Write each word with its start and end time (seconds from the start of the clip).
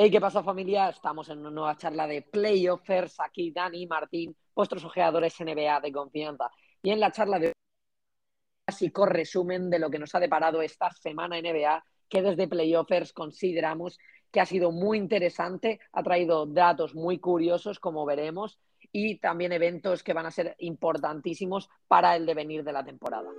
Hey, 0.00 0.12
¿qué 0.12 0.20
pasa 0.20 0.44
familia? 0.44 0.90
Estamos 0.90 1.28
en 1.28 1.40
una 1.40 1.50
nueva 1.50 1.76
charla 1.76 2.06
de 2.06 2.22
Playoffers. 2.22 3.18
Aquí 3.18 3.50
Dani 3.50 3.84
Martín, 3.88 4.36
vuestros 4.54 4.84
ojeadores 4.84 5.34
NBA 5.40 5.80
de 5.80 5.90
confianza. 5.90 6.48
Y 6.80 6.90
en 6.90 7.00
la 7.00 7.10
charla 7.10 7.40
de 7.40 7.48
hoy, 7.48 7.52
básico 8.64 9.06
resumen 9.06 9.68
de 9.68 9.80
lo 9.80 9.90
que 9.90 9.98
nos 9.98 10.14
ha 10.14 10.20
deparado 10.20 10.62
esta 10.62 10.88
semana 10.92 11.36
NBA, 11.40 11.84
que 12.08 12.22
desde 12.22 12.46
Playoffers 12.46 13.12
consideramos 13.12 13.98
que 14.30 14.40
ha 14.40 14.46
sido 14.46 14.70
muy 14.70 14.98
interesante, 14.98 15.80
ha 15.90 16.04
traído 16.04 16.46
datos 16.46 16.94
muy 16.94 17.18
curiosos, 17.18 17.80
como 17.80 18.06
veremos, 18.06 18.60
y 18.92 19.18
también 19.18 19.50
eventos 19.50 20.04
que 20.04 20.12
van 20.12 20.26
a 20.26 20.30
ser 20.30 20.54
importantísimos 20.60 21.70
para 21.88 22.14
el 22.14 22.24
devenir 22.24 22.62
de 22.62 22.72
la 22.72 22.84
temporada. 22.84 23.30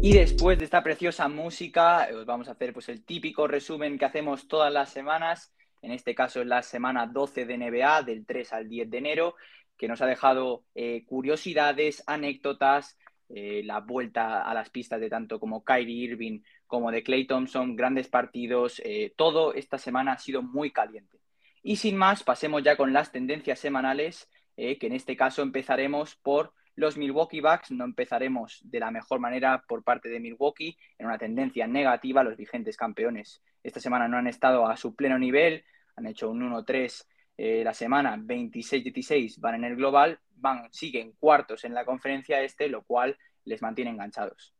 Y 0.00 0.12
después 0.12 0.56
de 0.56 0.64
esta 0.64 0.84
preciosa 0.84 1.26
música, 1.28 2.08
os 2.14 2.24
vamos 2.24 2.46
a 2.48 2.52
hacer 2.52 2.72
pues, 2.72 2.88
el 2.88 3.04
típico 3.04 3.48
resumen 3.48 3.98
que 3.98 4.04
hacemos 4.04 4.46
todas 4.46 4.72
las 4.72 4.90
semanas. 4.90 5.52
En 5.82 5.90
este 5.90 6.14
caso 6.14 6.40
es 6.40 6.46
la 6.46 6.62
semana 6.62 7.08
12 7.08 7.46
de 7.46 7.58
NBA, 7.58 8.02
del 8.04 8.24
3 8.24 8.52
al 8.52 8.68
10 8.68 8.90
de 8.90 8.98
enero, 8.98 9.34
que 9.76 9.88
nos 9.88 10.00
ha 10.00 10.06
dejado 10.06 10.62
eh, 10.76 11.04
curiosidades, 11.04 12.04
anécdotas, 12.06 12.96
eh, 13.28 13.62
la 13.64 13.80
vuelta 13.80 14.42
a 14.42 14.54
las 14.54 14.70
pistas 14.70 15.00
de 15.00 15.10
tanto 15.10 15.40
como 15.40 15.64
Kyrie 15.64 16.04
Irving 16.04 16.42
como 16.68 16.92
de 16.92 17.02
Clay 17.02 17.26
Thompson, 17.26 17.74
grandes 17.74 18.08
partidos. 18.08 18.80
Eh, 18.84 19.12
todo 19.16 19.52
esta 19.52 19.78
semana 19.78 20.12
ha 20.12 20.18
sido 20.18 20.42
muy 20.42 20.70
caliente. 20.70 21.18
Y 21.64 21.74
sin 21.74 21.96
más, 21.96 22.22
pasemos 22.22 22.62
ya 22.62 22.76
con 22.76 22.92
las 22.92 23.10
tendencias 23.10 23.58
semanales, 23.58 24.30
que 24.56 24.78
en 24.80 24.92
este 24.92 25.16
caso 25.16 25.42
empezaremos 25.42 26.16
por 26.16 26.52
los 26.78 26.96
Milwaukee 26.96 27.40
Bucks 27.40 27.72
no 27.72 27.84
empezaremos 27.84 28.60
de 28.62 28.78
la 28.78 28.92
mejor 28.92 29.18
manera 29.18 29.64
por 29.66 29.82
parte 29.82 30.08
de 30.08 30.20
Milwaukee 30.20 30.78
en 30.96 31.06
una 31.06 31.18
tendencia 31.18 31.66
negativa. 31.66 32.22
Los 32.22 32.36
vigentes 32.36 32.76
campeones 32.76 33.42
esta 33.64 33.80
semana 33.80 34.06
no 34.06 34.16
han 34.16 34.28
estado 34.28 34.64
a 34.64 34.76
su 34.76 34.94
pleno 34.94 35.18
nivel, 35.18 35.64
han 35.96 36.06
hecho 36.06 36.30
un 36.30 36.40
1-3 36.40 37.04
eh, 37.36 37.64
la 37.64 37.74
semana, 37.74 38.16
26-16 38.16 39.40
van 39.40 39.56
en 39.56 39.64
el 39.64 39.74
global, 39.74 40.20
van, 40.36 40.72
siguen 40.72 41.14
cuartos 41.18 41.64
en 41.64 41.74
la 41.74 41.84
conferencia 41.84 42.40
este, 42.42 42.68
lo 42.68 42.84
cual 42.84 43.18
les 43.44 43.60
mantiene 43.60 43.90
enganchados. 43.90 44.54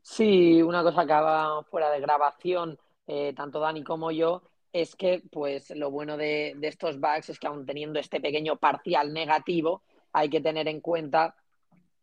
Sí, 0.00 0.62
una 0.62 0.82
cosa 0.82 1.04
que 1.04 1.12
va 1.12 1.62
fuera 1.64 1.90
de 1.90 2.00
grabación, 2.00 2.78
eh, 3.06 3.34
tanto 3.36 3.60
Dani 3.60 3.84
como 3.84 4.12
yo, 4.12 4.44
es 4.72 4.96
que 4.96 5.22
pues 5.30 5.76
lo 5.76 5.90
bueno 5.90 6.16
de, 6.16 6.54
de 6.56 6.68
estos 6.68 6.98
Bucks 6.98 7.28
es 7.28 7.38
que 7.38 7.48
aún 7.48 7.66
teniendo 7.66 7.98
este 7.98 8.18
pequeño 8.18 8.56
parcial 8.56 9.12
negativo, 9.12 9.82
hay 10.12 10.28
que 10.28 10.40
tener 10.40 10.68
en 10.68 10.80
cuenta 10.80 11.34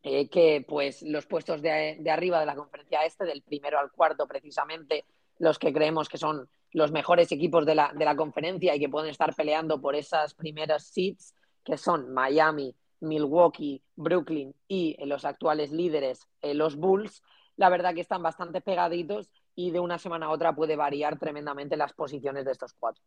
eh, 0.03 0.29
que 0.29 0.65
pues 0.67 1.01
los 1.03 1.25
puestos 1.25 1.61
de, 1.61 2.01
arriba 2.09 2.39
de 2.39 2.45
la 2.45 2.55
conferencia 2.55 3.03
este, 3.03 3.25
del 3.25 3.41
primero 3.41 3.79
al 3.79 3.91
cuarto 3.91 4.27
precisamente, 4.27 5.05
los 5.37 5.59
que 5.59 5.73
creemos 5.73 6.07
que 6.07 6.17
son 6.17 6.49
los 6.71 6.91
mejores 6.91 7.31
equipos 7.31 7.65
de 7.65 7.75
la, 7.75 7.91
de 7.93 8.05
la 8.05 8.15
conferencia 8.15 8.75
y 8.75 8.79
que 8.79 8.89
pueden 8.89 9.09
estar 9.09 9.35
peleando 9.35 9.81
por 9.81 9.95
esas 9.95 10.33
primeras 10.33 10.87
seats, 10.87 11.35
que 11.63 11.77
son 11.77 12.13
Miami, 12.13 12.75
Milwaukee, 13.01 13.81
Brooklyn 13.95 14.55
y 14.67 14.95
eh, 14.99 15.05
los 15.05 15.25
actuales 15.25 15.71
líderes, 15.71 16.27
eh, 16.41 16.53
los 16.53 16.75
Bulls, 16.75 17.21
la 17.57 17.69
verdad 17.69 17.93
que 17.93 18.01
están 18.01 18.23
bastante 18.23 18.61
pegaditos 18.61 19.29
y 19.55 19.71
de 19.71 19.79
una 19.79 19.97
semana 19.97 20.27
a 20.27 20.29
otra 20.29 20.55
puede 20.55 20.77
variar 20.77 21.19
tremendamente 21.19 21.75
las 21.75 21.93
posiciones 21.93 22.45
de 22.45 22.51
estos 22.51 22.73
cuatro. 22.73 23.03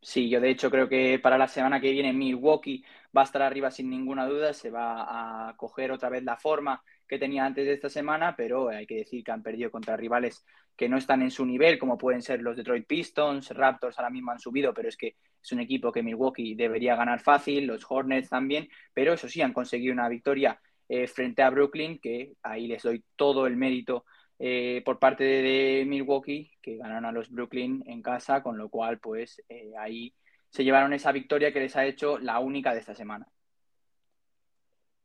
Sí, 0.00 0.28
yo 0.30 0.40
de 0.40 0.50
hecho 0.50 0.70
creo 0.70 0.88
que 0.88 1.18
para 1.18 1.36
la 1.38 1.48
semana 1.48 1.80
que 1.80 1.90
viene 1.90 2.12
Milwaukee 2.12 2.84
va 3.16 3.22
a 3.22 3.24
estar 3.24 3.42
arriba 3.42 3.70
sin 3.70 3.90
ninguna 3.90 4.26
duda, 4.26 4.52
se 4.54 4.70
va 4.70 5.48
a 5.48 5.56
coger 5.56 5.90
otra 5.90 6.08
vez 6.08 6.22
la 6.22 6.36
forma 6.36 6.82
que 7.06 7.18
tenía 7.18 7.44
antes 7.44 7.66
de 7.66 7.72
esta 7.72 7.90
semana, 7.90 8.34
pero 8.36 8.68
hay 8.68 8.86
que 8.86 8.96
decir 8.96 9.24
que 9.24 9.32
han 9.32 9.42
perdido 9.42 9.70
contra 9.70 9.96
rivales 9.96 10.44
que 10.76 10.88
no 10.88 10.96
están 10.98 11.22
en 11.22 11.32
su 11.32 11.44
nivel, 11.44 11.78
como 11.78 11.98
pueden 11.98 12.22
ser 12.22 12.40
los 12.42 12.56
Detroit 12.56 12.86
Pistons, 12.86 13.50
Raptors 13.50 13.98
ahora 13.98 14.10
mismo 14.10 14.30
han 14.30 14.38
subido, 14.38 14.72
pero 14.72 14.88
es 14.88 14.96
que 14.96 15.16
es 15.42 15.52
un 15.52 15.60
equipo 15.60 15.90
que 15.90 16.02
Milwaukee 16.02 16.54
debería 16.54 16.94
ganar 16.94 17.20
fácil, 17.20 17.66
los 17.66 17.84
Hornets 17.88 18.28
también, 18.28 18.68
pero 18.94 19.14
eso 19.14 19.28
sí, 19.28 19.42
han 19.42 19.52
conseguido 19.52 19.92
una 19.92 20.08
victoria 20.08 20.60
eh, 20.88 21.08
frente 21.08 21.42
a 21.42 21.50
Brooklyn, 21.50 21.98
que 21.98 22.34
ahí 22.42 22.68
les 22.68 22.82
doy 22.84 23.02
todo 23.16 23.46
el 23.48 23.56
mérito 23.56 24.04
eh, 24.38 24.82
por 24.84 24.98
parte 24.98 25.24
de, 25.24 25.84
Milwaukee, 25.86 26.50
que 26.62 26.76
ganaron 26.76 27.06
a 27.06 27.12
los 27.12 27.30
Brooklyn 27.30 27.82
en 27.86 28.02
casa, 28.02 28.42
con 28.42 28.56
lo 28.56 28.68
cual, 28.68 28.98
pues 28.98 29.42
eh, 29.48 29.72
ahí 29.78 30.14
se 30.50 30.64
llevaron 30.64 30.92
esa 30.92 31.12
victoria 31.12 31.52
que 31.52 31.60
les 31.60 31.76
ha 31.76 31.84
hecho 31.84 32.18
la 32.18 32.38
única 32.38 32.72
de 32.72 32.80
esta 32.80 32.94
semana. 32.94 33.26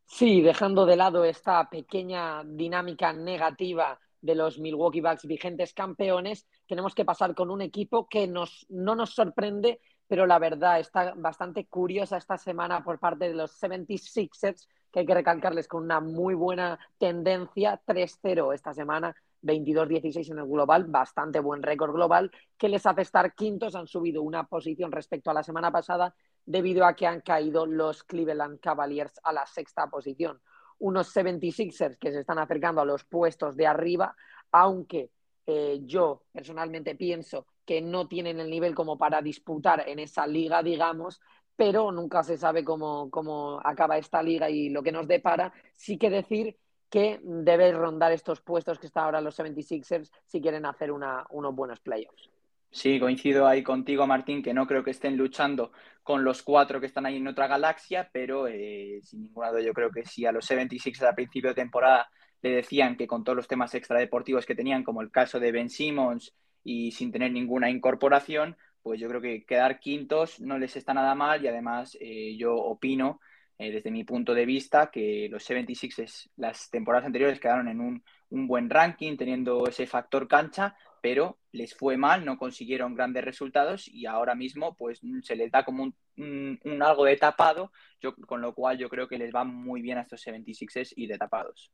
Sí, 0.05 0.41
dejando 0.41 0.85
de 0.85 0.95
lado 0.95 1.25
esta 1.25 1.69
pequeña 1.69 2.43
dinámica 2.43 3.13
negativa 3.13 3.99
de 4.21 4.35
los 4.35 4.59
Milwaukee 4.59 5.01
Bucks 5.01 5.25
vigentes 5.25 5.73
campeones, 5.73 6.47
tenemos 6.67 6.93
que 6.93 7.03
pasar 7.03 7.33
con 7.35 7.49
un 7.49 7.61
equipo 7.61 8.07
que 8.07 8.27
nos, 8.27 8.65
no 8.69 8.95
nos 8.95 9.15
sorprende, 9.15 9.81
pero 10.07 10.25
la 10.25 10.39
verdad 10.39 10.79
está 10.79 11.13
bastante 11.15 11.65
curiosa 11.65 12.17
esta 12.17 12.37
semana 12.37 12.83
por 12.83 12.99
parte 12.99 13.27
de 13.27 13.33
los 13.33 13.59
76ers, 13.61 14.67
que 14.93 14.99
hay 14.99 15.05
que 15.07 15.15
recalcarles 15.15 15.67
con 15.67 15.83
una 15.83 15.99
muy 15.99 16.35
buena 16.35 16.79
tendencia, 16.99 17.81
3-0 17.83 18.53
esta 18.53 18.73
semana, 18.73 19.15
22-16 19.41 20.29
en 20.29 20.37
el 20.37 20.47
global, 20.47 20.85
bastante 20.85 21.39
buen 21.39 21.63
récord 21.63 21.91
global, 21.91 22.31
que 22.57 22.69
les 22.69 22.85
hace 22.85 23.01
estar 23.01 23.33
quintos, 23.33 23.75
han 23.75 23.87
subido 23.87 24.21
una 24.21 24.45
posición 24.45 24.91
respecto 24.91 25.31
a 25.31 25.33
la 25.33 25.41
semana 25.41 25.71
pasada 25.71 26.15
debido 26.45 26.85
a 26.85 26.95
que 26.95 27.07
han 27.07 27.21
caído 27.21 27.65
los 27.65 28.03
Cleveland 28.03 28.59
Cavaliers 28.59 29.19
a 29.23 29.33
la 29.33 29.47
sexta 29.47 29.87
posición. 29.87 30.39
Unos 30.77 31.13
76ers 31.15 31.97
que 31.97 32.11
se 32.11 32.19
están 32.19 32.37
acercando 32.37 32.79
a 32.79 32.85
los 32.85 33.03
puestos 33.03 33.55
de 33.55 33.65
arriba, 33.65 34.15
aunque 34.51 35.09
eh, 35.47 35.81
yo 35.85 36.21
personalmente 36.31 36.95
pienso 36.95 37.47
que 37.65 37.81
no 37.81 38.07
tienen 38.07 38.39
el 38.39 38.49
nivel 38.49 38.75
como 38.75 38.97
para 38.97 39.23
disputar 39.23 39.87
en 39.89 39.97
esa 39.97 40.27
liga, 40.27 40.61
digamos, 40.61 41.19
pero 41.55 41.91
nunca 41.91 42.23
se 42.23 42.37
sabe 42.37 42.63
cómo, 42.63 43.09
cómo 43.09 43.59
acaba 43.63 43.97
esta 43.97 44.21
liga 44.23 44.49
y 44.49 44.69
lo 44.69 44.83
que 44.83 44.91
nos 44.91 45.07
depara. 45.07 45.53
Sí 45.75 45.97
que 45.97 46.09
decir 46.09 46.57
que 46.89 47.19
debe 47.23 47.71
rondar 47.71 48.11
estos 48.11 48.41
puestos 48.41 48.77
que 48.79 48.87
están 48.87 49.05
ahora 49.05 49.21
los 49.21 49.37
76ers 49.39 50.11
si 50.25 50.41
quieren 50.41 50.65
hacer 50.65 50.91
una, 50.91 51.25
unos 51.31 51.55
buenos 51.55 51.79
playoffs. 51.79 52.29
Sí, 52.69 52.99
coincido 52.99 53.47
ahí 53.47 53.61
contigo, 53.61 54.07
Martín, 54.07 54.41
que 54.41 54.53
no 54.53 54.65
creo 54.65 54.83
que 54.83 54.91
estén 54.91 55.15
luchando 55.15 55.71
con 56.01 56.23
los 56.23 56.41
cuatro 56.41 56.79
que 56.79 56.87
están 56.87 57.05
ahí 57.05 57.17
en 57.17 57.27
otra 57.27 57.47
galaxia, 57.47 58.09
pero 58.11 58.47
eh, 58.47 58.99
sin 59.03 59.21
ningún 59.21 59.45
duda 59.45 59.61
yo 59.61 59.73
creo 59.73 59.91
que 59.91 60.05
si 60.05 60.25
a 60.25 60.31
los 60.31 60.49
76ers 60.49 61.07
a 61.07 61.13
principio 61.13 61.51
de 61.51 61.55
temporada 61.55 62.09
le 62.41 62.49
decían 62.49 62.97
que 62.97 63.05
con 63.05 63.23
todos 63.23 63.35
los 63.35 63.47
temas 63.47 63.75
extradeportivos 63.75 64.47
que 64.47 64.55
tenían, 64.55 64.83
como 64.83 65.01
el 65.01 65.11
caso 65.11 65.39
de 65.39 65.51
Ben 65.51 65.69
Simmons 65.69 66.33
y 66.63 66.91
sin 66.91 67.11
tener 67.11 67.31
ninguna 67.31 67.69
incorporación, 67.69 68.57
pues 68.83 68.99
yo 68.99 69.07
creo 69.07 69.21
que 69.21 69.45
quedar 69.45 69.79
quintos 69.79 70.39
no 70.41 70.59
les 70.59 70.75
está 70.75 70.93
nada 70.93 71.15
mal 71.15 71.43
y 71.43 71.47
además 71.47 71.97
eh, 71.99 72.35
yo 72.37 72.53
opino 72.53 73.21
eh, 73.57 73.71
desde 73.71 73.91
mi 73.91 74.03
punto 74.03 74.33
de 74.33 74.45
vista 74.45 74.91
que 74.91 75.27
los 75.31 75.43
76 75.43 76.31
las 76.35 76.69
temporadas 76.69 77.05
anteriores 77.05 77.39
quedaron 77.39 77.69
en 77.69 77.79
un, 77.79 78.03
buen 78.47 78.67
ranking 78.69 79.15
teniendo 79.15 79.67
ese 79.67 79.85
factor 79.85 80.27
cancha, 80.27 80.75
pero 81.01 81.37
les 81.51 81.75
fue 81.75 81.97
mal, 81.97 82.25
no 82.25 82.37
consiguieron 82.37 82.95
grandes 82.95 83.23
resultados 83.23 83.87
y 83.87 84.07
ahora 84.07 84.33
mismo 84.33 84.75
pues 84.75 85.01
se 85.21 85.35
les 85.35 85.51
da 85.51 85.63
como 85.63 85.83
un, 86.17 86.81
algo 86.81 87.05
de 87.05 87.15
tapado, 87.15 87.71
yo, 88.01 88.15
con 88.15 88.41
lo 88.41 88.55
cual 88.55 88.79
yo 88.79 88.89
creo 88.89 89.07
que 89.07 89.19
les 89.19 89.33
va 89.33 89.43
muy 89.43 89.83
bien 89.83 89.99
a 89.99 90.01
estos 90.01 90.25
76ers 90.25 90.93
y 90.95 91.05
de 91.05 91.17
tapados. 91.19 91.71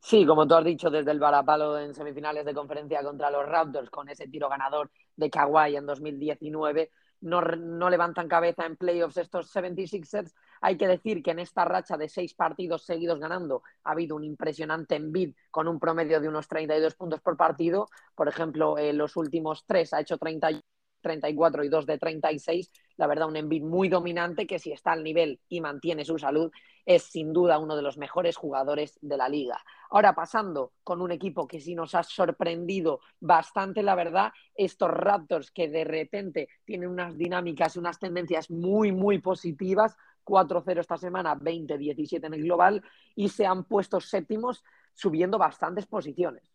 Sí, 0.00 0.26
como 0.26 0.46
tú 0.46 0.54
has 0.54 0.64
dicho, 0.66 0.90
desde 0.90 1.12
el 1.12 1.18
varapalo 1.18 1.78
en 1.78 1.94
semifinales 1.94 2.44
de 2.44 2.52
conferencia 2.52 3.02
contra 3.02 3.30
los 3.30 3.46
Raptors, 3.46 3.88
con 3.88 4.06
ese 4.10 4.28
tiro 4.28 4.50
ganador 4.50 4.90
de 5.16 5.30
Kawhi 5.30 5.76
en 5.76 5.86
2019, 5.86 6.90
no, 7.20 7.40
no, 7.40 7.88
levantan 7.88 8.28
cabeza 8.28 8.66
en 8.66 8.76
playoffs 8.76 9.16
estos 9.16 9.54
76ers. 9.54 10.34
Hay 10.60 10.76
que 10.76 10.86
decir 10.86 11.22
que 11.22 11.30
en 11.30 11.38
esta 11.38 11.64
racha 11.64 11.96
de 11.96 12.08
seis 12.08 12.34
partidos 12.34 12.84
seguidos 12.84 13.18
ganando 13.18 13.62
ha 13.84 13.92
habido 13.92 14.14
un 14.16 14.24
impresionante 14.24 14.96
Embiid 14.96 15.34
con 15.50 15.66
un 15.68 15.80
promedio 15.80 16.20
de 16.20 16.28
unos 16.28 16.48
32 16.48 16.94
puntos 16.94 17.20
por 17.20 17.36
partido. 17.36 17.88
Por 18.14 18.28
ejemplo, 18.28 18.78
en 18.78 18.98
los 18.98 19.16
últimos 19.16 19.64
tres 19.66 19.94
ha 19.94 20.00
hecho 20.00 20.18
30 20.18 20.60
34 21.04 21.62
y 21.62 21.68
2 21.68 21.86
de 21.86 21.98
36. 21.98 22.72
La 22.96 23.06
verdad, 23.06 23.28
un 23.28 23.36
Embiid 23.36 23.62
muy 23.62 23.88
dominante 23.88 24.46
que 24.46 24.58
si 24.58 24.72
está 24.72 24.92
al 24.92 25.04
nivel 25.04 25.38
y 25.48 25.60
mantiene 25.60 26.04
su 26.04 26.18
salud, 26.18 26.50
es 26.86 27.04
sin 27.04 27.32
duda 27.32 27.58
uno 27.58 27.76
de 27.76 27.82
los 27.82 27.96
mejores 27.96 28.36
jugadores 28.36 28.98
de 29.00 29.16
la 29.16 29.28
liga. 29.28 29.62
Ahora 29.90 30.14
pasando 30.14 30.72
con 30.82 31.00
un 31.00 31.12
equipo 31.12 31.46
que 31.46 31.60
sí 31.60 31.74
nos 31.74 31.94
ha 31.94 32.02
sorprendido 32.02 33.00
bastante, 33.20 33.82
la 33.82 33.94
verdad, 33.94 34.32
estos 34.54 34.90
Raptors 34.90 35.50
que 35.50 35.68
de 35.68 35.84
repente 35.84 36.48
tienen 36.64 36.88
unas 36.88 37.16
dinámicas 37.16 37.76
y 37.76 37.78
unas 37.78 37.98
tendencias 37.98 38.50
muy, 38.50 38.92
muy 38.92 39.18
positivas. 39.18 39.96
4-0 40.24 40.80
esta 40.80 40.96
semana, 40.96 41.36
20-17 41.36 42.26
en 42.26 42.34
el 42.34 42.42
global 42.44 42.82
y 43.14 43.28
se 43.28 43.44
han 43.44 43.64
puesto 43.64 44.00
séptimos 44.00 44.64
subiendo 44.94 45.36
bastantes 45.36 45.86
posiciones. 45.86 46.53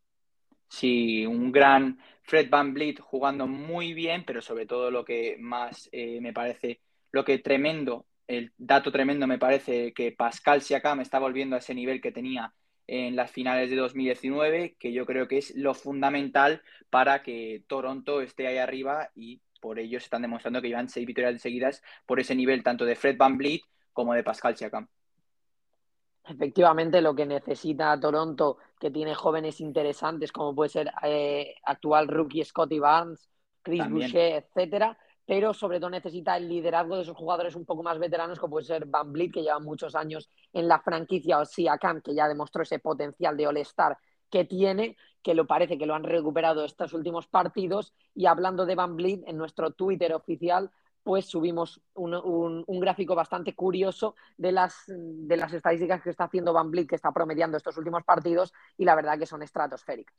Sí, 0.69 1.25
un 1.25 1.51
gran 1.51 1.99
Fred 2.23 2.49
Van 2.49 2.73
Vliet 2.73 2.99
jugando 2.99 3.47
muy 3.47 3.93
bien, 3.93 4.23
pero 4.25 4.41
sobre 4.41 4.65
todo 4.65 4.91
lo 4.91 5.03
que 5.03 5.37
más 5.39 5.89
eh, 5.91 6.21
me 6.21 6.31
parece, 6.33 6.81
lo 7.11 7.25
que 7.25 7.39
tremendo, 7.39 8.05
el 8.27 8.53
dato 8.57 8.91
tremendo 8.91 9.25
me 9.27 9.39
parece 9.39 9.93
que 9.93 10.11
Pascal 10.11 10.61
Siakam 10.61 11.01
está 11.01 11.19
volviendo 11.19 11.55
a 11.55 11.59
ese 11.59 11.73
nivel 11.73 12.01
que 12.01 12.11
tenía 12.11 12.53
en 12.87 13.15
las 13.15 13.31
finales 13.31 13.69
de 13.69 13.75
2019, 13.75 14.75
que 14.79 14.93
yo 14.93 15.05
creo 15.05 15.27
que 15.27 15.39
es 15.39 15.55
lo 15.55 15.73
fundamental 15.73 16.61
para 16.89 17.23
que 17.23 17.63
Toronto 17.67 18.21
esté 18.21 18.47
ahí 18.47 18.57
arriba 18.57 19.11
y 19.15 19.41
por 19.59 19.79
ello 19.79 19.99
se 19.99 20.05
están 20.05 20.21
demostrando 20.21 20.61
que 20.61 20.69
llevan 20.69 20.89
seis 20.89 21.05
victorias 21.05 21.41
seguidas 21.41 21.83
por 22.05 22.19
ese 22.19 22.35
nivel 22.35 22.63
tanto 22.63 22.85
de 22.85 22.95
Fred 22.95 23.17
Van 23.17 23.37
Vliet 23.37 23.61
como 23.93 24.13
de 24.13 24.23
Pascal 24.23 24.55
Siakam. 24.55 24.87
Efectivamente, 26.29 27.01
lo 27.01 27.15
que 27.15 27.25
necesita 27.25 27.99
Toronto, 27.99 28.57
que 28.79 28.91
tiene 28.91 29.15
jóvenes 29.15 29.59
interesantes, 29.61 30.31
como 30.31 30.53
puede 30.53 30.69
ser 30.69 30.91
eh, 31.03 31.55
actual 31.63 32.07
rookie 32.07 32.43
Scotty 32.43 32.77
Barnes, 32.77 33.27
Chris 33.63 33.89
Boucher, 33.89 34.43
etcétera, 34.43 34.97
pero 35.25 35.53
sobre 35.53 35.79
todo 35.79 35.89
necesita 35.89 36.37
el 36.37 36.47
liderazgo 36.47 36.95
de 36.95 37.01
esos 37.01 37.17
jugadores 37.17 37.55
un 37.55 37.65
poco 37.65 37.81
más 37.81 37.97
veteranos, 37.97 38.39
como 38.39 38.51
puede 38.51 38.65
ser 38.65 38.85
Van 38.85 39.11
Vliet, 39.11 39.31
que 39.31 39.41
lleva 39.41 39.59
muchos 39.59 39.95
años 39.95 40.29
en 40.53 40.67
la 40.67 40.79
franquicia, 40.79 41.39
o 41.39 41.45
Siakam, 41.45 42.01
que 42.01 42.13
ya 42.13 42.27
demostró 42.27 42.61
ese 42.61 42.79
potencial 42.79 43.35
de 43.35 43.47
All-Star 43.47 43.97
que 44.29 44.45
tiene, 44.45 44.97
que 45.23 45.33
lo 45.33 45.47
parece 45.47 45.77
que 45.77 45.85
lo 45.85 45.95
han 45.95 46.03
recuperado 46.03 46.63
estos 46.63 46.93
últimos 46.93 47.27
partidos. 47.27 47.93
Y 48.13 48.27
hablando 48.27 48.65
de 48.65 48.75
Van 48.75 48.95
Vliet, 48.95 49.23
en 49.27 49.37
nuestro 49.37 49.71
Twitter 49.71 50.13
oficial, 50.13 50.71
pues 51.03 51.25
subimos 51.25 51.81
un, 51.93 52.63
gráfico 52.79 53.15
bastante 53.15 53.53
curioso 53.53 54.15
de 54.37 54.51
las, 54.51 54.83
de 54.87 55.37
las 55.37 55.53
estadísticas 55.53 56.01
que 56.01 56.11
está 56.11 56.25
haciendo 56.25 56.53
Van 56.53 56.71
Vliet, 56.71 56.87
que 56.87 56.95
está 56.95 57.11
promediando 57.11 57.57
estos 57.57 57.77
últimos 57.77 58.03
partidos, 58.03 58.53
y 58.77 58.85
la 58.85 58.95
verdad 58.95 59.17
que 59.17 59.25
son 59.25 59.41
estratosféricas. 59.41 60.15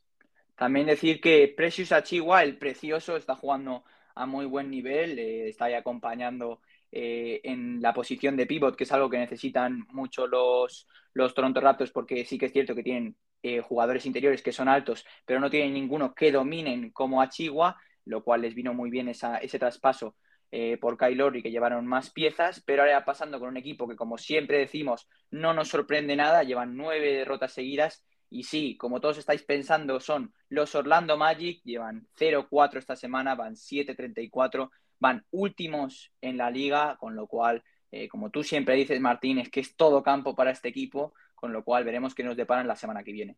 También 0.55 0.87
decir 0.87 1.21
que 1.21 1.53
Precious 1.55 1.91
Achigua, 1.91 2.43
el 2.43 2.57
precioso, 2.57 3.15
está 3.15 3.35
jugando 3.35 3.83
a 4.15 4.25
muy 4.25 4.45
buen 4.45 4.69
nivel, 4.69 5.17
eh, 5.17 5.49
está 5.49 5.65
ahí 5.65 5.73
acompañando 5.73 6.61
eh, 6.91 7.41
en 7.43 7.81
la 7.81 7.93
posición 7.93 8.35
de 8.35 8.45
pivot, 8.45 8.75
que 8.75 8.83
es 8.83 8.91
algo 8.91 9.09
que 9.09 9.17
necesitan 9.17 9.87
mucho 9.91 10.27
los, 10.27 10.87
los 11.13 11.33
Toronto 11.33 11.61
Raptors, 11.61 11.91
porque 11.91 12.25
sí 12.25 12.37
que 12.37 12.47
es 12.47 12.51
cierto 12.51 12.75
que 12.75 12.83
tienen 12.83 13.15
eh, 13.43 13.61
jugadores 13.61 14.05
interiores 14.05 14.43
que 14.43 14.51
son 14.51 14.67
altos, 14.67 15.05
pero 15.25 15.39
no 15.39 15.49
tienen 15.49 15.73
ninguno 15.73 16.13
que 16.13 16.31
dominen 16.31 16.91
como 16.91 17.21
Achigua, 17.21 17.77
lo 18.05 18.23
cual 18.23 18.41
les 18.41 18.53
vino 18.53 18.73
muy 18.73 18.89
bien 18.89 19.09
ese 19.09 19.59
traspaso 19.59 20.15
por 20.81 20.97
Kyle 20.97 21.37
y 21.37 21.41
que 21.41 21.51
llevaron 21.51 21.87
más 21.87 22.09
piezas, 22.09 22.61
pero 22.65 22.81
ahora 22.81 23.05
pasando 23.05 23.39
con 23.39 23.49
un 23.49 23.57
equipo 23.57 23.87
que, 23.87 23.95
como 23.95 24.17
siempre 24.17 24.59
decimos, 24.59 25.07
no 25.29 25.53
nos 25.53 25.69
sorprende 25.69 26.15
nada, 26.17 26.43
llevan 26.43 26.75
nueve 26.75 27.13
derrotas 27.13 27.53
seguidas 27.53 28.03
y 28.31 28.43
sí, 28.43 28.77
como 28.77 29.01
todos 29.01 29.17
estáis 29.17 29.43
pensando, 29.43 29.99
son 29.99 30.33
los 30.47 30.73
Orlando 30.73 31.17
Magic, 31.17 31.61
llevan 31.65 32.07
0-4 32.17 32.77
esta 32.77 32.95
semana, 32.95 33.35
van 33.35 33.55
7-34, 33.55 34.69
van 34.99 35.25
últimos 35.31 36.13
en 36.21 36.37
la 36.37 36.49
liga, 36.49 36.95
con 36.97 37.13
lo 37.13 37.27
cual, 37.27 37.61
eh, 37.91 38.07
como 38.07 38.29
tú 38.29 38.41
siempre 38.41 38.75
dices, 38.75 39.01
Martín, 39.01 39.37
es 39.37 39.49
que 39.49 39.59
es 39.59 39.75
todo 39.75 40.01
campo 40.01 40.33
para 40.33 40.51
este 40.51 40.69
equipo, 40.69 41.13
con 41.35 41.51
lo 41.51 41.65
cual 41.65 41.83
veremos 41.83 42.15
qué 42.15 42.23
nos 42.23 42.37
deparan 42.37 42.67
la 42.67 42.77
semana 42.77 43.03
que 43.03 43.11
viene. 43.11 43.35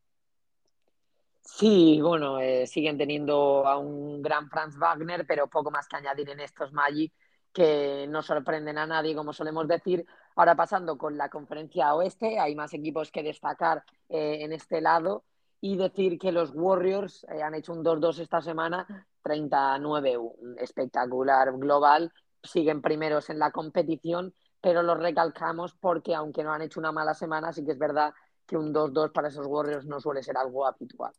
Sí, 1.46 2.00
bueno, 2.02 2.40
eh, 2.40 2.66
siguen 2.68 2.98
teniendo 2.98 3.68
a 3.68 3.78
un 3.78 4.22
gran 4.22 4.50
Franz 4.50 4.78
Wagner, 4.78 5.26
pero 5.28 5.48
poco 5.48 5.70
más 5.72 5.88
que 5.88 5.98
añadir 5.98 6.30
en 6.30 6.40
estos 6.40 6.72
Magic 6.74 7.14
que 7.52 8.08
no 8.10 8.22
sorprenden 8.24 8.78
a 8.78 8.88
nadie, 8.88 9.16
como 9.16 9.34
solemos 9.34 9.68
decir. 9.68 10.06
Ahora 10.36 10.56
pasando 10.56 10.98
con 10.98 11.18
la 11.18 11.30
conferencia 11.30 11.94
oeste, 11.94 12.40
hay 12.40 12.56
más 12.56 12.74
equipos 12.74 13.12
que 13.12 13.24
destacar 13.24 13.84
eh, 14.10 14.40
en 14.42 14.54
este 14.54 14.82
lado 14.82 15.26
y 15.62 15.78
decir 15.78 16.18
que 16.18 16.32
los 16.32 16.52
Warriors 16.56 17.26
eh, 17.30 17.44
han 17.44 17.56
hecho 17.56 17.74
un 17.74 17.84
2-2 17.84 18.20
esta 18.20 18.42
semana, 18.42 19.08
39, 19.22 20.18
un 20.18 20.58
espectacular 20.60 21.52
global, 21.58 22.12
siguen 22.42 22.82
primeros 22.82 23.30
en 23.30 23.40
la 23.40 23.52
competición, 23.52 24.34
pero 24.62 24.82
los 24.82 24.98
recalcamos 24.98 25.76
porque 25.76 26.16
aunque 26.16 26.44
no 26.44 26.54
han 26.54 26.64
hecho 26.64 26.80
una 26.80 26.92
mala 26.92 27.14
semana, 27.14 27.54
sí 27.54 27.64
que 27.64 27.74
es 27.74 27.80
verdad 27.80 28.14
que 28.48 28.58
un 28.58 28.74
2-2 28.74 29.12
para 29.12 29.28
esos 29.28 29.46
Warriors 29.46 29.86
no 29.86 30.00
suele 30.00 30.24
ser 30.24 30.38
algo 30.38 30.66
habitual. 30.66 31.14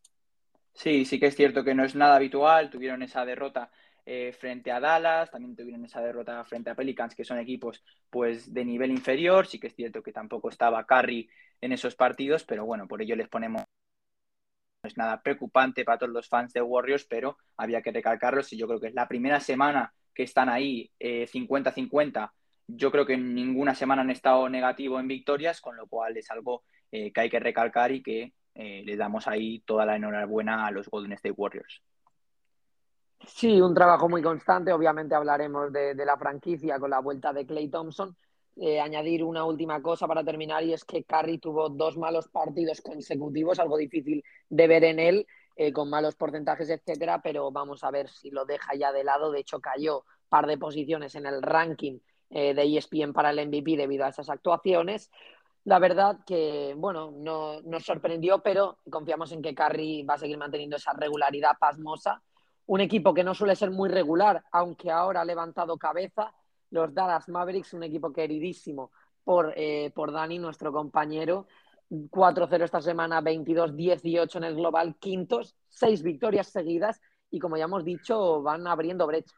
Sí, 0.75 1.05
sí 1.05 1.19
que 1.21 1.27
es 1.27 1.37
cierto 1.37 1.65
que 1.65 1.75
no 1.75 1.85
es 1.85 1.95
nada 1.95 2.17
habitual, 2.17 2.71
tuvieron 2.71 3.03
esa 3.03 3.25
derrota 3.25 3.71
eh, 4.05 4.33
frente 4.39 4.71
a 4.73 4.81
Dallas, 4.81 5.31
también 5.31 5.57
tuvieron 5.57 5.85
esa 5.85 6.01
derrota 6.03 6.45
frente 6.45 6.71
a 6.71 6.75
Pelicans, 6.75 7.15
que 7.15 7.25
son 7.25 7.39
equipos 7.39 7.83
pues 8.11 8.53
de 8.53 8.65
nivel 8.65 8.91
inferior, 8.91 9.47
sí 9.47 9.59
que 9.59 9.69
es 9.69 9.75
cierto 9.75 10.03
que 10.03 10.13
tampoco 10.13 10.49
estaba 10.51 10.85
Curry 10.85 11.29
en 11.61 11.73
esos 11.73 11.95
partidos, 11.95 12.45
pero 12.45 12.67
bueno, 12.67 12.87
por 12.89 13.01
ello 13.03 13.17
les 13.17 13.29
ponemos 13.29 13.63
no 14.83 14.89
es 14.89 14.97
nada 14.97 15.23
preocupante 15.23 15.85
para 15.85 15.99
todos 15.99 16.13
los 16.13 16.29
fans 16.29 16.53
de 16.53 16.61
Warriors, 16.63 17.05
pero 17.05 17.39
había 17.57 17.83
que 17.83 17.93
recalcarlos 17.93 18.53
y 18.53 18.59
yo 18.59 18.67
creo 18.67 18.81
que 18.81 18.89
es 18.89 18.95
la 18.95 19.09
primera 19.09 19.41
semana 19.41 19.95
que 20.15 20.25
están 20.25 20.49
ahí 20.49 20.91
50-50. 21.27 22.25
Eh, 22.25 22.39
yo 22.67 22.91
creo 22.91 23.07
que 23.07 23.15
en 23.15 23.35
ninguna 23.35 23.75
semana 23.75 24.03
han 24.03 24.11
estado 24.11 24.49
negativo 24.49 24.99
en 25.01 25.09
victorias, 25.09 25.61
con 25.61 25.77
lo 25.77 25.87
cual 25.87 26.17
es 26.17 26.31
algo 26.31 26.65
eh, 26.93 27.13
que 27.13 27.21
hay 27.23 27.31
que 27.31 27.41
recalcar 27.41 27.93
y 27.93 28.03
que 28.03 28.33
le 28.55 28.97
damos 28.97 29.27
ahí 29.27 29.61
toda 29.61 29.85
la 29.85 29.97
enhorabuena 29.97 30.67
a 30.67 30.71
los 30.71 30.89
Golden 30.89 31.13
State 31.13 31.35
Warriors. 31.37 31.83
Sí, 33.27 33.61
un 33.61 33.75
trabajo 33.75 34.09
muy 34.09 34.23
constante. 34.23 34.73
Obviamente 34.73 35.15
hablaremos 35.15 35.73
de, 35.73 35.95
la 35.95 36.17
franquicia 36.17 36.79
con 36.79 36.91
la 36.91 37.01
vuelta 37.01 37.33
de 37.33 37.47
Clay 37.47 37.69
Thompson. 37.69 38.17
Eh, 38.57 38.81
añadir 38.81 39.25
una 39.25 39.45
última 39.45 39.83
cosa 39.83 40.07
para 40.07 40.23
terminar 40.23 40.63
y 40.63 40.73
es 40.73 40.85
que 40.85 41.03
Curry 41.03 41.39
tuvo 41.39 41.69
dos 41.69 41.97
malos 41.97 42.29
partidos 42.29 42.81
consecutivos, 42.83 43.59
algo 43.59 43.77
difícil 43.77 44.23
de 44.49 44.69
ver 44.69 44.85
en 44.85 45.01
él, 45.01 45.27
eh, 45.57 45.73
con 45.73 45.91
malos 45.91 46.15
porcentajes, 46.15 46.71
etcétera, 46.71 47.21
pero 47.21 47.51
vamos 47.51 47.83
a 47.83 47.91
ver 47.91 48.09
si 48.09 48.31
lo 48.31 48.45
deja 48.45 48.77
ya 48.77 48.93
de 48.93 49.03
lado. 49.03 49.33
De 49.33 49.41
hecho, 49.41 49.61
cayó 49.61 50.05
par 50.29 50.47
de 50.47 50.59
posiciones 50.59 51.17
en 51.17 51.27
el 51.27 51.43
ranking 51.43 51.99
eh, 52.31 52.55
de 52.55 52.77
ESPN 52.77 53.13
para 53.13 53.31
el 53.31 53.49
MVP 53.49 53.77
debido 53.77 54.05
a 54.05 54.11
esas 54.11 54.31
actuaciones. 54.31 55.11
La 55.65 55.79
verdad 55.79 56.19
que, 56.27 56.75
bueno, 56.77 57.11
no 57.11 57.61
nos 57.63 57.85
sorprendió, 57.85 58.41
pero 58.41 58.79
confiamos 58.91 59.33
en 59.33 59.41
que 59.41 59.55
Curry 59.55 60.03
va 60.03 60.15
a 60.15 60.19
seguir 60.19 60.37
manteniendo 60.37 60.77
esa 60.77 60.93
regularidad 60.93 61.53
pasmosa 61.59 62.23
un 62.67 62.81
equipo 62.81 63.13
que 63.13 63.25
no 63.25 63.35
suele 63.35 63.57
ser 63.57 63.71
muy 63.71 63.89
regular, 63.89 64.43
aunque 64.53 64.91
ahora 64.91 65.21
ha 65.21 65.25
levantado 65.25 65.77
cabeza, 65.77 66.33
los 66.71 66.95
Dallas 66.95 67.29
Mavericks, 67.29 67.75
un 67.75 67.83
equipo 67.83 68.13
queridísimo 68.13 68.91
por, 69.23 69.53
eh, 69.57 69.93
por 69.95 70.13
Dani, 70.13 70.39
nuestro 70.39 70.73
compañero. 70.73 71.47
4-0 71.91 72.65
esta 72.65 72.81
semana, 72.81 73.21
22-18 73.21 74.37
en 74.37 74.45
el 74.45 74.57
global, 74.57 74.97
quintos, 74.99 75.55
seis 75.69 76.03
victorias 76.03 76.49
seguidas 76.49 77.01
y 77.31 77.39
como 77.39 77.57
ya 77.57 77.65
hemos 77.65 77.85
dicho, 77.85 78.43
van 78.43 78.67
abriendo 78.67 79.07
brecha. 79.07 79.37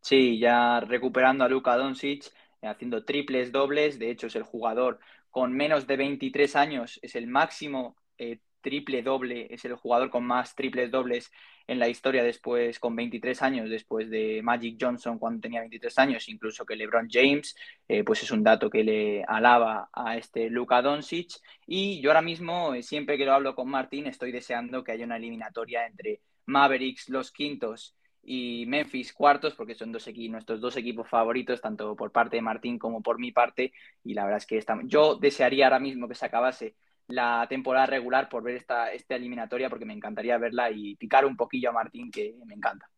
Sí, 0.00 0.38
ya 0.38 0.80
recuperando 0.80 1.44
a 1.44 1.48
Luka 1.48 1.76
Doncic, 1.76 2.26
eh, 2.62 2.68
haciendo 2.68 3.04
triples, 3.04 3.50
dobles, 3.50 3.98
de 3.98 4.10
hecho 4.10 4.28
es 4.28 4.36
el 4.36 4.44
jugador 4.44 5.00
con 5.34 5.52
menos 5.52 5.88
de 5.88 5.96
23 5.96 6.54
años, 6.54 7.00
es 7.02 7.16
el 7.16 7.26
máximo 7.26 7.96
eh, 8.18 8.38
triple 8.60 9.02
doble, 9.02 9.48
es 9.50 9.64
el 9.64 9.74
jugador 9.74 10.08
con 10.08 10.24
más 10.24 10.54
triples 10.54 10.92
dobles 10.92 11.32
en 11.66 11.80
la 11.80 11.88
historia 11.88 12.22
después, 12.22 12.78
con 12.78 12.94
23 12.94 13.42
años, 13.42 13.68
después 13.68 14.08
de 14.10 14.42
Magic 14.44 14.76
Johnson 14.80 15.18
cuando 15.18 15.40
tenía 15.40 15.58
23 15.58 15.98
años, 15.98 16.28
incluso 16.28 16.64
que 16.64 16.76
LeBron 16.76 17.08
James, 17.10 17.56
eh, 17.88 18.04
pues 18.04 18.22
es 18.22 18.30
un 18.30 18.44
dato 18.44 18.70
que 18.70 18.84
le 18.84 19.24
alaba 19.24 19.88
a 19.92 20.16
este 20.16 20.48
Luka 20.50 20.80
Doncic. 20.82 21.32
Y 21.66 22.00
yo 22.00 22.10
ahora 22.10 22.22
mismo, 22.22 22.72
eh, 22.72 22.84
siempre 22.84 23.18
que 23.18 23.24
lo 23.24 23.32
hablo 23.32 23.56
con 23.56 23.68
Martín, 23.68 24.06
estoy 24.06 24.30
deseando 24.30 24.84
que 24.84 24.92
haya 24.92 25.04
una 25.04 25.16
eliminatoria 25.16 25.84
entre 25.84 26.20
Mavericks, 26.46 27.08
los 27.08 27.32
quintos, 27.32 27.96
y 28.24 28.64
Memphis 28.66 29.12
cuartos, 29.12 29.54
porque 29.54 29.74
son 29.74 29.92
dos 29.92 30.08
nuestros 30.28 30.60
dos 30.60 30.76
equipos 30.76 31.08
favoritos, 31.08 31.60
tanto 31.60 31.94
por 31.94 32.10
parte 32.10 32.36
de 32.36 32.42
Martín 32.42 32.78
como 32.78 33.02
por 33.02 33.18
mi 33.18 33.32
parte. 33.32 33.72
Y 34.02 34.14
la 34.14 34.24
verdad 34.24 34.38
es 34.38 34.46
que 34.46 34.64
yo 34.84 35.16
desearía 35.16 35.66
ahora 35.66 35.80
mismo 35.80 36.08
que 36.08 36.14
se 36.14 36.26
acabase 36.26 36.74
la 37.08 37.46
temporada 37.48 37.86
regular 37.86 38.28
por 38.28 38.42
ver 38.42 38.56
esta, 38.56 38.90
esta 38.92 39.16
eliminatoria 39.16 39.68
porque 39.68 39.84
me 39.84 39.92
encantaría 39.92 40.38
verla 40.38 40.70
y 40.70 40.96
picar 40.96 41.26
un 41.26 41.36
poquillo 41.36 41.70
a 41.70 41.72
Martín, 41.72 42.10
que 42.10 42.34
me 42.46 42.54
encanta. 42.54 42.88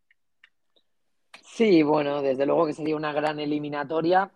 Sí, 1.43 1.83
bueno, 1.83 2.23
desde 2.23 2.47
luego 2.47 2.67
que 2.67 2.73
sería 2.73 2.97
una 2.97 3.13
gran 3.13 3.41
eliminatoria, 3.41 4.31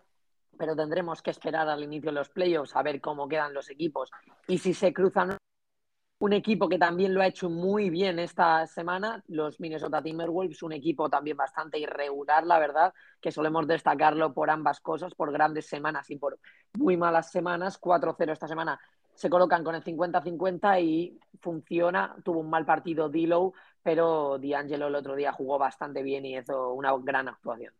pero 0.57 0.75
tendremos 0.75 1.21
que 1.21 1.31
esperar 1.31 1.67
al 1.69 1.83
inicio 1.83 2.11
de 2.11 2.15
los 2.15 2.29
playoffs 2.29 2.75
a 2.75 2.83
ver 2.83 2.99
cómo 2.99 3.27
quedan 3.27 3.53
los 3.53 3.69
equipos 3.69 4.11
y 4.47 4.57
si 4.57 4.73
se 4.73 4.93
cruzan 4.93 5.37
un 6.21 6.33
equipo 6.33 6.69
que 6.69 6.77
también 6.77 7.15
lo 7.15 7.21
ha 7.21 7.25
hecho 7.25 7.49
muy 7.49 7.89
bien 7.89 8.19
esta 8.19 8.67
semana, 8.67 9.23
los 9.27 9.59
Minnesota 9.59 10.03
Timberwolves, 10.03 10.61
un 10.61 10.71
equipo 10.71 11.09
también 11.09 11.35
bastante 11.35 11.79
irregular, 11.79 12.45
la 12.45 12.59
verdad, 12.59 12.93
que 13.19 13.31
solemos 13.31 13.67
destacarlo 13.67 14.31
por 14.31 14.51
ambas 14.51 14.79
cosas, 14.81 15.15
por 15.15 15.31
grandes 15.31 15.65
semanas 15.65 16.11
y 16.11 16.17
por 16.17 16.37
muy 16.77 16.95
malas 16.95 17.31
semanas. 17.31 17.81
4-0 17.81 18.33
esta 18.33 18.47
semana 18.47 18.79
se 19.15 19.31
colocan 19.31 19.63
con 19.63 19.73
el 19.73 19.83
50-50 19.83 20.79
y 20.79 21.19
funciona. 21.39 22.15
Tuvo 22.23 22.41
un 22.41 22.51
mal 22.51 22.67
partido 22.67 23.09
Dilo, 23.09 23.53
pero 23.81 24.37
D'Angelo 24.37 24.89
el 24.89 24.95
otro 24.95 25.15
día 25.15 25.31
jugó 25.31 25.57
bastante 25.57 26.03
bien 26.03 26.23
y 26.27 26.37
hizo 26.37 26.71
una 26.73 26.93
gran 27.01 27.29
actuación. 27.29 27.73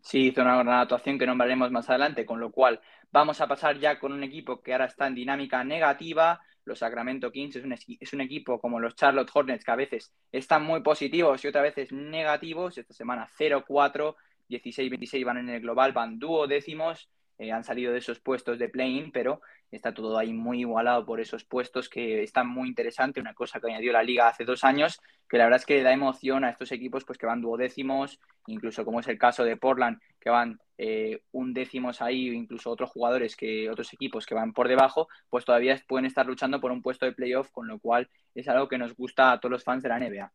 Sí, 0.00 0.26
hizo 0.26 0.42
una 0.42 0.56
gran 0.64 0.80
actuación 0.80 1.16
que 1.16 1.26
nombraremos 1.26 1.70
más 1.70 1.88
adelante, 1.88 2.26
con 2.26 2.40
lo 2.40 2.50
cual 2.50 2.80
vamos 3.12 3.40
a 3.40 3.46
pasar 3.46 3.78
ya 3.78 4.00
con 4.00 4.12
un 4.12 4.24
equipo 4.24 4.62
que 4.62 4.72
ahora 4.72 4.86
está 4.86 5.06
en 5.06 5.14
dinámica 5.14 5.62
negativa. 5.62 6.40
Los 6.68 6.80
Sacramento 6.80 7.32
Kings 7.32 7.56
es 7.56 7.64
un, 7.64 7.72
es 7.72 8.12
un 8.12 8.20
equipo 8.20 8.60
como 8.60 8.78
los 8.78 8.94
Charlotte 8.94 9.30
Hornets 9.32 9.64
que 9.64 9.70
a 9.70 9.76
veces 9.76 10.12
están 10.30 10.64
muy 10.64 10.82
positivos 10.82 11.42
y 11.44 11.48
otras 11.48 11.64
veces 11.64 11.92
negativos. 11.92 12.76
Esta 12.78 12.94
semana 12.94 13.26
0-4, 13.38 14.14
16-26 14.48 15.24
van 15.24 15.38
en 15.38 15.48
el 15.48 15.60
global, 15.62 15.92
van 15.92 16.18
duodécimos 16.18 17.08
eh, 17.38 17.52
han 17.52 17.64
salido 17.64 17.92
de 17.92 17.98
esos 17.98 18.20
puestos 18.20 18.58
de 18.58 18.68
play-in, 18.68 19.12
pero 19.12 19.40
está 19.70 19.94
todo 19.94 20.18
ahí 20.18 20.32
muy 20.32 20.60
igualado 20.60 21.04
por 21.04 21.20
esos 21.20 21.44
puestos 21.44 21.88
que 21.88 22.22
están 22.22 22.48
muy 22.48 22.68
interesante, 22.68 23.20
una 23.20 23.34
cosa 23.34 23.60
que 23.60 23.68
añadió 23.68 23.92
la 23.92 24.02
liga 24.02 24.28
hace 24.28 24.44
dos 24.44 24.64
años, 24.64 25.00
que 25.28 25.38
la 25.38 25.44
verdad 25.44 25.60
es 25.60 25.66
que 25.66 25.82
da 25.82 25.92
emoción 25.92 26.44
a 26.44 26.50
estos 26.50 26.72
equipos 26.72 27.04
pues 27.04 27.18
que 27.18 27.26
van 27.26 27.40
duodécimos, 27.40 28.18
incluso 28.46 28.84
como 28.84 29.00
es 29.00 29.08
el 29.08 29.18
caso 29.18 29.44
de 29.44 29.56
Portland, 29.56 30.00
que 30.20 30.30
van 30.30 30.58
eh, 30.78 31.22
un 31.32 31.52
décimos 31.54 32.00
ahí, 32.02 32.28
incluso 32.28 32.70
otros 32.70 32.90
jugadores 32.90 33.36
que 33.36 33.70
otros 33.70 33.92
equipos 33.92 34.26
que 34.26 34.34
van 34.34 34.52
por 34.52 34.68
debajo, 34.68 35.08
pues 35.28 35.44
todavía 35.44 35.80
pueden 35.86 36.06
estar 36.06 36.26
luchando 36.26 36.60
por 36.60 36.72
un 36.72 36.82
puesto 36.82 37.06
de 37.06 37.12
playoff, 37.12 37.50
con 37.50 37.68
lo 37.68 37.78
cual 37.78 38.08
es 38.34 38.48
algo 38.48 38.68
que 38.68 38.78
nos 38.78 38.94
gusta 38.94 39.32
a 39.32 39.40
todos 39.40 39.52
los 39.52 39.64
fans 39.64 39.82
de 39.82 39.88
la 39.88 39.98
NBA. 39.98 40.32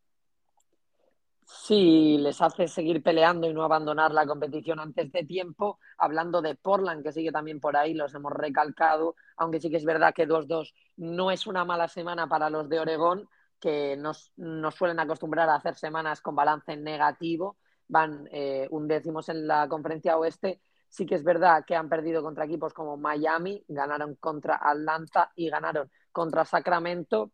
Sí, 1.45 2.17
les 2.19 2.41
hace 2.41 2.67
seguir 2.67 3.03
peleando 3.03 3.49
y 3.49 3.53
no 3.53 3.63
abandonar 3.63 4.11
la 4.11 4.25
competición 4.25 4.79
antes 4.79 5.11
de 5.11 5.23
tiempo. 5.25 5.79
Hablando 5.97 6.41
de 6.41 6.55
Portland, 6.55 7.03
que 7.03 7.11
sigue 7.11 7.31
también 7.31 7.59
por 7.59 7.75
ahí, 7.75 7.93
los 7.93 8.13
hemos 8.15 8.31
recalcado, 8.31 9.15
aunque 9.37 9.59
sí 9.59 9.69
que 9.69 9.77
es 9.77 9.85
verdad 9.85 10.13
que 10.13 10.27
2-2 10.27 10.73
no 10.97 11.31
es 11.31 11.45
una 11.47 11.65
mala 11.65 11.87
semana 11.87 12.27
para 12.27 12.49
los 12.49 12.69
de 12.69 12.79
Oregón, 12.79 13.27
que 13.59 13.95
nos, 13.97 14.31
suelen 14.75 14.99
acostumbrar 14.99 15.49
a 15.49 15.55
hacer 15.55 15.75
semanas 15.75 16.21
con 16.21 16.35
balance 16.35 16.75
negativo, 16.77 17.57
van 17.87 18.27
eh, 18.31 18.67
undécimos 18.71 19.29
en 19.29 19.47
la 19.47 19.67
conferencia 19.67 20.17
oeste. 20.17 20.61
Sí 20.89 21.05
que 21.05 21.15
es 21.15 21.23
verdad 21.23 21.63
que 21.65 21.75
han 21.75 21.89
perdido 21.89 22.21
contra 22.21 22.45
equipos 22.45 22.73
como 22.73 22.97
Miami, 22.97 23.63
ganaron 23.67 24.15
contra 24.15 24.59
Atlanta 24.61 25.31
y 25.35 25.49
ganaron 25.49 25.89
contra 26.11 26.45
Sacramento. 26.45 27.31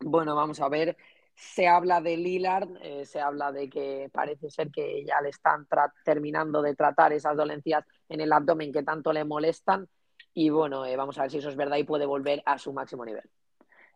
Bueno, 0.00 0.34
vamos 0.34 0.60
a 0.60 0.68
ver 0.68 0.96
se 1.36 1.66
habla 1.66 2.00
de 2.00 2.16
Lillard, 2.16 2.68
eh, 2.80 3.04
se 3.04 3.20
habla 3.20 3.52
de 3.52 3.68
que 3.68 4.08
parece 4.12 4.50
ser 4.50 4.70
que 4.70 5.04
ya 5.04 5.20
le 5.20 5.30
están 5.30 5.66
terminando 6.04 6.62
de 6.62 6.74
tratar 6.74 7.12
esas 7.12 7.36
dolencias 7.36 7.84
en 8.08 8.20
el 8.20 8.32
abdomen 8.32 8.72
que 8.72 8.82
tanto 8.82 9.12
le 9.12 9.24
molestan. 9.24 9.88
Y 10.32 10.50
bueno, 10.50 10.84
eh, 10.84 10.96
vamos 10.96 11.18
a 11.18 11.22
ver 11.22 11.30
si 11.30 11.38
eso 11.38 11.48
es 11.48 11.56
verdad 11.56 11.76
y 11.76 11.84
puede 11.84 12.06
volver 12.06 12.42
a 12.46 12.58
su 12.58 12.72
máximo 12.72 13.04
nivel. 13.04 13.28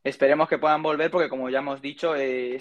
Esperemos 0.02 0.48
que 0.48 0.58
puedan 0.58 0.82
volver 0.82 1.10
porque, 1.10 1.28
como 1.28 1.50
ya 1.50 1.58
hemos 1.58 1.82
dicho, 1.82 2.14
eh, 2.16 2.60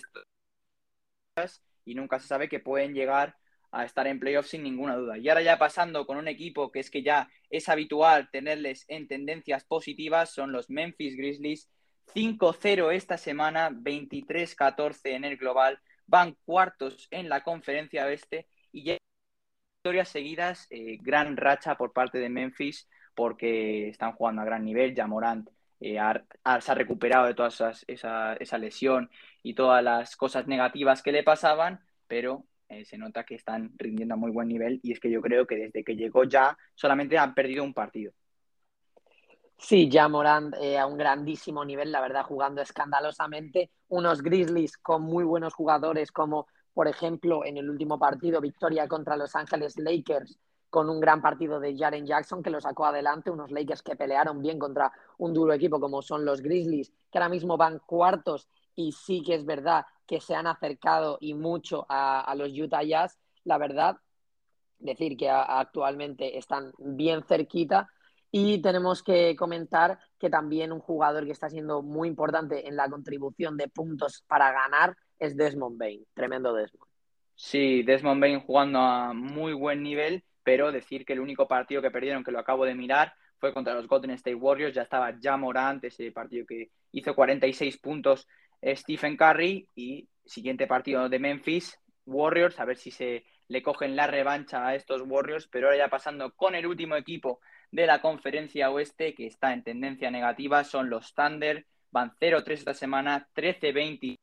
y 1.86 1.96
nunca 1.96 2.20
se 2.20 2.28
sabe 2.28 2.50
que 2.50 2.60
pueden 2.60 2.94
llegar 2.94 3.38
a 3.72 3.86
estar 3.86 4.08
en 4.08 4.20
playoffs 4.20 4.50
sin 4.50 4.64
ninguna 4.64 4.96
duda. 4.96 5.18
Y 5.18 5.30
ahora 5.30 5.42
ya 5.42 5.58
pasando 5.58 6.06
con 6.06 6.18
un 6.18 6.28
equipo 6.28 6.72
que 6.72 6.80
es 6.80 6.90
que 6.90 7.04
ya 7.04 7.30
es 7.50 7.70
habitual 7.70 8.30
tenerles 8.32 8.86
en 8.88 9.08
tendencias 9.08 9.64
positivas, 9.66 10.34
son 10.34 10.52
los 10.52 10.70
Memphis 10.70 11.16
Grizzlies 11.16 11.70
5-0 12.14 12.92
esta 12.92 13.18
semana, 13.18 13.70
23-14 13.70 15.16
en 15.16 15.26
el 15.26 15.38
global, 15.38 15.80
van 16.06 16.36
cuartos 16.46 17.08
en 17.12 17.30
la 17.30 17.44
conferencia 17.44 18.06
oeste 18.06 18.48
y 18.72 18.84
ya 18.84 18.98
victorias 19.78 20.10
seguidas, 20.10 20.68
eh, 20.70 20.98
gran 21.02 21.38
racha 21.38 21.76
por 21.76 21.94
parte 21.94 22.18
de 22.20 22.30
Memphis 22.30 22.88
porque 23.16 23.90
están 23.90 24.14
jugando 24.14 24.42
a 24.42 24.46
gran 24.46 24.64
nivel, 24.64 24.94
ya 24.94 25.08
Morant 25.08 25.50
eh, 25.80 25.98
se 26.60 26.72
ha 26.72 26.76
recuperado 26.76 27.28
de 27.28 27.34
toda 27.34 27.50
esa, 27.50 28.36
esa, 28.40 28.58
lesión 28.58 29.10
y 29.44 29.54
todas 29.54 29.84
las 29.84 30.16
cosas 30.16 30.48
negativas 30.48 31.02
que 31.02 31.12
le 31.12 31.24
pasaban, 31.24 31.80
pero 32.08 32.46
eh, 32.70 32.86
se 32.86 32.98
nota 32.98 33.24
que 33.24 33.36
están 33.36 33.72
rindiendo 33.78 34.16
a 34.16 34.18
muy 34.18 34.32
buen 34.32 34.48
nivel 34.48 34.80
y 34.84 34.92
es 34.92 35.00
que 35.00 35.12
yo 35.12 35.22
creo 35.22 35.46
que 35.48 35.56
desde 35.56 35.84
que 35.84 35.96
llegó 35.96 36.24
ya 36.24 36.58
solamente 36.76 37.18
han 37.18 37.34
perdido 37.34 37.64
un 37.64 37.74
partido. 37.74 38.14
Sí, 39.60 39.90
ya 39.90 40.08
Morant 40.08 40.56
eh, 40.62 40.78
a 40.78 40.86
un 40.86 40.98
grandísimo 40.98 41.66
nivel, 41.66 41.92
la 41.92 42.00
verdad, 42.00 42.24
jugando 42.24 42.62
escandalosamente. 42.62 43.72
Unos 43.90 44.22
Grizzlies 44.22 44.78
con 44.78 45.02
muy 45.02 45.24
buenos 45.24 45.54
jugadores, 45.54 46.12
como 46.12 46.48
por 46.74 46.88
ejemplo 46.88 47.44
en 47.44 47.58
el 47.58 47.70
último 47.70 47.98
partido, 47.98 48.40
victoria 48.40 48.88
contra 48.88 49.18
Los 49.18 49.36
Ángeles 49.36 49.78
Lakers, 49.78 50.38
con 50.70 50.90
un 50.90 51.00
gran 51.00 51.22
partido 51.22 51.60
de 51.60 51.76
Jaren 51.76 52.06
Jackson 52.06 52.44
que 52.44 52.52
lo 52.52 52.62
sacó 52.62 52.86
adelante. 52.86 53.32
Unos 53.32 53.52
Lakers 53.52 53.82
que 53.82 53.96
pelearon 53.96 54.42
bien 54.42 54.60
contra 54.60 54.92
un 55.18 55.34
duro 55.34 55.54
equipo 55.54 55.80
como 55.80 56.02
son 56.02 56.24
los 56.24 56.42
Grizzlies, 56.42 56.92
que 57.12 57.18
ahora 57.18 57.30
mismo 57.30 57.58
van 57.58 57.80
cuartos 57.80 58.48
y 58.76 58.92
sí 58.92 59.24
que 59.24 59.34
es 59.34 59.46
verdad 59.46 59.86
que 60.06 60.22
se 60.22 60.36
han 60.36 60.46
acercado 60.46 61.18
y 61.20 61.34
mucho 61.34 61.86
a, 61.90 62.34
los 62.38 62.52
Utah 62.54 62.84
Jazz. 62.84 63.18
La 63.44 63.58
verdad, 63.58 63.98
decir 64.78 65.18
que 65.18 65.30
actualmente 65.30 66.38
están 66.38 66.72
bien 66.78 67.24
cerquita 67.24 67.90
y 68.32 68.62
tenemos 68.62 69.04
que 69.04 69.36
comentar 69.36 70.00
que 70.20 70.30
también 70.30 70.72
un 70.72 70.80
jugador 70.80 71.26
que 71.26 71.32
está 71.32 71.50
siendo 71.50 71.82
muy 71.82 72.08
importante 72.08 72.68
en 72.68 72.76
la 72.76 72.90
contribución 72.90 73.58
de 73.58 73.70
puntos 73.70 74.24
para 74.28 74.52
ganar 74.52 74.96
es 75.20 75.38
Desmond 75.38 75.78
Bain. 75.78 76.06
Tremendo 76.14 76.54
Desmond. 76.54 76.90
Sí, 77.36 77.84
Desmond 77.84 78.20
Bain 78.20 78.40
jugando 78.42 78.80
a 78.80 79.14
muy 79.14 79.54
buen 79.54 79.84
nivel, 79.84 80.24
pero 80.44 80.72
decir 80.72 81.06
que 81.06 81.14
el 81.14 81.20
único 81.20 81.48
partido 81.48 81.82
que 81.82 81.92
perdieron, 81.92 82.24
que 82.24 82.32
lo 82.32 82.40
acabo 82.40 82.66
de 82.66 82.76
mirar, 82.76 83.14
fue 83.40 83.54
contra 83.54 83.74
los 83.74 83.88
Golden 83.88 84.12
State 84.12 84.36
Warriors. 84.36 84.74
Ya 84.74 84.82
estaba 84.82 85.18
ya 85.20 85.38
Morant, 85.38 85.84
ese 85.84 86.12
partido 86.12 86.46
que 86.46 86.72
hizo 86.92 87.16
46 87.16 87.78
puntos 87.78 88.28
Stephen 88.64 89.16
Curry. 89.16 89.70
Y 89.76 90.10
siguiente 90.26 90.68
partido 90.68 91.08
de 91.10 91.20
Memphis, 91.20 91.78
Warriors, 92.06 92.60
a 92.60 92.66
ver 92.66 92.78
si 92.78 92.92
se 92.92 93.26
le 93.48 93.62
cogen 93.62 93.96
la 93.96 94.08
revancha 94.08 94.68
a 94.68 94.76
estos 94.76 95.02
Warriors. 95.06 95.48
Pero 95.48 95.68
ahora 95.68 95.78
ya 95.78 95.90
pasando 95.90 96.34
con 96.34 96.56
el 96.56 96.66
último 96.66 96.96
equipo 96.96 97.40
de 97.72 97.86
la 97.86 98.02
conferencia 98.02 98.72
oeste 98.72 99.14
que 99.14 99.28
está 99.28 99.54
en 99.54 99.64
tendencia 99.64 100.12
negativa 100.12 100.64
son 100.64 100.90
los 100.90 101.14
Thunder, 101.14 101.66
van 101.92 102.12
0-3 102.20 102.52
esta 102.52 102.74
semana, 102.74 103.28
13-20, 103.36 104.16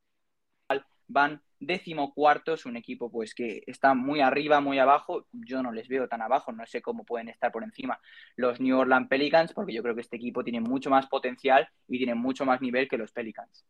van 1.07 1.43
décimo 1.61 2.13
cuartos, 2.13 2.67
un 2.67 2.77
equipo 2.77 3.11
pues 3.11 3.35
que 3.35 3.63
está 3.67 3.95
muy 3.95 4.21
arriba, 4.21 4.61
muy 4.61 4.79
abajo, 4.79 5.27
yo 5.33 5.63
no 5.63 5.73
les 5.73 5.89
veo 5.89 6.09
tan 6.09 6.23
abajo, 6.23 6.53
no 6.53 6.67
sé 6.67 6.83
cómo 6.83 7.05
pueden 7.05 7.29
estar 7.29 7.53
por 7.53 7.63
encima 7.63 7.99
los 8.37 8.61
New 8.61 8.79
Orleans 8.79 9.09
Pelicans, 9.09 9.53
porque 9.53 9.73
yo 9.73 9.83
creo 9.83 9.95
que 9.95 10.03
este 10.03 10.17
equipo 10.17 10.45
tiene 10.45 10.61
mucho 10.61 10.91
más 10.91 11.07
potencial 11.07 11.69
y 11.89 11.99
tiene 11.99 12.15
mucho 12.15 12.45
más 12.45 12.61
nivel 12.61 12.89
que 12.89 12.99
los 12.99 13.13
Pelicans. 13.13 13.65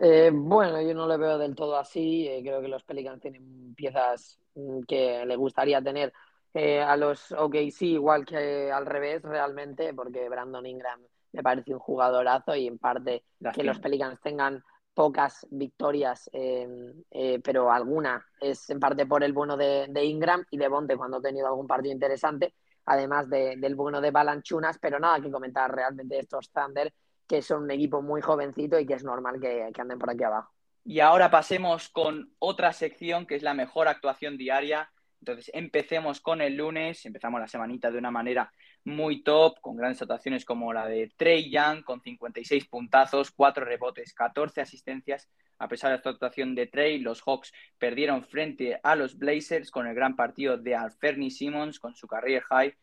Eh, 0.00 0.30
bueno, 0.32 0.80
yo 0.80 0.94
no 0.94 1.06
lo 1.08 1.18
veo 1.18 1.38
del 1.38 1.56
todo 1.56 1.76
así. 1.76 2.28
Eh, 2.28 2.40
creo 2.42 2.60
que 2.60 2.68
los 2.68 2.84
Pelicans 2.84 3.20
tienen 3.20 3.74
piezas 3.74 4.38
mm, 4.54 4.82
que 4.82 5.24
le 5.26 5.36
gustaría 5.36 5.82
tener 5.82 6.12
eh, 6.60 6.82
a 6.82 6.96
los 6.96 7.30
OKC 7.30 7.82
igual 7.82 8.26
que 8.26 8.72
al 8.72 8.84
revés 8.84 9.22
realmente, 9.22 9.94
porque 9.94 10.28
Brandon 10.28 10.66
Ingram 10.66 11.00
me 11.30 11.40
parece 11.40 11.72
un 11.72 11.78
jugadorazo 11.78 12.56
y 12.56 12.66
en 12.66 12.78
parte 12.78 13.22
que 13.54 13.62
los 13.62 13.78
Pelicans 13.78 14.20
tengan 14.20 14.64
pocas 14.92 15.46
victorias, 15.52 16.28
eh, 16.32 17.40
pero 17.44 17.70
alguna 17.70 18.26
es 18.40 18.68
en 18.70 18.80
parte 18.80 19.06
por 19.06 19.22
el 19.22 19.32
bueno 19.32 19.56
de, 19.56 20.04
Ingram 20.04 20.44
y 20.50 20.58
de 20.58 20.66
Bonte 20.66 20.96
cuando 20.96 21.18
ha 21.18 21.22
tenido 21.22 21.46
algún 21.46 21.68
partido 21.68 21.94
interesante, 21.94 22.54
además 22.86 23.30
del 23.30 23.76
bueno 23.76 24.00
de 24.00 24.10
Balanchunas, 24.10 24.78
pero 24.80 24.98
nada 24.98 25.20
que 25.20 25.30
comentar 25.30 25.72
realmente 25.72 26.16
de 26.16 26.22
estos 26.22 26.50
Thunder, 26.50 26.92
que 27.28 27.40
son 27.40 27.62
un 27.62 27.70
equipo 27.70 28.02
muy 28.02 28.20
jovencito 28.20 28.80
y 28.80 28.84
que 28.84 28.94
es 28.94 29.04
normal 29.04 29.38
que 29.38 29.70
anden 29.78 29.98
por 30.00 30.10
aquí 30.10 30.24
abajo. 30.24 30.52
Y 30.84 30.98
ahora 30.98 31.30
pasemos 31.30 31.88
con 31.88 32.34
otra 32.40 32.72
sección 32.72 33.26
que 33.26 33.36
es 33.36 33.44
la 33.44 33.54
mejor 33.54 33.86
actuación 33.86 34.36
diaria 34.36 34.90
entonces, 35.20 35.50
empecemos 35.52 36.20
con 36.20 36.40
el 36.40 36.56
lunes, 36.56 37.04
empezamos 37.04 37.40
la 37.40 37.48
semanita 37.48 37.90
de 37.90 37.98
una 37.98 38.10
manera 38.10 38.52
muy 38.84 39.22
top, 39.22 39.60
con 39.60 39.76
grandes 39.76 40.00
actuaciones 40.00 40.44
como 40.44 40.72
la 40.72 40.86
de 40.86 41.12
Trey 41.16 41.50
Young, 41.50 41.82
con 41.82 42.00
56 42.00 42.66
puntazos, 42.68 43.30
4 43.32 43.64
rebotes, 43.64 44.14
14 44.14 44.60
asistencias. 44.60 45.28
A 45.58 45.68
pesar 45.68 45.90
de 45.90 45.96
esta 45.96 46.10
actuación 46.10 46.54
de 46.54 46.68
Trey, 46.68 47.00
los 47.00 47.20
Hawks 47.22 47.52
perdieron 47.78 48.24
frente 48.24 48.78
a 48.82 48.94
los 48.94 49.18
Blazers 49.18 49.70
con 49.70 49.88
el 49.88 49.94
gran 49.94 50.14
partido 50.14 50.56
de 50.56 50.76
Alferni 50.76 51.30
Simmons 51.30 51.80
con 51.80 51.96
su 51.96 52.06
career 52.06 52.42
high, 52.44 52.74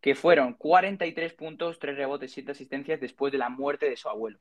que 0.00 0.14
fueron 0.14 0.54
43 0.54 1.32
puntos, 1.32 1.78
3 1.78 1.96
rebotes, 1.96 2.32
7 2.32 2.52
asistencias 2.52 3.00
después 3.00 3.32
de 3.32 3.38
la 3.38 3.48
muerte 3.48 3.88
de 3.88 3.96
su 3.96 4.08
abuelo. 4.08 4.38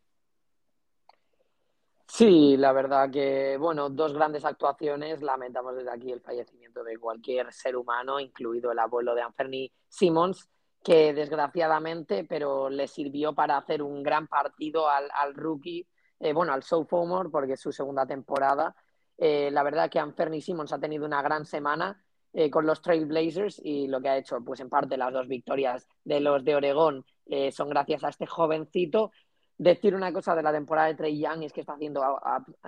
Sí, 2.10 2.56
la 2.56 2.72
verdad 2.72 3.12
que, 3.12 3.58
bueno, 3.58 3.90
dos 3.90 4.14
grandes 4.14 4.46
actuaciones. 4.46 5.22
Lamentamos 5.22 5.76
desde 5.76 5.92
aquí 5.92 6.12
el 6.12 6.22
fallecimiento 6.22 6.84
de 6.84 6.98
cualquier 6.98 7.52
ser 7.52 7.76
humano, 7.76 8.20
incluido 8.20 8.72
el 8.72 8.80
abuelo 8.80 9.14
de 9.14 9.22
Anthony 9.22 9.70
Simmons, 9.90 10.50
que 10.84 11.14
desgraciadamente, 11.14 12.24
pero 12.24 12.70
le 12.70 12.88
sirvió 12.88 13.34
para 13.34 13.58
hacer 13.58 13.84
un 13.84 14.04
gran 14.04 14.28
partido 14.28 14.88
al, 14.90 15.36
rookie, 15.36 15.86
eh, 16.20 16.32
bueno, 16.32 16.54
al 16.54 16.64
sophomore, 16.64 17.30
porque 17.30 17.54
es 17.54 17.60
su 17.60 17.74
segunda 17.74 18.06
temporada. 18.06 18.74
Eh, 19.18 19.50
la 19.52 19.64
verdad 19.64 19.90
que 19.90 20.00
Anthony 20.00 20.40
Simmons 20.40 20.72
ha 20.72 20.80
tenido 20.80 21.06
una 21.06 21.22
gran 21.22 21.46
semana 21.46 22.02
eh, 22.32 22.50
con 22.50 22.66
los 22.66 22.82
Trailblazers 22.82 23.60
y 23.64 23.88
lo 23.88 24.00
que 24.00 24.10
ha 24.10 24.18
hecho, 24.18 24.40
pues 24.46 24.62
en 24.62 24.70
parte 24.70 24.96
las 24.96 25.12
dos 25.12 25.28
victorias 25.28 25.88
de 26.06 26.22
los 26.22 26.44
de 26.44 26.56
Oregón 26.56 27.06
son 27.52 27.68
gracias 27.68 28.06
a 28.06 28.10
este 28.10 28.26
jovencito 28.26 29.12
decir 29.58 29.96
una 29.96 30.14
cosa 30.14 30.36
de 30.36 30.44
la 30.44 30.52
temporada 30.52 30.88
de 30.88 30.96
Trey 30.96 31.20
Young 31.20 31.44
es 31.44 31.54
que 31.54 31.62
está 31.62 31.74
haciendo 31.74 32.04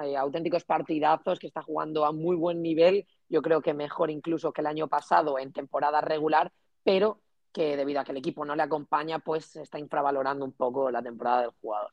eh, 0.01 0.17
auténticos 0.17 0.63
partidazos, 0.63 1.39
que 1.39 1.47
está 1.47 1.61
jugando 1.61 2.05
a 2.05 2.11
muy 2.11 2.35
buen 2.35 2.61
nivel, 2.61 3.05
yo 3.27 3.41
creo 3.41 3.61
que 3.61 3.73
mejor 3.73 4.09
incluso 4.09 4.51
que 4.51 4.61
el 4.61 4.67
año 4.67 4.87
pasado 4.87 5.37
en 5.37 5.53
temporada 5.53 6.01
regular, 6.01 6.51
pero 6.83 7.19
que 7.51 7.77
debido 7.77 7.99
a 7.99 8.03
que 8.03 8.11
el 8.11 8.17
equipo 8.17 8.45
no 8.45 8.55
le 8.55 8.63
acompaña, 8.63 9.19
pues 9.19 9.45
se 9.45 9.61
está 9.61 9.79
infravalorando 9.79 10.45
un 10.45 10.53
poco 10.53 10.91
la 10.91 11.01
temporada 11.01 11.41
del 11.41 11.51
jugador. 11.61 11.91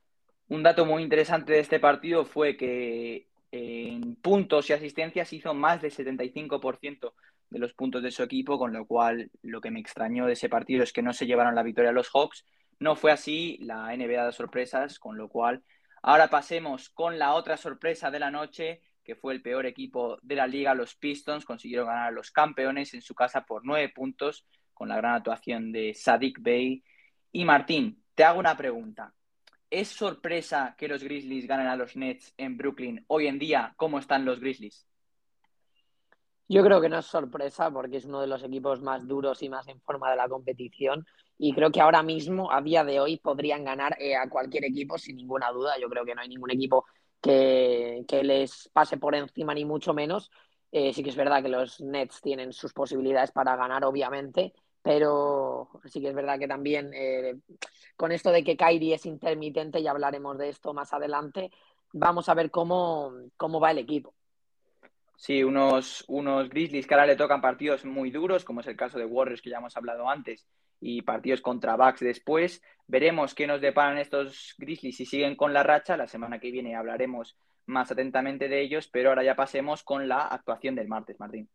Un 0.49 0.63
dato 0.63 0.87
muy 0.87 1.03
interesante 1.03 1.53
de 1.53 1.61
este 1.61 1.81
partido 1.81 2.25
fue 2.25 2.57
que 2.57 3.27
en 3.51 4.17
puntos 4.17 4.69
y 4.71 4.73
asistencias 4.73 5.33
hizo 5.33 5.55
más 5.55 5.83
del 5.83 5.93
75% 5.93 7.13
de 7.49 7.59
los 7.59 7.73
puntos 7.75 8.03
de 8.03 8.11
su 8.11 8.23
equipo, 8.23 8.59
con 8.59 8.73
lo 8.73 8.87
cual 8.87 9.31
lo 9.43 9.61
que 9.61 9.71
me 9.71 9.81
extrañó 9.81 10.27
de 10.27 10.35
ese 10.35 10.49
partido 10.49 10.83
es 10.83 10.93
que 10.93 11.03
no 11.03 11.13
se 11.13 11.27
llevaron 11.27 11.55
la 11.55 11.63
victoria 11.63 11.91
a 11.91 11.95
los 11.95 12.11
Hawks. 12.11 12.45
No 12.79 12.97
fue 12.97 13.13
así, 13.13 13.59
la 13.61 13.95
NBA 13.95 14.27
de 14.27 14.33
sorpresas, 14.33 14.99
con 14.99 15.17
lo 15.17 15.29
cual 15.29 15.65
ahora 16.03 16.29
pasemos 16.29 16.91
con 16.91 17.19
la 17.19 17.35
otra 17.35 17.57
sorpresa 17.57 18.11
de 18.11 18.19
la 18.19 18.31
noche, 18.31 18.83
que 19.03 19.17
fue 19.17 19.33
el 19.33 19.43
peor 19.43 19.67
equipo 19.67 20.19
de 20.23 20.37
la 20.37 20.47
liga, 20.47 20.75
los 20.75 20.95
Pistons, 20.97 21.45
consiguieron 21.45 21.87
ganar 21.87 22.09
a 22.09 22.11
los 22.11 22.31
campeones 22.31 22.93
en 22.95 23.03
su 23.03 23.15
casa 23.15 23.45
por 23.47 23.65
nueve 23.65 23.89
puntos, 23.95 24.47
con 24.75 24.89
la 24.89 24.97
gran 24.97 25.15
actuación 25.15 25.73
de 25.73 25.95
Sadik 25.95 26.39
Bey. 26.41 26.85
Y 27.33 27.45
Martín, 27.45 28.05
te 28.15 28.25
hago 28.25 28.41
una 28.41 28.57
pregunta. 28.57 29.15
¿Es 29.71 29.89
sorpresa 29.89 30.75
que 30.77 30.89
los 30.89 31.03
Grizzlies 31.03 31.47
ganen 31.47 31.67
a 31.67 31.77
los 31.77 31.97
Nets 31.97 32.35
en 32.37 32.57
Brooklyn 32.57 33.05
hoy 33.09 33.27
en 33.27 33.39
día? 33.39 33.75
¿Cómo 33.77 33.99
están 33.99 34.25
los 34.25 34.39
Grizzlies? 34.39 34.87
Yo 36.49 36.63
creo 36.63 36.81
que 36.81 36.89
no 36.89 36.99
es 36.99 37.07
sorpresa 37.07 37.71
porque 37.71 37.97
es 37.97 38.05
uno 38.05 38.21
de 38.21 38.29
los 38.29 38.43
equipos 38.43 38.81
más 38.81 39.07
duros 39.07 39.43
y 39.43 39.49
más 39.49 39.67
en 39.69 39.81
forma 39.81 40.11
de 40.11 40.17
la 40.17 40.29
competición 40.29 41.05
y 41.39 41.53
creo 41.53 41.71
que 41.71 41.81
ahora 41.81 42.03
mismo, 42.03 42.51
a 42.51 42.63
día 42.63 42.85
de 42.85 43.01
hoy, 43.01 43.19
podrían 43.19 43.65
ganar 43.65 43.97
eh, 44.01 44.17
a 44.17 44.29
cualquier 44.29 44.65
equipo 44.65 44.97
sin 44.97 45.17
ninguna 45.17 45.51
duda. 45.51 45.75
Yo 45.81 45.89
creo 45.89 46.05
que 46.05 46.15
no 46.15 46.23
hay 46.23 46.29
ningún 46.29 46.51
equipo 46.51 46.87
que, 47.21 48.05
les 48.23 48.71
pase 48.73 48.97
por 48.97 49.15
encima 49.15 49.53
ni 49.55 49.65
mucho 49.65 49.93
menos. 49.93 50.31
Eh, 50.73 50.93
sí 50.93 51.03
que 51.03 51.11
es 51.11 51.17
verdad 51.17 51.43
que 51.43 51.49
los 51.49 51.81
Nets 51.81 52.21
tienen 52.23 52.53
sus 52.53 52.73
posibilidades 52.73 53.33
para 53.33 53.57
ganar, 53.57 53.85
obviamente, 53.85 54.53
pero 54.83 55.69
sí 55.85 56.01
que 56.01 56.09
es 56.09 56.15
verdad 56.15 56.39
que 56.39 56.49
también 56.49 56.91
eh, 56.95 57.37
con 57.97 58.13
esto 58.13 58.31
de 58.31 58.45
que 58.45 58.57
Kyrie 58.57 58.95
es 58.95 59.07
intermitente, 59.07 59.81
y 59.81 59.87
hablaremos 59.87 60.39
de 60.39 60.49
esto 60.49 60.73
más 60.75 60.93
adelante, 60.93 61.51
vamos 61.93 62.29
a 62.29 62.35
ver 62.35 62.51
cómo, 62.51 63.13
cómo 63.37 63.61
va 63.61 63.71
el 63.73 63.79
equipo. 63.79 64.15
Sí, 65.17 65.43
unos, 65.43 66.05
unos 66.09 66.51
Grizzlies 66.51 66.87
que 66.87 66.95
ahora 66.95 67.07
le 67.07 67.17
tocan 67.17 67.41
partidos 67.41 67.85
muy 67.85 68.11
duros, 68.11 68.45
como 68.45 68.61
es 68.61 68.67
el 68.67 68.77
caso 68.77 68.99
de 68.99 69.07
Warriors 69.07 69.41
que 69.41 69.51
ya 69.51 69.59
hemos 69.59 69.77
hablado 69.77 70.09
antes, 70.09 70.47
y 70.81 71.03
partidos 71.03 71.41
contra 71.41 71.77
Bucks 71.77 72.01
después. 72.01 72.63
Veremos 72.87 73.35
qué 73.35 73.47
nos 73.47 73.61
deparan 73.61 73.99
estos 73.99 74.55
Grizzlies 74.59 74.97
si 74.97 75.07
siguen 75.07 75.35
con 75.35 75.53
la 75.53 75.63
racha. 75.63 75.97
La 75.97 76.07
semana 76.07 76.39
que 76.39 76.51
viene 76.51 76.77
hablaremos 76.77 77.37
más 77.65 77.91
atentamente 77.91 78.49
de 78.49 78.61
ellos, 78.61 78.89
pero 78.89 79.09
ahora 79.09 79.25
ya 79.25 79.35
pasemos 79.35 79.83
con 79.83 80.07
la 80.07 80.27
actuación 80.27 80.75
del 80.75 80.87
martes, 80.87 81.19
Martín. 81.19 81.49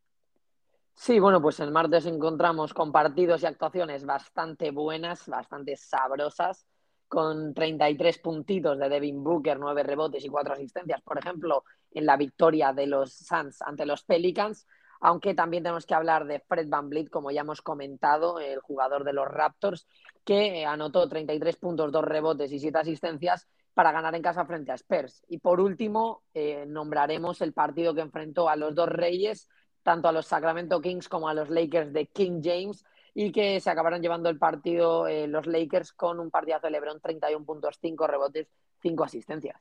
Sí, 0.93 1.19
bueno, 1.19 1.41
pues 1.41 1.59
el 1.59 1.71
martes 1.71 2.05
encontramos 2.05 2.73
con 2.73 2.91
partidos 2.91 3.43
y 3.43 3.45
actuaciones 3.45 4.05
bastante 4.05 4.71
buenas, 4.71 5.27
bastante 5.27 5.75
sabrosas 5.77 6.67
con 7.07 7.53
33 7.53 8.19
puntitos 8.19 8.77
de 8.77 8.89
Devin 8.89 9.23
Booker, 9.23 9.59
9 9.59 9.83
rebotes 9.83 10.23
y 10.23 10.29
4 10.29 10.53
asistencias, 10.53 11.01
por 11.01 11.17
ejemplo, 11.17 11.63
en 11.93 12.05
la 12.05 12.17
victoria 12.17 12.73
de 12.73 12.87
los 12.87 13.13
Suns 13.13 13.61
ante 13.61 13.85
los 13.85 14.03
Pelicans, 14.03 14.67
aunque 15.01 15.33
también 15.33 15.63
tenemos 15.63 15.85
que 15.85 15.95
hablar 15.95 16.25
de 16.25 16.39
Fred 16.39 16.67
Van 16.69 16.89
Vliet, 16.89 17.09
como 17.09 17.31
ya 17.31 17.41
hemos 17.41 17.61
comentado, 17.61 18.39
el 18.39 18.59
jugador 18.59 19.03
de 19.03 19.13
los 19.13 19.27
Raptors, 19.27 19.87
que 20.23 20.63
anotó 20.65 21.09
33 21.09 21.55
puntos, 21.55 21.91
2 21.91 22.05
rebotes 22.05 22.51
y 22.51 22.59
7 22.59 22.77
asistencias 22.77 23.47
para 23.73 23.91
ganar 23.91 24.13
en 24.15 24.21
casa 24.21 24.45
frente 24.45 24.71
a 24.71 24.75
Spurs. 24.75 25.23
Y 25.27 25.39
por 25.39 25.59
último, 25.59 26.21
eh, 26.33 26.65
nombraremos 26.67 27.41
el 27.41 27.53
partido 27.53 27.95
que 27.95 28.01
enfrentó 28.01 28.47
a 28.47 28.55
los 28.55 28.75
dos 28.75 28.89
Reyes, 28.89 29.49
tanto 29.81 30.07
a 30.07 30.11
los 30.11 30.27
Sacramento 30.27 30.79
Kings 30.81 31.09
como 31.09 31.27
a 31.27 31.33
los 31.33 31.49
Lakers 31.49 31.91
de 31.93 32.05
King 32.05 32.41
James, 32.43 32.85
y 33.13 33.31
que 33.31 33.59
se 33.59 33.69
acabaron 33.69 34.01
llevando 34.01 34.29
el 34.29 34.37
partido 34.37 35.07
eh, 35.07 35.27
los 35.27 35.47
Lakers 35.47 35.93
con 35.93 36.19
un 36.19 36.29
partidazo 36.29 36.67
de 36.67 36.71
LeBron, 36.71 37.01
31 37.01 37.45
puntos, 37.45 37.77
5 37.81 38.07
rebotes, 38.07 38.47
5 38.81 39.03
asistencias. 39.03 39.59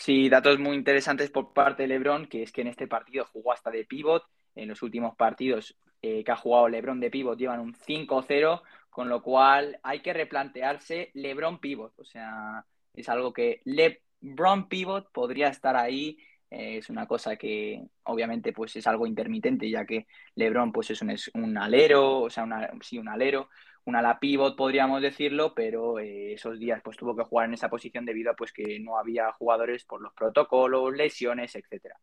Sí, 0.00 0.28
datos 0.28 0.60
muy 0.60 0.76
interesantes 0.76 1.28
por 1.28 1.52
parte 1.52 1.82
de 1.82 1.88
LeBron, 1.88 2.28
que 2.28 2.44
es 2.44 2.52
que 2.52 2.60
en 2.60 2.68
este 2.68 2.86
partido 2.86 3.24
jugó 3.32 3.52
hasta 3.52 3.68
de 3.70 3.84
pivot. 3.84 4.22
En 4.54 4.68
los 4.68 4.80
últimos 4.82 5.16
partidos 5.16 5.76
eh, 6.00 6.22
que 6.22 6.30
ha 6.30 6.36
jugado 6.36 6.68
LeBron 6.68 7.00
de 7.00 7.10
pivot 7.10 7.36
llevan 7.36 7.58
un 7.58 7.74
5-0, 7.74 8.62
con 8.90 9.08
lo 9.08 9.22
cual 9.22 9.80
hay 9.82 10.00
que 10.00 10.12
replantearse 10.12 11.10
LeBron 11.14 11.58
pivot. 11.58 11.98
O 11.98 12.04
sea, 12.04 12.64
es 12.94 13.08
algo 13.08 13.32
que 13.32 13.60
LeBron 13.64 14.68
pivot 14.68 15.10
podría 15.10 15.48
estar 15.48 15.74
ahí 15.74 16.16
eh, 16.50 16.78
es 16.78 16.88
una 16.90 17.06
cosa 17.06 17.36
que 17.36 17.84
obviamente 18.04 18.52
pues 18.52 18.74
es 18.76 18.86
algo 18.86 19.06
intermitente, 19.06 19.68
ya 19.68 19.84
que 19.84 20.06
LeBron 20.36 20.72
pues 20.72 20.90
es 20.90 21.02
un, 21.02 21.14
un 21.34 21.58
alero, 21.58 22.20
o 22.20 22.30
sea, 22.30 22.46
sí, 22.80 22.98
un 22.98 23.08
alero, 23.08 23.50
un 23.88 23.96
ala 23.96 24.18
pivot 24.20 24.54
podríamos 24.56 25.00
decirlo, 25.00 25.54
pero 25.54 25.98
eh, 25.98 26.34
esos 26.34 26.58
días 26.58 26.80
pues 26.84 26.96
tuvo 26.96 27.16
que 27.16 27.24
jugar 27.24 27.46
en 27.46 27.54
esa 27.54 27.70
posición 27.70 28.04
debido 28.04 28.30
a 28.30 28.34
pues 28.34 28.52
que 28.52 28.78
no 28.80 28.98
había 28.98 29.32
jugadores 29.32 29.84
por 29.84 30.02
los 30.02 30.12
protocolos, 30.12 30.94
lesiones, 30.94 31.54
etcétera. 31.54 31.96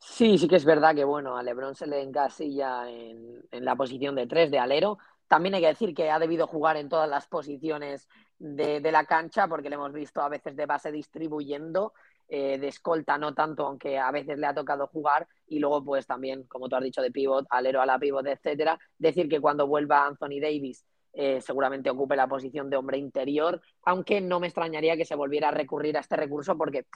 Sí, 0.00 0.38
sí 0.38 0.48
que 0.48 0.56
es 0.56 0.64
verdad 0.64 0.94
que 0.94 1.04
bueno, 1.04 1.36
a 1.36 1.42
LeBron 1.42 1.74
se 1.74 1.86
le 1.86 2.02
encasilla 2.02 2.88
en, 2.90 3.42
en 3.50 3.64
la 3.64 3.76
posición 3.76 4.14
de 4.16 4.26
tres 4.26 4.50
de 4.50 4.58
alero. 4.58 4.98
También 5.28 5.54
hay 5.54 5.60
que 5.60 5.68
decir 5.68 5.94
que 5.94 6.10
ha 6.10 6.18
debido 6.18 6.46
jugar 6.46 6.76
en 6.76 6.88
todas 6.88 7.08
las 7.08 7.26
posiciones 7.26 8.08
de, 8.38 8.80
de 8.80 8.92
la 8.92 9.04
cancha 9.04 9.46
porque 9.46 9.68
le 9.68 9.76
hemos 9.76 9.92
visto 9.92 10.20
a 10.22 10.28
veces 10.28 10.56
de 10.56 10.66
base 10.66 10.90
distribuyendo 10.90 11.92
eh, 12.28 12.58
de 12.58 12.68
escolta 12.68 13.16
no 13.16 13.34
tanto, 13.34 13.66
aunque 13.66 13.98
a 13.98 14.10
veces 14.10 14.38
le 14.38 14.46
ha 14.46 14.54
tocado 14.54 14.86
jugar, 14.86 15.26
y 15.46 15.58
luego 15.58 15.84
pues 15.84 16.06
también, 16.06 16.44
como 16.44 16.68
tú 16.68 16.76
has 16.76 16.82
dicho, 16.82 17.02
de 17.02 17.10
pivot, 17.10 17.46
alero 17.50 17.80
a 17.80 17.86
la 17.86 17.98
pivot, 17.98 18.26
etcétera, 18.26 18.78
decir 18.98 19.28
que 19.28 19.40
cuando 19.40 19.66
vuelva 19.66 20.06
Anthony 20.06 20.40
Davis 20.40 20.84
eh, 21.14 21.40
seguramente 21.40 21.90
ocupe 21.90 22.16
la 22.16 22.28
posición 22.28 22.70
de 22.70 22.76
hombre 22.76 22.98
interior, 22.98 23.60
aunque 23.82 24.20
no 24.20 24.40
me 24.40 24.46
extrañaría 24.46 24.96
que 24.96 25.04
se 25.04 25.14
volviera 25.14 25.48
a 25.48 25.52
recurrir 25.52 25.96
a 25.96 26.00
este 26.00 26.16
recurso 26.16 26.56
porque 26.56 26.86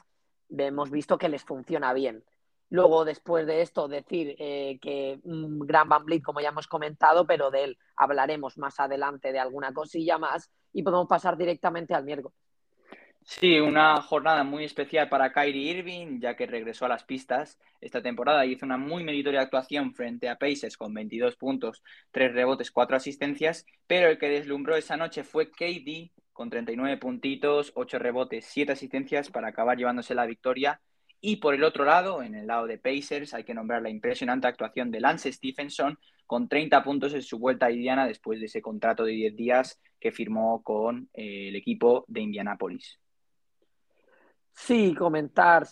hemos 0.49 0.91
visto 0.91 1.17
que 1.17 1.29
les 1.29 1.43
funciona 1.43 1.93
bien. 1.93 2.23
Luego, 2.69 3.05
después 3.05 3.45
de 3.45 3.61
esto, 3.61 3.87
decir 3.87 4.35
eh, 4.39 4.79
que 4.81 5.19
un 5.23 5.59
gran 5.59 5.89
Van 5.89 6.05
como 6.23 6.41
ya 6.41 6.49
hemos 6.49 6.67
comentado, 6.67 7.27
pero 7.27 7.51
de 7.51 7.65
él 7.65 7.77
hablaremos 7.95 8.57
más 8.57 8.79
adelante 8.79 9.31
de 9.31 9.39
alguna 9.39 9.73
cosilla 9.73 10.17
más 10.17 10.49
y 10.71 10.83
podemos 10.83 11.07
pasar 11.07 11.37
directamente 11.37 11.93
al 11.93 12.03
miércoles. 12.03 12.37
Sí, 13.25 13.59
una 13.59 14.01
jornada 14.01 14.43
muy 14.43 14.65
especial 14.65 15.07
para 15.07 15.31
Kyrie 15.31 15.71
Irving, 15.71 16.19
ya 16.19 16.35
que 16.35 16.45
regresó 16.45 16.85
a 16.85 16.89
las 16.89 17.03
pistas 17.05 17.57
esta 17.79 18.01
temporada 18.01 18.45
y 18.45 18.51
hizo 18.51 18.65
una 18.65 18.77
muy 18.77 19.03
meritoria 19.03 19.41
actuación 19.41 19.93
frente 19.93 20.27
a 20.27 20.37
Pacers 20.37 20.77
con 20.77 20.93
22 20.93 21.37
puntos, 21.37 21.83
3 22.11 22.33
rebotes, 22.33 22.71
4 22.71 22.97
asistencias, 22.97 23.65
pero 23.87 24.09
el 24.09 24.17
que 24.17 24.29
deslumbró 24.29 24.75
esa 24.75 24.97
noche 24.97 25.23
fue 25.23 25.51
KD 25.51 26.11
con 26.33 26.49
39 26.49 26.97
puntitos, 26.97 27.71
8 27.75 27.99
rebotes, 27.99 28.45
7 28.45 28.73
asistencias 28.73 29.29
para 29.29 29.49
acabar 29.49 29.77
llevándose 29.77 30.15
la 30.15 30.25
victoria. 30.25 30.81
Y 31.21 31.37
por 31.37 31.53
el 31.53 31.63
otro 31.63 31.85
lado, 31.85 32.23
en 32.23 32.35
el 32.35 32.47
lado 32.47 32.67
de 32.67 32.77
Pacers, 32.77 33.33
hay 33.33 33.45
que 33.45 33.53
nombrar 33.53 33.81
la 33.81 33.89
impresionante 33.89 34.47
actuación 34.47 34.91
de 34.91 34.99
Lance 34.99 35.31
Stephenson 35.31 35.97
con 36.27 36.49
30 36.49 36.83
puntos 36.83 37.13
en 37.13 37.21
su 37.21 37.39
vuelta 37.39 37.67
a 37.67 37.71
Indiana 37.71 38.05
después 38.05 38.39
de 38.41 38.47
ese 38.47 38.61
contrato 38.61 39.05
de 39.05 39.13
10 39.13 39.35
días 39.35 39.79
que 39.99 40.11
firmó 40.11 40.61
con 40.63 41.09
eh, 41.13 41.47
el 41.47 41.55
equipo 41.55 42.03
de 42.09 42.21
Indianapolis. 42.21 42.99
Sí, 44.55 44.93
comentar 44.95 45.67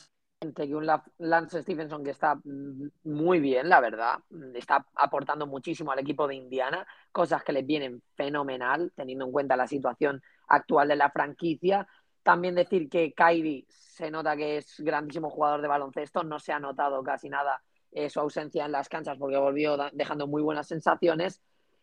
que 0.56 0.76
un 0.76 0.88
Lance 1.20 1.62
Stevenson 1.62 2.04
que 2.04 2.10
está 2.12 2.36
mm, 2.36 2.88
muy 3.04 3.40
bien, 3.40 3.70
la 3.70 3.80
verdad, 3.80 4.20
mm, 4.30 4.56
está 4.56 4.86
aportando 4.96 5.46
muchísimo 5.46 5.92
al 5.92 6.00
equipo 6.00 6.28
de 6.28 6.36
Indiana, 6.36 6.86
cosas 7.12 7.44
que 7.44 7.54
les 7.54 7.66
vienen 7.66 8.02
fenomenal, 8.16 8.92
teniendo 8.96 9.26
en 9.26 9.32
cuenta 9.32 9.56
la 9.56 9.68
situación 9.68 10.22
actual 10.48 10.88
de 10.88 10.96
la 10.96 11.12
franquicia. 11.12 11.88
También 12.24 12.56
decir 12.56 12.90
que 12.90 13.14
Kyrie 13.14 13.66
se 13.70 14.10
nota 14.12 14.36
que 14.36 14.58
es 14.58 14.80
grandísimo 14.80 15.30
jugador 15.30 15.62
de 15.62 15.68
baloncesto, 15.68 16.24
no 16.24 16.40
se 16.40 16.52
ha 16.54 16.60
notado 16.60 17.04
casi 17.04 17.30
nada 17.30 17.62
eh, 17.92 18.10
su 18.10 18.20
ausencia 18.20 18.66
en 18.66 18.72
las 18.72 18.90
canchas 18.90 19.18
porque 19.20 19.38
volvió 19.38 19.78
dejando 19.94 20.28
muy 20.28 20.42
buenas 20.42 20.68
sensaciones 20.68 21.42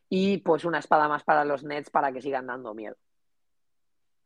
y 0.09 0.39
pues 0.39 0.65
una 0.65 0.79
espada 0.79 1.09
más 1.09 1.23
para 1.25 1.45
los 1.45 1.63
Nets 1.65 1.91
para 1.91 2.13
que 2.13 2.23
sigan 2.23 2.47
dando 2.47 2.75
miedo. 2.75 2.97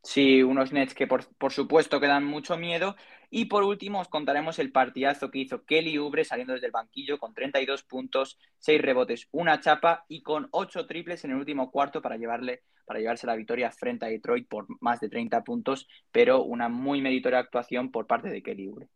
Sí, 0.05 0.43
unos 0.43 0.73
Nets 0.73 0.95
que 0.95 1.07
por, 1.07 1.53
supuesto 1.53 2.01
que 2.01 2.09
dan 2.09 2.25
mucho 2.25 2.57
miedo. 2.57 2.97
Y 3.31 3.47
por 3.47 3.63
último 3.63 4.01
os 4.01 4.09
contaremos 4.09 4.59
el 4.59 4.73
partidazo 4.73 5.31
que 5.31 5.39
hizo 5.39 5.65
Kelly 5.65 5.99
Ubre 5.99 6.25
saliendo 6.25 6.53
desde 6.53 6.67
el 6.67 6.73
banquillo 6.73 7.19
con 7.19 7.33
32 7.33 7.85
puntos, 7.85 8.39
6 8.59 8.83
rebotes, 8.83 9.29
una 9.31 9.61
chapa 9.61 10.05
y 10.09 10.23
con 10.23 10.49
8 10.51 10.87
triples 10.87 11.25
en 11.25 11.31
el 11.31 11.39
último 11.39 11.71
cuarto 11.71 12.03
para, 12.03 12.17
llevarle, 12.17 12.63
para 12.85 12.99
llevarse 12.99 13.27
la 13.27 13.37
victoria 13.37 13.71
frente 13.71 14.05
a 14.05 14.09
Detroit 14.09 14.49
por 14.49 14.67
más 14.83 15.01
de 15.01 15.09
30 15.09 15.45
puntos, 15.45 15.89
pero 16.11 16.43
una 16.43 16.69
muy 16.69 17.01
meritoria 17.01 17.39
actuación 17.39 17.91
por 17.91 18.07
parte 18.07 18.29
de 18.29 18.43
Kelly 18.43 18.69
Ubre. 18.69 18.89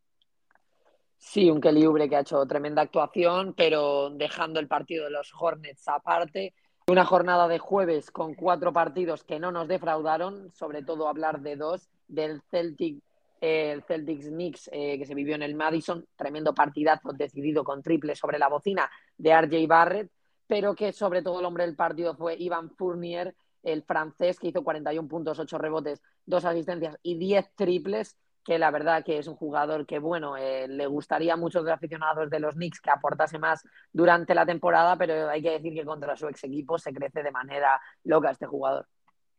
Sí, 1.17 1.49
un 1.49 1.61
Kelly 1.61 1.87
Ubre 1.87 2.09
que 2.09 2.17
ha 2.17 2.21
hecho 2.21 2.45
tremenda 2.47 2.83
actuación, 2.83 3.55
pero 3.55 4.11
dejando 4.11 4.61
el 4.61 4.69
partido 4.69 5.05
de 5.05 5.13
los 5.13 5.33
Hornets 5.33 5.89
aparte 5.89 6.53
una 6.89 7.05
jornada 7.05 7.49
de 7.49 7.59
jueves 7.59 8.13
con 8.13 8.35
cuatro 8.35 8.73
partidos 8.73 9.25
que 9.25 9.41
no 9.41 9.51
nos 9.51 9.67
defraudaron, 9.67 10.53
sobre 10.53 10.85
todo 10.85 11.09
hablar 11.09 11.41
de 11.41 11.57
dos, 11.57 11.89
del 12.07 12.41
Celtic, 12.43 13.03
eh, 13.41 13.73
el 13.73 13.83
Celtics 13.83 14.29
Knicks 14.29 14.71
eh, 14.73 14.97
que 14.97 15.05
se 15.05 15.17
vivió 15.17 15.35
en 15.35 15.43
el 15.43 15.57
Madison, 15.57 16.07
tremendo 16.15 16.55
partidazo 16.55 17.13
decidido 17.13 17.65
con 17.65 17.83
triple 17.83 18.15
sobre 18.15 18.39
la 18.39 18.49
bocina 18.49 18.89
de 19.19 19.33
RJ 19.33 19.67
Barrett, 19.67 20.13
pero 20.47 20.77
que 20.77 20.93
sobre 20.93 21.23
todo 21.23 21.41
el 21.41 21.47
hombre 21.47 21.67
del 21.67 21.75
partido 21.75 22.15
fue 22.15 22.37
Ivan 22.39 22.71
Fournier, 22.71 23.35
el 23.65 23.83
francés 23.83 24.39
que 24.39 24.49
hizo 24.49 24.63
41 24.63 25.09
puntos, 25.09 25.41
8 25.41 25.59
rebotes, 25.59 26.01
2 26.27 26.45
asistencias 26.45 26.97
y 27.03 27.19
10 27.19 27.51
triples, 27.57 28.17
que 28.47 28.59
la 28.59 28.71
verdad 28.71 29.05
que 29.05 29.19
es 29.19 29.27
un 29.27 29.35
jugador 29.35 29.85
que, 29.85 29.99
bueno, 29.99 30.37
eh, 30.37 30.69
le 30.69 30.87
gustaría 30.87 31.35
a 31.35 31.37
muchos 31.37 31.65
de 31.65 31.71
los 31.71 31.77
aficionados 31.77 32.31
de 32.31 32.39
los 32.39 32.55
Knicks 32.55 32.81
que 32.81 32.91
aportase 32.91 33.39
más 33.41 33.65
durante 33.93 34.35
la 34.35 34.47
temporada, 34.47 34.97
pero 34.97 35.29
hay 35.29 35.43
que 35.43 35.51
decir 35.51 35.75
que 35.75 35.85
contra 35.85 36.17
su 36.17 36.29
ex 36.29 36.45
equipo 36.45 36.79
se 36.79 36.95
crece 36.95 37.25
de 37.25 37.33
manera 37.33 37.81
loca 38.05 38.31
este 38.31 38.47
jugador. 38.47 38.87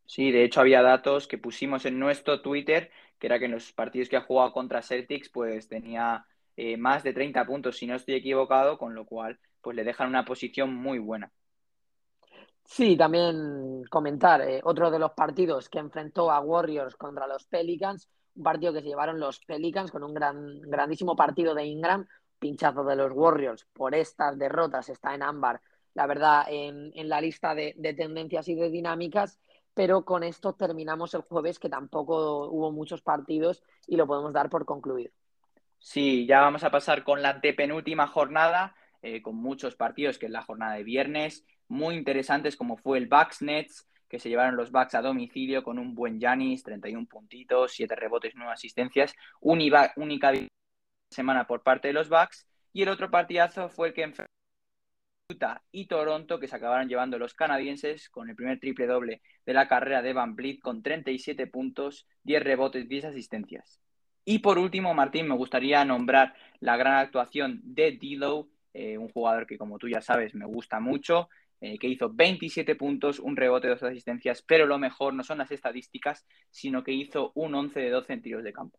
Sí, 0.05 0.31
de 0.31 0.43
hecho 0.43 0.59
había 0.59 0.81
datos 0.81 1.27
que 1.27 1.37
pusimos 1.37 1.85
en 1.85 1.99
nuestro 1.99 2.41
Twitter, 2.41 2.91
que 3.17 3.27
era 3.27 3.39
que 3.39 3.45
en 3.45 3.51
los 3.51 3.71
partidos 3.71 4.09
que 4.09 4.17
ha 4.17 4.21
jugado 4.21 4.51
contra 4.51 4.81
Celtics, 4.81 5.29
pues 5.29 5.69
tenía 5.69 6.25
eh, 6.57 6.75
más 6.75 7.03
de 7.03 7.13
30 7.13 7.45
puntos, 7.45 7.77
si 7.77 7.87
no 7.87 7.95
estoy 7.95 8.15
equivocado, 8.15 8.77
con 8.77 8.93
lo 8.93 9.05
cual 9.05 9.39
pues 9.61 9.75
le 9.75 9.85
dejan 9.85 10.09
una 10.09 10.25
posición 10.25 10.73
muy 10.73 10.99
buena. 10.99 11.31
Sí, 12.65 12.97
también 12.97 13.83
comentar 13.89 14.41
eh, 14.41 14.59
otro 14.63 14.91
de 14.91 14.99
los 14.99 15.11
partidos 15.11 15.69
que 15.69 15.79
enfrentó 15.79 16.29
a 16.29 16.41
Warriors 16.41 16.97
contra 16.97 17.25
los 17.25 17.45
Pelicans, 17.45 18.09
partido 18.41 18.73
que 18.73 18.81
se 18.81 18.87
llevaron 18.87 19.19
los 19.19 19.39
Pelicans 19.39 19.91
con 19.91 20.03
un 20.03 20.13
gran, 20.13 20.61
grandísimo 20.61 21.15
partido 21.15 21.53
de 21.55 21.65
Ingram, 21.65 22.07
pinchazo 22.39 22.83
de 22.83 22.95
los 22.95 23.11
Warriors 23.13 23.65
por 23.73 23.95
estas 23.95 24.37
derrotas, 24.37 24.89
está 24.89 25.15
en 25.15 25.23
ámbar, 25.23 25.61
la 25.93 26.05
verdad, 26.05 26.45
en, 26.47 26.91
la 27.09 27.19
lista 27.21 27.55
de, 27.55 27.73
de, 27.77 27.93
tendencias 27.93 28.47
y 28.47 28.55
de 28.55 28.69
dinámicas, 28.69 29.39
pero 29.73 30.05
con 30.05 30.23
esto 30.23 30.53
terminamos 30.53 31.13
el 31.13 31.21
jueves, 31.21 31.59
que 31.59 31.69
tampoco 31.69 32.47
hubo 32.49 32.71
muchos 32.71 33.01
partidos 33.01 33.63
y 33.87 33.95
lo 33.95 34.05
podemos 34.05 34.33
dar 34.33 34.49
por 34.49 34.65
concluido. 34.65 35.11
Sí, 35.79 36.25
ya 36.27 36.41
vamos 36.41 36.63
a 36.63 36.71
pasar 36.71 37.03
con 37.03 37.21
la 37.21 37.29
antepenúltima 37.29 38.07
jornada, 38.07 38.75
eh, 39.01 39.21
con 39.21 39.35
muchos 39.35 39.75
partidos, 39.75 40.17
que 40.17 40.25
es 40.25 40.31
la 40.31 40.43
jornada 40.43 40.73
de 40.73 40.83
viernes, 40.83 41.45
muy 41.67 41.95
interesantes 41.95 42.55
como 42.55 42.77
fue 42.77 42.97
el 42.97 43.07
Bucks 43.07 43.41
Nets, 43.41 43.87
que 44.07 44.19
se 44.19 44.29
llevaron 44.29 44.55
los 44.55 44.71
Bucks 44.71 44.95
a 44.95 45.01
domicilio 45.01 45.63
con 45.63 45.79
un 45.79 45.95
buen 45.95 46.19
Yanis, 46.19 46.63
31 46.63 47.07
puntitos, 47.07 47.73
7 47.73 47.95
rebotes, 47.95 48.33
9 48.35 48.51
asistencias, 48.51 49.13
única, 49.41 49.93
única 49.95 50.31
semana 51.11 51.47
por 51.47 51.63
parte 51.63 51.89
de 51.89 51.93
los 51.93 52.09
Bucks. 52.09 52.47
Y 52.73 52.83
el 52.83 52.89
otro 52.89 53.09
partidazo 53.09 53.69
fue 53.69 53.89
el 53.89 53.93
que 53.93 54.03
enfrentó 54.03 54.31
Utah 55.29 55.61
y 55.71 55.87
Toronto, 55.87 56.39
que 56.39 56.47
se 56.47 56.55
acabaron 56.55 56.87
llevando 56.87 57.19
los 57.19 57.33
canadienses 57.33 58.09
con 58.09 58.29
el 58.29 58.35
primer 58.35 58.59
triple 58.59 58.87
doble 58.87 59.21
de 59.45 59.53
la 59.53 59.67
carrera 59.67 60.01
de 60.01 60.13
Van 60.13 60.35
Vliet 60.35 60.61
con 60.61 60.81
37 60.81 61.47
puntos, 61.47 62.07
10 62.23 62.43
rebotes, 62.43 62.87
10 62.87 63.05
asistencias. 63.05 63.81
Y 64.23 64.39
por 64.39 64.57
último, 64.57 64.93
Martín, 64.93 65.27
me 65.27 65.35
gustaría 65.35 65.83
nombrar 65.83 66.33
la 66.59 66.77
gran 66.77 66.95
actuación 66.95 67.61
de 67.63 67.91
Dilo, 67.91 68.47
eh, 68.73 68.97
un 68.97 69.09
jugador 69.09 69.47
que 69.47 69.57
como 69.57 69.77
tú 69.77 69.89
ya 69.89 70.01
sabes 70.01 70.33
me 70.35 70.45
gusta 70.45 70.79
mucho, 70.79 71.29
eh, 71.59 71.77
que 71.79 71.87
hizo 71.87 72.09
27 72.09 72.75
puntos, 72.75 73.19
un 73.19 73.35
rebote, 73.35 73.67
dos 73.67 73.83
asistencias, 73.83 74.43
pero 74.43 74.65
lo 74.65 74.77
mejor 74.77 75.13
no 75.13 75.23
son 75.23 75.39
las 75.39 75.51
estadísticas, 75.51 76.25
sino 76.51 76.83
que 76.83 76.91
hizo 76.91 77.31
un 77.35 77.55
11 77.55 77.79
de 77.79 77.89
12 77.89 78.13
en 78.13 78.21
tiros 78.21 78.43
de 78.43 78.53
campo. 78.53 78.77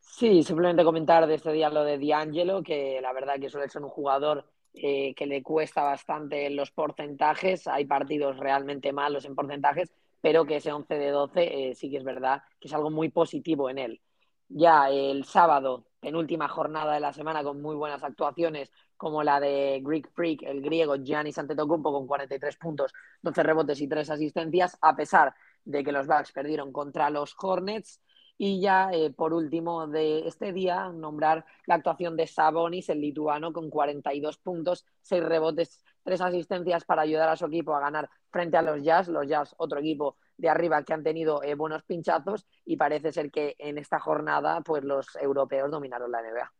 Sí, 0.00 0.42
simplemente 0.42 0.84
comentar 0.84 1.26
de 1.26 1.34
este 1.34 1.52
día 1.52 1.70
lo 1.70 1.84
de 1.84 1.98
D'Angelo, 1.98 2.62
que 2.62 3.00
la 3.00 3.12
verdad 3.12 3.38
que 3.38 3.48
suele 3.48 3.68
ser 3.68 3.82
un 3.82 3.88
jugador 3.88 4.44
eh, 4.74 5.14
que 5.14 5.26
le 5.26 5.42
cuesta 5.42 5.82
bastante 5.82 6.50
los 6.50 6.70
porcentajes. 6.70 7.66
Hay 7.66 7.86
partidos 7.86 8.36
realmente 8.36 8.92
malos 8.92 9.24
en 9.24 9.34
porcentajes, 9.34 9.92
pero 10.20 10.44
que 10.44 10.56
ese 10.56 10.72
11 10.72 10.94
de 10.94 11.10
12 11.10 11.70
eh, 11.70 11.74
sí 11.74 11.90
que 11.90 11.98
es 11.98 12.04
verdad 12.04 12.42
que 12.60 12.68
es 12.68 12.74
algo 12.74 12.90
muy 12.90 13.08
positivo 13.08 13.70
en 13.70 13.78
él. 13.78 14.00
Ya 14.48 14.90
el 14.90 15.24
sábado, 15.24 15.86
penúltima 16.00 16.48
jornada 16.48 16.94
de 16.94 17.00
la 17.00 17.12
semana 17.12 17.42
con 17.42 17.62
muy 17.62 17.76
buenas 17.76 18.02
actuaciones, 18.02 18.72
como 19.00 19.22
la 19.22 19.40
de 19.40 19.80
Greek 19.82 20.10
Freak, 20.12 20.42
el 20.42 20.60
griego 20.60 20.94
Giannis 20.96 21.38
Antetokounmpo 21.38 21.90
con 21.90 22.06
43 22.06 22.54
puntos, 22.58 22.92
12 23.22 23.42
rebotes 23.42 23.80
y 23.80 23.88
3 23.88 24.10
asistencias, 24.10 24.76
a 24.82 24.94
pesar 24.94 25.34
de 25.64 25.82
que 25.82 25.90
los 25.90 26.06
Bucks 26.06 26.32
perdieron 26.32 26.70
contra 26.70 27.08
los 27.08 27.34
Hornets. 27.40 27.98
Y 28.36 28.60
ya, 28.60 28.90
eh, 28.92 29.10
por 29.10 29.32
último, 29.32 29.86
de 29.86 30.28
este 30.28 30.52
día, 30.52 30.90
nombrar 30.90 31.46
la 31.64 31.76
actuación 31.76 32.14
de 32.14 32.26
Sabonis, 32.26 32.90
el 32.90 33.00
lituano, 33.00 33.54
con 33.54 33.70
42 33.70 34.36
puntos, 34.36 34.84
6 35.00 35.24
rebotes, 35.24 35.82
3 36.04 36.20
asistencias 36.20 36.84
para 36.84 37.00
ayudar 37.00 37.30
a 37.30 37.36
su 37.36 37.46
equipo 37.46 37.74
a 37.74 37.80
ganar 37.80 38.10
frente 38.30 38.58
a 38.58 38.62
los 38.62 38.82
Jazz. 38.82 39.08
Los 39.08 39.26
Jazz, 39.26 39.54
otro 39.56 39.80
equipo 39.80 40.16
de 40.36 40.50
arriba 40.50 40.82
que 40.82 40.92
han 40.92 41.02
tenido 41.02 41.42
eh, 41.42 41.54
buenos 41.54 41.84
pinchazos 41.84 42.46
y 42.66 42.76
parece 42.76 43.12
ser 43.12 43.30
que 43.30 43.56
en 43.58 43.78
esta 43.78 43.98
jornada, 43.98 44.60
pues 44.60 44.84
los 44.84 45.16
europeos 45.16 45.70
dominaron 45.70 46.12
la 46.12 46.20
NBA. 46.20 46.52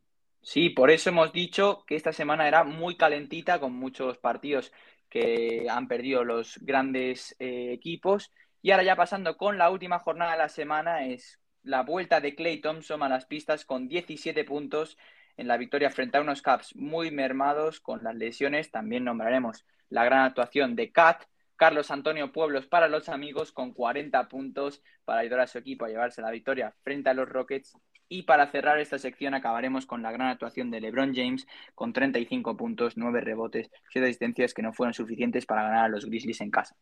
Sí, 0.42 0.70
por 0.70 0.90
eso 0.90 1.10
hemos 1.10 1.32
dicho 1.32 1.84
que 1.86 1.96
esta 1.96 2.12
semana 2.12 2.48
era 2.48 2.64
muy 2.64 2.96
calentita, 2.96 3.60
con 3.60 3.74
muchos 3.74 4.18
partidos 4.18 4.72
que 5.08 5.66
han 5.70 5.86
perdido 5.86 6.24
los 6.24 6.58
grandes 6.62 7.36
eh, 7.38 7.72
equipos. 7.72 8.32
Y 8.62 8.70
ahora 8.70 8.84
ya 8.84 8.96
pasando 8.96 9.36
con 9.36 9.58
la 9.58 9.70
última 9.70 9.98
jornada 9.98 10.32
de 10.32 10.38
la 10.38 10.48
semana, 10.48 11.06
es 11.06 11.40
la 11.62 11.82
vuelta 11.82 12.20
de 12.20 12.34
Clay 12.34 12.60
Thompson 12.60 13.02
a 13.02 13.08
las 13.08 13.26
pistas 13.26 13.64
con 13.64 13.88
17 13.88 14.44
puntos 14.44 14.96
en 15.36 15.46
la 15.46 15.56
victoria 15.58 15.90
frente 15.90 16.18
a 16.18 16.20
unos 16.22 16.42
Caps 16.42 16.74
muy 16.74 17.10
mermados 17.10 17.80
con 17.80 18.02
las 18.02 18.14
lesiones. 18.14 18.70
También 18.70 19.04
nombraremos 19.04 19.66
la 19.88 20.04
gran 20.04 20.20
actuación 20.24 20.74
de 20.74 20.90
Kat, 20.90 21.24
Carlos 21.56 21.90
Antonio 21.90 22.32
Pueblos 22.32 22.66
para 22.66 22.88
los 22.88 23.08
amigos 23.08 23.52
con 23.52 23.72
40 23.74 24.28
puntos 24.28 24.82
para 25.04 25.20
ayudar 25.20 25.40
a 25.40 25.46
su 25.46 25.58
equipo 25.58 25.84
a 25.84 25.88
llevarse 25.88 26.22
la 26.22 26.30
victoria 26.30 26.74
frente 26.82 27.10
a 27.10 27.14
los 27.14 27.28
Rockets 27.28 27.76
y 28.12 28.24
para 28.24 28.48
cerrar 28.48 28.80
esta 28.80 28.98
sección 28.98 29.34
acabaremos 29.34 29.86
con 29.86 30.02
la 30.02 30.10
gran 30.10 30.28
actuación 30.28 30.70
de 30.70 30.80
LeBron 30.80 31.14
James 31.14 31.46
con 31.76 31.92
35 31.92 32.56
puntos, 32.56 32.96
9 32.96 33.20
rebotes, 33.20 33.70
7 33.92 34.08
asistencias 34.08 34.52
que 34.52 34.62
no 34.62 34.72
fueron 34.72 34.92
suficientes 34.92 35.46
para 35.46 35.62
ganar 35.62 35.84
a 35.84 35.88
los 35.88 36.04
Grizzlies 36.04 36.40
en 36.40 36.50
casa. 36.50 36.74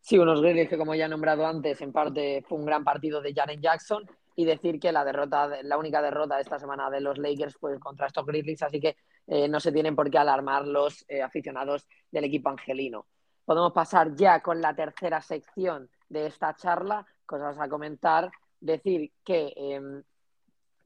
Sí, 0.00 0.18
unos 0.18 0.40
Grizzlies 0.40 0.70
que 0.70 0.78
como 0.78 0.94
ya 0.94 1.04
he 1.04 1.08
nombrado 1.08 1.46
antes, 1.46 1.82
en 1.82 1.92
parte 1.92 2.42
fue 2.48 2.58
un 2.58 2.64
gran 2.64 2.82
partido 2.82 3.20
de 3.20 3.34
Jaren 3.34 3.60
Jackson 3.60 4.08
y 4.34 4.46
decir 4.46 4.80
que 4.80 4.90
la 4.90 5.04
derrota, 5.04 5.50
la 5.62 5.76
única 5.76 6.00
derrota 6.00 6.36
de 6.36 6.42
esta 6.42 6.58
semana 6.58 6.88
de 6.88 7.02
los 7.02 7.18
Lakers 7.18 7.54
fue 7.54 7.78
contra 7.78 8.06
estos 8.06 8.24
Grizzlies, 8.24 8.62
así 8.62 8.80
que 8.80 8.96
eh, 9.26 9.48
no 9.48 9.60
se 9.60 9.70
tienen 9.70 9.94
por 9.94 10.10
qué 10.10 10.16
alarmar 10.16 10.66
los 10.66 11.04
eh, 11.08 11.20
aficionados 11.20 11.86
del 12.10 12.24
equipo 12.24 12.48
angelino. 12.48 13.04
Podemos 13.44 13.72
pasar 13.72 14.14
ya 14.14 14.40
con 14.40 14.62
la 14.62 14.74
tercera 14.74 15.20
sección 15.20 15.90
de 16.08 16.26
esta 16.26 16.56
charla, 16.56 17.04
cosas 17.26 17.58
a 17.60 17.68
comentar, 17.68 18.30
decir 18.60 19.12
que 19.22 19.52
em, 19.56 20.02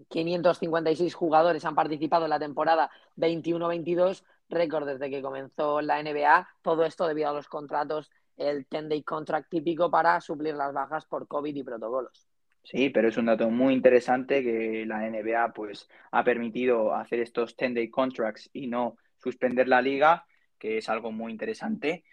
556 0.08 1.14
jugadores 1.14 1.64
han 1.64 1.74
participado 1.74 2.24
en 2.24 2.30
la 2.30 2.38
temporada 2.38 2.90
21-22, 3.16 4.24
récord 4.48 4.86
desde 4.86 5.10
que 5.10 5.22
comenzó 5.22 5.80
la 5.80 6.02
NBA. 6.02 6.48
Todo 6.62 6.84
esto 6.84 7.06
debido 7.06 7.30
a 7.30 7.32
los 7.32 7.48
contratos, 7.48 8.10
el 8.36 8.68
10-day 8.68 9.02
contract 9.02 9.48
típico 9.50 9.90
para 9.90 10.20
suplir 10.20 10.54
las 10.54 10.72
bajas 10.72 11.06
por 11.06 11.26
COVID 11.26 11.54
y 11.54 11.62
protocolos. 11.62 12.28
Sí, 12.62 12.90
pero 12.90 13.08
es 13.08 13.16
un 13.16 13.26
dato 13.26 13.48
muy 13.48 13.74
interesante 13.74 14.42
que 14.42 14.84
la 14.86 15.08
NBA 15.08 15.52
pues, 15.52 15.88
ha 16.10 16.24
permitido 16.24 16.94
hacer 16.94 17.20
estos 17.20 17.56
10-day 17.56 17.88
contracts 17.90 18.50
y 18.52 18.66
no 18.66 18.96
suspender 19.18 19.68
la 19.68 19.80
liga, 19.80 20.26
que 20.58 20.78
es 20.78 20.88
algo 20.88 21.12
muy 21.12 21.30
interesante. 21.30 22.04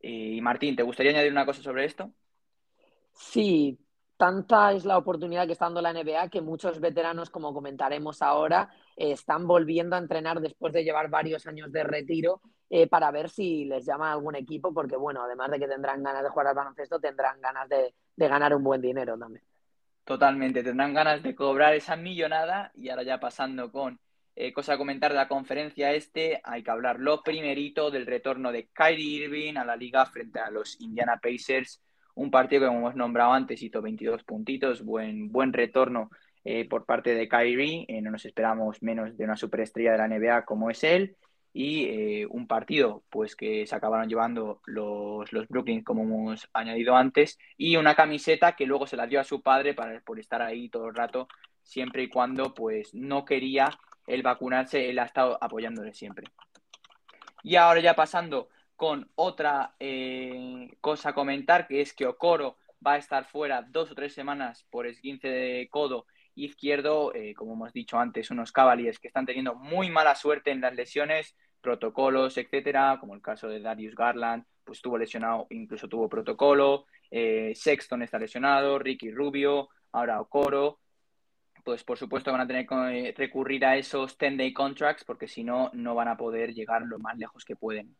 Y 0.00 0.40
Martín, 0.40 0.74
¿te 0.74 0.82
gustaría 0.82 1.12
añadir 1.12 1.32
una 1.32 1.44
cosa 1.44 1.62
sobre 1.62 1.84
esto? 1.84 2.12
Sí, 3.12 3.78
tanta 4.18 4.72
es 4.72 4.84
la 4.84 4.98
oportunidad 4.98 5.46
que 5.46 5.52
está 5.52 5.66
dando 5.66 5.80
la 5.80 5.94
NBA 5.94 6.28
que 6.28 6.42
muchos 6.42 6.80
veteranos, 6.80 7.30
como 7.30 7.54
comentaremos 7.54 8.20
ahora, 8.20 8.68
están 8.96 9.46
volviendo 9.46 9.96
a 9.96 10.00
entrenar 10.00 10.40
después 10.40 10.74
de 10.74 10.84
llevar 10.84 11.08
varios 11.08 11.46
años 11.46 11.72
de 11.72 11.84
retiro 11.84 12.42
eh, 12.70 12.86
para 12.86 13.10
ver 13.10 13.30
si 13.30 13.64
les 13.64 13.86
llama 13.86 14.12
algún 14.12 14.34
equipo, 14.34 14.74
porque 14.74 14.96
bueno, 14.96 15.22
además 15.22 15.50
de 15.50 15.58
que 15.58 15.66
tendrán 15.66 16.02
ganas 16.02 16.22
de 16.22 16.28
jugar 16.28 16.48
al 16.48 16.54
baloncesto, 16.54 17.00
tendrán 17.00 17.40
ganas 17.40 17.66
de, 17.68 17.94
ganar 18.16 18.54
un 18.54 18.62
buen 18.62 18.82
dinero 18.82 19.16
también. 19.16 19.42
Totalmente, 20.04 20.62
tendrán 20.62 20.92
ganas 20.92 21.22
de 21.22 21.34
cobrar 21.34 21.74
esa 21.74 21.96
millonada 21.96 22.70
y 22.74 22.90
ahora 22.90 23.04
ya 23.04 23.20
pasando 23.20 23.72
con 23.72 23.98
eh, 24.36 24.52
cosa 24.52 24.74
a 24.74 24.78
comentar 24.78 25.12
de 25.12 25.16
la 25.16 25.28
conferencia 25.28 25.92
este, 25.92 26.40
hay 26.44 26.62
que 26.62 26.70
hablar 26.70 27.00
lo 27.00 27.22
primerito 27.22 27.90
del 27.90 28.06
retorno 28.06 28.52
de 28.52 28.68
Kyrie 28.68 29.24
Irving 29.24 29.56
a 29.56 29.64
la 29.64 29.76
liga 29.76 30.04
frente 30.06 30.38
a 30.38 30.50
los 30.50 30.80
Indiana 30.80 31.18
Pacers 31.22 31.80
un 32.18 32.32
partido 32.32 32.62
que, 32.62 32.66
como 32.66 32.80
hemos 32.80 32.96
nombrado 32.96 33.32
antes, 33.32 33.62
hizo 33.62 33.80
22 33.80 34.24
puntitos, 34.24 34.84
buen, 34.84 35.30
buen 35.30 35.52
retorno 35.52 36.10
eh, 36.44 36.68
por 36.68 36.84
parte 36.84 37.14
de 37.14 37.28
Kyrie. 37.28 37.84
Eh, 37.86 38.02
no 38.02 38.10
nos 38.10 38.24
esperamos 38.24 38.82
menos 38.82 39.16
de 39.16 39.24
una 39.24 39.36
superestrella 39.36 39.92
de 39.92 39.98
la 39.98 40.08
NBA 40.08 40.44
como 40.44 40.68
es 40.68 40.82
él. 40.82 41.16
Y 41.52 41.84
eh, 41.84 42.26
un 42.28 42.46
partido 42.48 43.04
pues 43.08 43.36
que 43.36 43.66
se 43.66 43.74
acabaron 43.74 44.08
llevando 44.08 44.60
los, 44.66 45.32
los 45.32 45.48
Brooklyn, 45.48 45.82
como 45.84 46.02
hemos 46.02 46.48
añadido 46.52 46.96
antes, 46.96 47.38
y 47.56 47.76
una 47.76 47.94
camiseta 47.94 48.56
que 48.56 48.66
luego 48.66 48.86
se 48.86 48.96
la 48.96 49.06
dio 49.06 49.20
a 49.20 49.24
su 49.24 49.40
padre 49.40 49.74
para, 49.74 50.00
por 50.00 50.18
estar 50.18 50.42
ahí 50.42 50.68
todo 50.68 50.88
el 50.88 50.94
rato, 50.94 51.28
siempre 51.62 52.02
y 52.02 52.08
cuando 52.08 52.52
pues 52.52 52.94
no 52.94 53.24
quería 53.24 53.70
él 54.06 54.22
vacunarse, 54.22 54.90
él 54.90 54.98
ha 54.98 55.04
estado 55.04 55.38
apoyándole 55.40 55.94
siempre. 55.94 56.26
Y 57.42 57.56
ahora 57.56 57.80
ya 57.80 57.94
pasando 57.94 58.48
con 58.78 59.10
otra 59.16 59.74
eh, 59.80 60.70
cosa 60.80 61.08
a 61.08 61.12
comentar, 61.12 61.66
que 61.66 61.80
es 61.80 61.92
que 61.92 62.06
Okoro 62.06 62.58
va 62.86 62.92
a 62.92 62.98
estar 62.98 63.24
fuera 63.24 63.62
dos 63.62 63.90
o 63.90 63.94
tres 63.96 64.14
semanas 64.14 64.64
por 64.70 64.86
esguince 64.86 65.26
de 65.26 65.68
codo 65.68 66.06
izquierdo, 66.36 67.12
eh, 67.12 67.34
como 67.34 67.54
hemos 67.54 67.72
dicho 67.72 67.98
antes, 67.98 68.30
unos 68.30 68.52
Cavaliers 68.52 69.00
que 69.00 69.08
están 69.08 69.26
teniendo 69.26 69.56
muy 69.56 69.90
mala 69.90 70.14
suerte 70.14 70.52
en 70.52 70.60
las 70.60 70.76
lesiones, 70.76 71.34
protocolos, 71.60 72.38
etcétera, 72.38 72.98
como 73.00 73.16
el 73.16 73.20
caso 73.20 73.48
de 73.48 73.58
Darius 73.58 73.96
Garland, 73.96 74.44
pues 74.62 74.78
estuvo 74.78 74.96
lesionado, 74.96 75.48
incluso 75.50 75.88
tuvo 75.88 76.08
protocolo, 76.08 76.86
eh, 77.10 77.54
Sexton 77.56 78.02
está 78.02 78.20
lesionado, 78.20 78.78
Ricky 78.78 79.10
Rubio, 79.10 79.70
ahora 79.90 80.20
Okoro, 80.20 80.78
pues 81.64 81.82
por 81.82 81.98
supuesto 81.98 82.30
van 82.30 82.42
a 82.42 82.46
tener 82.46 82.64
que 82.64 83.12
recurrir 83.16 83.64
a 83.64 83.76
esos 83.76 84.16
10-day 84.16 84.52
contracts 84.52 85.02
porque 85.02 85.26
si 85.26 85.42
no, 85.42 85.68
no 85.72 85.96
van 85.96 86.06
a 86.06 86.16
poder 86.16 86.54
llegar 86.54 86.82
lo 86.82 87.00
más 87.00 87.18
lejos 87.18 87.44
que 87.44 87.56
pueden. 87.56 87.96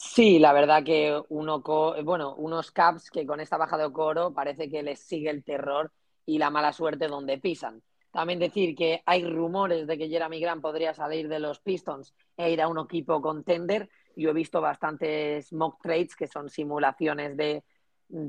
Sí, 0.00 0.38
la 0.38 0.52
verdad 0.52 0.84
que 0.84 1.20
uno, 1.28 1.60
bueno, 2.04 2.34
unos 2.36 2.70
Caps 2.70 3.10
que 3.10 3.26
con 3.26 3.40
esta 3.40 3.56
baja 3.56 3.76
de 3.76 3.86
Okoro 3.86 4.32
parece 4.32 4.70
que 4.70 4.82
les 4.84 5.00
sigue 5.00 5.28
el 5.28 5.42
terror 5.42 5.92
y 6.24 6.38
la 6.38 6.50
mala 6.50 6.72
suerte 6.72 7.08
donde 7.08 7.38
pisan. 7.38 7.82
También 8.12 8.38
decir 8.38 8.76
que 8.76 9.02
hay 9.06 9.24
rumores 9.24 9.88
de 9.88 9.98
que 9.98 10.08
Jeremy 10.08 10.40
Grant 10.40 10.62
podría 10.62 10.94
salir 10.94 11.28
de 11.28 11.40
los 11.40 11.58
Pistons 11.58 12.14
e 12.36 12.52
ir 12.52 12.62
a 12.62 12.68
un 12.68 12.78
equipo 12.78 13.20
contender. 13.20 13.90
Yo 14.14 14.30
he 14.30 14.32
visto 14.32 14.60
bastantes 14.60 15.52
mock 15.52 15.82
trades 15.82 16.14
que 16.14 16.28
son 16.28 16.48
simulaciones 16.48 17.36
de, 17.36 17.64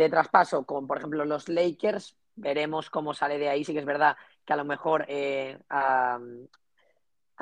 traspaso 0.10 0.66
con, 0.66 0.88
por 0.88 0.98
ejemplo, 0.98 1.24
los 1.24 1.50
Lakers. 1.50 2.16
Veremos 2.36 2.90
cómo 2.90 3.14
sale 3.14 3.38
de 3.38 3.50
ahí. 3.50 3.64
Sí 3.64 3.74
que 3.74 3.80
es 3.80 3.86
verdad 3.86 4.18
que 4.44 4.54
a 4.54 4.58
lo 4.58 4.66
mejor 4.66 5.06
eh, 5.08 5.60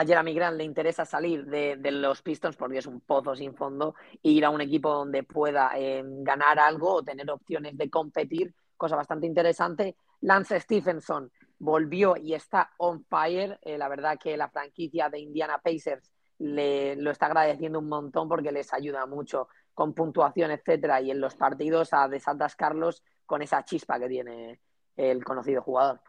Jeremy 0.06 0.34
Grant 0.34 0.58
le 0.58 0.64
interesa 0.64 1.06
salir 1.06 1.46
de, 1.46 1.78
los 1.92 2.22
Pistons 2.22 2.56
porque 2.56 2.78
es 2.78 2.86
un 2.86 3.02
pozo 3.02 3.36
sin 3.36 3.56
fondo 3.56 3.96
e 4.22 4.30
ir 4.30 4.46
a 4.46 4.50
un 4.50 4.62
equipo 4.62 4.94
donde 4.94 5.24
pueda 5.24 5.72
eh, 5.76 6.04
ganar 6.06 6.60
algo 6.60 6.96
o 6.96 7.04
tener 7.04 7.30
opciones 7.32 7.78
de 7.78 7.90
competir, 7.90 8.54
cosa 8.76 8.96
bastante 8.96 9.26
interesante. 9.26 9.96
Lance 10.22 10.60
Stephenson 10.60 11.32
volvió 11.60 12.16
y 12.16 12.34
está 12.34 12.72
on 12.78 13.04
fire. 13.06 13.60
Eh, 13.64 13.78
la 13.78 13.88
verdad 13.88 14.20
que 14.20 14.38
la 14.38 14.50
franquicia 14.50 15.10
de 15.10 15.20
Indiana 15.20 15.60
Pacers 15.64 16.12
le, 16.40 16.96
lo 16.96 17.12
está 17.12 17.26
agradeciendo 17.26 17.80
un 17.80 17.90
montón 17.90 18.30
porque 18.30 18.52
les 18.52 18.72
ayuda 18.74 19.06
mucho 19.06 19.48
con 19.74 19.94
puntuación, 19.94 20.52
etcétera, 20.52 21.02
y 21.02 21.12
en 21.12 21.22
los 21.22 21.36
partidos 21.36 21.94
a 21.94 22.10
Carlos 22.58 23.04
con 23.26 23.42
esa 23.42 23.64
chispa 23.64 24.00
que 24.00 24.08
tiene 24.08 24.60
el 24.96 25.24
conocido 25.24 25.62
jugador. 25.62 26.02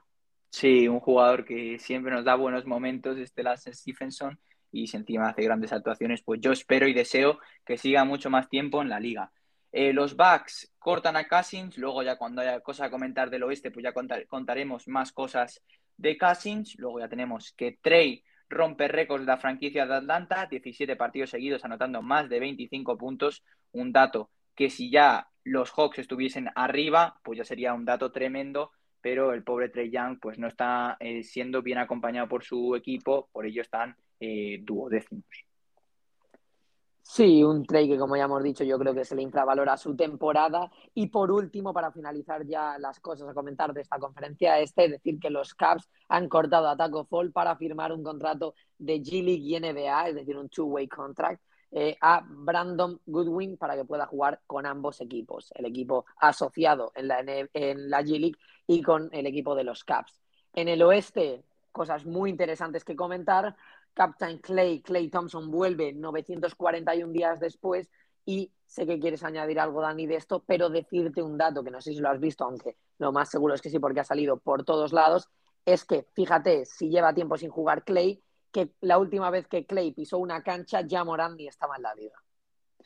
Sí, 0.50 0.88
un 0.88 1.00
jugador 1.00 1.44
que 1.44 1.78
siempre 1.78 2.12
nos 2.12 2.24
da 2.24 2.34
buenos 2.34 2.66
momentos, 2.66 3.18
este 3.18 3.42
Lance 3.42 3.72
Stephenson, 3.72 4.38
y 4.72 4.86
si 4.86 4.96
encima 4.96 5.28
hace 5.28 5.42
grandes 5.42 5.72
actuaciones, 5.72 6.22
pues 6.22 6.40
yo 6.40 6.52
espero 6.52 6.88
y 6.88 6.94
deseo 6.94 7.38
que 7.64 7.76
siga 7.78 8.04
mucho 8.04 8.30
más 8.30 8.48
tiempo 8.48 8.82
en 8.82 8.88
la 8.88 9.00
liga. 9.00 9.32
Eh, 9.72 9.92
los 9.92 10.16
Bucks 10.16 10.72
cortan 10.78 11.16
a 11.16 11.28
Cousins, 11.28 11.76
luego 11.76 12.02
ya 12.02 12.16
cuando 12.16 12.40
haya 12.40 12.60
cosa 12.60 12.86
a 12.86 12.90
comentar 12.90 13.30
del 13.30 13.42
oeste, 13.42 13.70
pues 13.70 13.84
ya 13.84 13.92
contaremos 14.26 14.88
más 14.88 15.12
cosas 15.12 15.62
de 15.96 16.16
Cousins. 16.16 16.76
Luego 16.78 17.00
ya 17.00 17.08
tenemos 17.08 17.52
que 17.52 17.78
Trey 17.82 18.24
rompe 18.48 18.88
récords 18.88 19.26
de 19.26 19.32
la 19.32 19.38
franquicia 19.38 19.86
de 19.86 19.94
Atlanta, 19.94 20.46
17 20.46 20.96
partidos 20.96 21.30
seguidos 21.30 21.64
anotando 21.64 22.00
más 22.00 22.28
de 22.30 22.40
25 22.40 22.96
puntos, 22.96 23.44
un 23.72 23.92
dato 23.92 24.30
que 24.54 24.70
si 24.70 24.90
ya 24.90 25.28
los 25.44 25.70
Hawks 25.70 25.98
estuviesen 25.98 26.48
arriba, 26.54 27.20
pues 27.22 27.38
ya 27.38 27.44
sería 27.44 27.74
un 27.74 27.84
dato 27.84 28.10
tremendo, 28.10 28.72
pero 29.00 29.32
el 29.32 29.44
pobre 29.44 29.68
Trey 29.68 29.90
Young 29.90 30.18
pues 30.20 30.38
no 30.38 30.48
está 30.48 30.96
eh, 31.00 31.22
siendo 31.22 31.62
bien 31.62 31.78
acompañado 31.78 32.28
por 32.28 32.44
su 32.44 32.74
equipo, 32.74 33.28
por 33.32 33.46
ello 33.46 33.62
están 33.62 33.96
eh, 34.20 34.58
duodécimos. 34.62 35.24
Sí, 37.10 37.42
un 37.42 37.64
trade 37.64 37.88
que, 37.88 37.98
como 37.98 38.16
ya 38.18 38.24
hemos 38.24 38.42
dicho, 38.42 38.64
yo 38.64 38.78
creo 38.78 38.94
que 38.94 39.02
se 39.02 39.16
le 39.16 39.22
infravalora 39.22 39.78
su 39.78 39.96
temporada. 39.96 40.70
Y 40.92 41.06
por 41.06 41.32
último, 41.32 41.72
para 41.72 41.90
finalizar 41.90 42.46
ya 42.46 42.78
las 42.78 43.00
cosas 43.00 43.26
a 43.30 43.32
comentar 43.32 43.72
de 43.72 43.80
esta 43.80 43.98
conferencia, 43.98 44.60
este, 44.60 44.90
decir 44.90 45.18
que 45.18 45.30
los 45.30 45.54
Caps 45.54 45.88
han 46.10 46.28
cortado 46.28 46.68
a 46.68 46.76
Taco 46.76 47.06
Fall 47.06 47.32
para 47.32 47.56
firmar 47.56 47.94
un 47.94 48.02
contrato 48.02 48.54
de 48.76 49.00
G-League 49.00 49.42
y 49.42 49.58
NBA, 49.58 50.08
es 50.10 50.14
decir, 50.16 50.36
un 50.36 50.50
two-way 50.50 50.86
contract, 50.86 51.42
eh, 51.70 51.96
a 52.00 52.24
Brandon 52.26 53.00
Goodwin 53.06 53.56
para 53.56 53.76
que 53.76 53.84
pueda 53.84 54.06
jugar 54.06 54.40
con 54.46 54.66
ambos 54.66 55.00
equipos, 55.00 55.52
el 55.54 55.66
equipo 55.66 56.06
asociado 56.16 56.92
en 56.94 57.08
la, 57.08 57.20
en 57.20 57.90
la 57.90 58.02
G-League 58.02 58.38
y 58.66 58.82
con 58.82 59.08
el 59.12 59.26
equipo 59.26 59.54
de 59.54 59.64
los 59.64 59.84
Caps. 59.84 60.20
En 60.54 60.68
el 60.68 60.82
oeste, 60.82 61.44
cosas 61.72 62.06
muy 62.06 62.30
interesantes 62.30 62.84
que 62.84 62.96
comentar. 62.96 63.54
Captain 63.94 64.38
Clay, 64.38 64.80
Clay 64.80 65.08
Thompson 65.08 65.50
vuelve 65.50 65.92
941 65.92 67.12
días 67.12 67.40
después 67.40 67.90
y 68.24 68.52
sé 68.66 68.86
que 68.86 69.00
quieres 69.00 69.24
añadir 69.24 69.58
algo, 69.58 69.80
Dani, 69.80 70.06
de 70.06 70.16
esto, 70.16 70.44
pero 70.46 70.68
decirte 70.68 71.22
un 71.22 71.38
dato 71.38 71.64
que 71.64 71.70
no 71.70 71.80
sé 71.80 71.92
si 71.92 72.00
lo 72.00 72.10
has 72.10 72.20
visto, 72.20 72.44
aunque 72.44 72.76
lo 72.98 73.10
más 73.10 73.30
seguro 73.30 73.54
es 73.54 73.62
que 73.62 73.70
sí, 73.70 73.78
porque 73.78 74.00
ha 74.00 74.04
salido 74.04 74.36
por 74.38 74.64
todos 74.64 74.92
lados, 74.92 75.28
es 75.64 75.84
que, 75.84 76.06
fíjate, 76.12 76.64
si 76.64 76.90
lleva 76.90 77.14
tiempo 77.14 77.36
sin 77.36 77.50
jugar 77.50 77.84
Clay, 77.84 78.22
que 78.52 78.70
la 78.80 78.98
última 78.98 79.30
vez 79.30 79.46
que 79.46 79.66
Clay 79.66 79.92
pisó 79.92 80.18
una 80.18 80.42
cancha, 80.42 80.82
ya 80.82 81.04
Morán 81.04 81.36
ni 81.36 81.46
estaba 81.46 81.76
en 81.76 81.82
la 81.82 81.94
liga. 81.94 82.16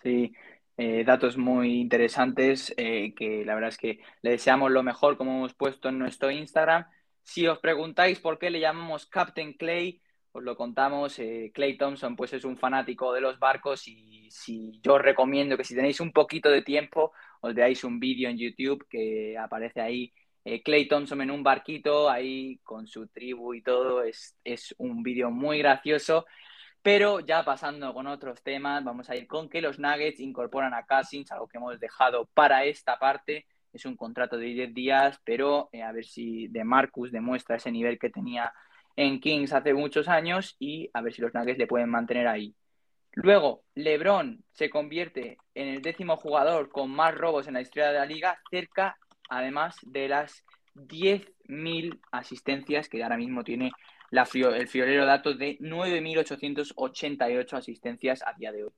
Sí, 0.02 0.32
eh, 0.76 1.04
datos 1.04 1.36
muy 1.36 1.80
interesantes, 1.80 2.74
eh, 2.76 3.14
que 3.14 3.44
la 3.44 3.54
verdad 3.54 3.68
es 3.68 3.78
que 3.78 4.00
le 4.22 4.30
deseamos 4.30 4.70
lo 4.70 4.82
mejor, 4.82 5.16
como 5.16 5.32
hemos 5.32 5.54
puesto 5.54 5.88
en 5.88 5.98
nuestro 5.98 6.30
Instagram. 6.30 6.86
Si 7.22 7.46
os 7.46 7.58
preguntáis 7.58 8.18
por 8.18 8.38
qué 8.38 8.50
le 8.50 8.60
llamamos 8.60 9.06
Captain 9.06 9.52
Clay, 9.52 10.02
os 10.32 10.42
lo 10.42 10.56
contamos. 10.56 11.18
Eh, 11.18 11.52
Clay 11.54 11.76
Thompson 11.76 12.16
pues 12.16 12.32
es 12.32 12.44
un 12.44 12.56
fanático 12.56 13.12
de 13.12 13.20
los 13.20 13.38
barcos 13.38 13.86
y 13.86 14.30
si 14.30 14.80
yo 14.82 14.94
os 14.94 15.02
recomiendo 15.02 15.56
que 15.56 15.64
si 15.64 15.74
tenéis 15.74 16.00
un 16.00 16.12
poquito 16.12 16.50
de 16.50 16.62
tiempo 16.62 17.12
os 17.40 17.54
veáis 17.54 17.84
un 17.84 18.00
vídeo 18.00 18.28
en 18.28 18.38
YouTube 18.38 18.86
que 18.88 19.36
aparece 19.38 19.80
ahí 19.80 20.12
eh, 20.44 20.62
Clay 20.62 20.88
Thompson 20.88 21.20
en 21.22 21.30
un 21.30 21.42
barquito 21.42 22.10
ahí 22.10 22.58
con 22.62 22.86
su 22.86 23.06
tribu 23.08 23.54
y 23.54 23.62
todo. 23.62 24.02
Es, 24.02 24.36
es 24.44 24.74
un 24.78 25.02
vídeo 25.02 25.30
muy 25.30 25.58
gracioso. 25.58 26.26
Pero 26.82 27.20
ya 27.20 27.44
pasando 27.44 27.94
con 27.94 28.08
otros 28.08 28.42
temas, 28.42 28.82
vamos 28.82 29.08
a 29.08 29.14
ir 29.14 29.28
con 29.28 29.48
que 29.48 29.62
los 29.62 29.78
Nuggets 29.78 30.18
incorporan 30.18 30.74
a 30.74 30.84
Cousins, 30.84 31.30
algo 31.30 31.46
que 31.46 31.58
hemos 31.58 31.78
dejado 31.78 32.28
para 32.34 32.64
esta 32.64 32.98
parte. 32.98 33.46
Es 33.72 33.86
un 33.86 33.96
contrato 33.96 34.36
de 34.36 34.46
10 34.46 34.74
días, 34.74 35.20
pero 35.24 35.68
eh, 35.72 35.82
a 35.82 35.92
ver 35.92 36.04
si 36.04 36.48
de 36.48 36.64
Marcus 36.64 37.12
demuestra 37.12 37.56
ese 37.56 37.70
nivel 37.70 37.98
que 37.98 38.10
tenía 38.10 38.52
en 38.96 39.20
Kings 39.20 39.52
hace 39.52 39.72
muchos 39.74 40.08
años 40.08 40.56
y 40.58 40.90
a 40.92 41.00
ver 41.00 41.14
si 41.14 41.22
los 41.22 41.32
Nuggets 41.34 41.58
le 41.58 41.68
pueden 41.68 41.88
mantener 41.88 42.26
ahí. 42.26 42.54
Luego, 43.12 43.62
LeBron 43.74 44.42
se 44.52 44.68
convierte 44.68 45.38
en 45.54 45.68
el 45.68 45.82
décimo 45.82 46.16
jugador 46.16 46.70
con 46.70 46.90
más 46.90 47.14
robos 47.14 47.46
en 47.46 47.54
la 47.54 47.60
historia 47.60 47.92
de 47.92 47.98
la 47.98 48.06
liga, 48.06 48.40
cerca 48.50 48.98
además 49.32 49.76
de 49.82 50.08
las 50.08 50.44
10.000 50.74 52.00
asistencias 52.10 52.88
que 52.88 53.02
ahora 53.02 53.16
mismo 53.16 53.44
tiene 53.44 53.72
el 54.10 54.68
friolero 54.68 55.06
dato 55.06 55.34
de 55.34 55.58
9.888 55.58 57.56
asistencias 57.56 58.22
a 58.26 58.34
día 58.34 58.52
de 58.52 58.64
hoy. 58.64 58.70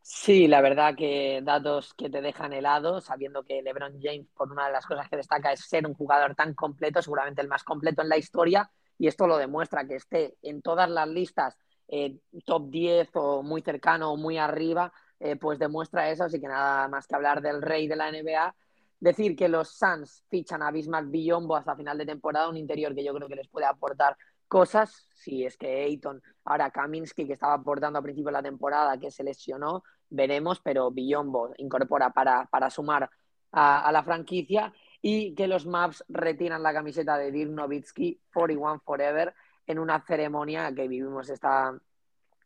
Sí, 0.00 0.48
la 0.48 0.60
verdad 0.60 0.94
que 0.94 1.40
datos 1.42 1.94
que 1.94 2.10
te 2.10 2.20
dejan 2.20 2.52
helado, 2.52 3.00
sabiendo 3.00 3.42
que 3.42 3.62
LeBron 3.62 4.00
James, 4.02 4.26
por 4.34 4.52
una 4.52 4.66
de 4.66 4.72
las 4.72 4.86
cosas 4.86 5.08
que 5.08 5.16
destaca, 5.16 5.52
es 5.52 5.60
ser 5.60 5.86
un 5.86 5.94
jugador 5.94 6.34
tan 6.34 6.54
completo, 6.54 7.00
seguramente 7.00 7.40
el 7.40 7.48
más 7.48 7.64
completo 7.64 8.02
en 8.02 8.10
la 8.10 8.18
historia, 8.18 8.70
y 8.98 9.06
esto 9.06 9.26
lo 9.26 9.38
demuestra, 9.38 9.86
que 9.86 9.96
esté 9.96 10.36
en 10.42 10.60
todas 10.60 10.90
las 10.90 11.08
listas 11.08 11.56
eh, 11.88 12.18
top 12.44 12.70
10 12.70 13.10
o 13.14 13.42
muy 13.42 13.62
cercano 13.62 14.12
o 14.12 14.16
muy 14.16 14.38
arriba, 14.38 14.92
eh, 15.20 15.36
pues 15.36 15.58
demuestra 15.58 16.10
eso, 16.10 16.24
así 16.24 16.40
que 16.40 16.48
nada 16.48 16.88
más 16.88 17.06
que 17.06 17.14
hablar 17.14 17.40
del 17.40 17.62
rey 17.62 17.86
de 17.86 17.96
la 17.96 18.10
NBA. 18.10 18.54
Decir 19.00 19.36
que 19.36 19.48
los 19.48 19.76
Suns 19.76 20.24
fichan 20.28 20.62
a 20.62 20.70
Bismarck 20.70 21.10
Billombo 21.10 21.56
hasta 21.56 21.76
final 21.76 21.98
de 21.98 22.06
temporada, 22.06 22.48
un 22.48 22.56
interior 22.56 22.94
que 22.94 23.04
yo 23.04 23.14
creo 23.14 23.28
que 23.28 23.36
les 23.36 23.48
puede 23.48 23.66
aportar 23.66 24.16
cosas, 24.48 25.08
si 25.12 25.44
es 25.44 25.56
que 25.56 25.84
Ayton, 25.84 26.22
ahora 26.44 26.70
Kaminsky, 26.70 27.26
que 27.26 27.32
estaba 27.32 27.54
aportando 27.54 27.98
a 27.98 28.02
principio 28.02 28.28
de 28.28 28.34
la 28.34 28.42
temporada, 28.42 28.98
que 28.98 29.10
se 29.10 29.24
lesionó, 29.24 29.82
veremos, 30.10 30.60
pero 30.60 30.90
Billombo 30.90 31.52
incorpora 31.58 32.10
para, 32.10 32.46
para 32.46 32.70
sumar 32.70 33.10
a, 33.52 33.90
la 33.92 34.02
franquicia. 34.02 34.72
Y 35.02 35.34
que 35.34 35.46
los 35.46 35.66
Maps 35.66 36.02
retiran 36.08 36.62
la 36.62 36.72
camiseta 36.72 37.18
de 37.18 37.30
Dirk 37.30 37.50
Nowitzki, 37.50 38.20
41 38.32 38.80
Forever, 38.84 39.34
en 39.66 39.78
una 39.78 40.00
ceremonia 40.00 40.72
que 40.74 40.88
vivimos 40.88 41.28
esta, 41.28 41.78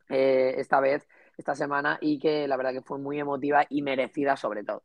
eh, 0.09 0.55
esta 0.57 0.81
vez, 0.81 1.07
esta 1.37 1.55
semana, 1.55 1.99
y 2.01 2.19
que 2.19 2.49
la 2.49 2.57
verdad 2.57 2.73
que 2.73 2.83
fue 2.83 2.99
muy 2.99 3.21
emotiva 3.21 3.65
y 3.69 3.83
merecida 3.83 4.37
sobre 4.37 4.65
todo 4.65 4.83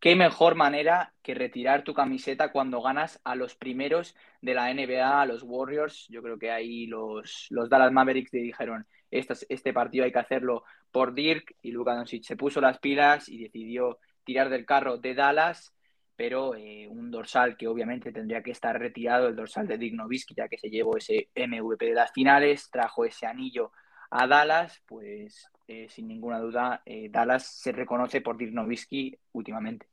qué 0.00 0.16
mejor 0.16 0.54
manera 0.54 1.14
que 1.22 1.34
retirar 1.34 1.82
tu 1.82 1.94
camiseta 1.94 2.52
cuando 2.52 2.82
ganas 2.82 3.20
a 3.24 3.34
los 3.34 3.54
primeros 3.56 4.14
de 4.40 4.54
la 4.54 4.72
NBA, 4.72 5.22
a 5.22 5.26
los 5.26 5.42
Warriors. 5.42 6.06
Yo 6.08 6.22
creo 6.22 6.38
que 6.38 6.50
ahí 6.50 6.86
los, 6.86 7.46
los 7.50 7.68
Dallas 7.68 7.92
Mavericks 7.92 8.30
dijeron, 8.30 8.86
este, 9.10 9.34
este 9.48 9.72
partido 9.72 10.04
hay 10.04 10.12
que 10.12 10.18
hacerlo 10.18 10.64
por 10.90 11.14
Dirk 11.14 11.56
y 11.62 11.72
Luka 11.72 11.94
Doncic 11.94 12.24
se 12.24 12.36
puso 12.36 12.60
las 12.60 12.78
pilas 12.78 13.28
y 13.28 13.42
decidió 13.42 13.98
tirar 14.24 14.48
del 14.48 14.66
carro 14.66 14.98
de 14.98 15.14
Dallas, 15.14 15.72
pero 16.16 16.54
eh, 16.54 16.88
un 16.88 17.10
dorsal 17.10 17.56
que 17.56 17.68
obviamente 17.68 18.12
tendría 18.12 18.42
que 18.42 18.50
estar 18.50 18.78
retirado, 18.78 19.28
el 19.28 19.36
dorsal 19.36 19.66
de 19.66 19.78
Dirk 19.78 19.94
Nowitzki, 19.94 20.34
ya 20.34 20.48
que 20.48 20.58
se 20.58 20.70
llevó 20.70 20.96
ese 20.96 21.28
MVP 21.34 21.86
de 21.86 21.94
las 21.94 22.12
finales, 22.12 22.70
trajo 22.70 23.04
ese 23.04 23.26
anillo 23.26 23.72
a 24.10 24.26
Dallas, 24.26 24.82
pues 24.86 25.50
eh, 25.68 25.88
sin 25.88 26.08
ninguna 26.08 26.38
duda, 26.38 26.82
eh, 26.84 27.08
Dallas 27.10 27.46
se 27.46 27.72
reconoce 27.72 28.20
por 28.20 28.36
Dirk 28.36 28.52
Nowitzki 28.52 29.18
últimamente. 29.32 29.88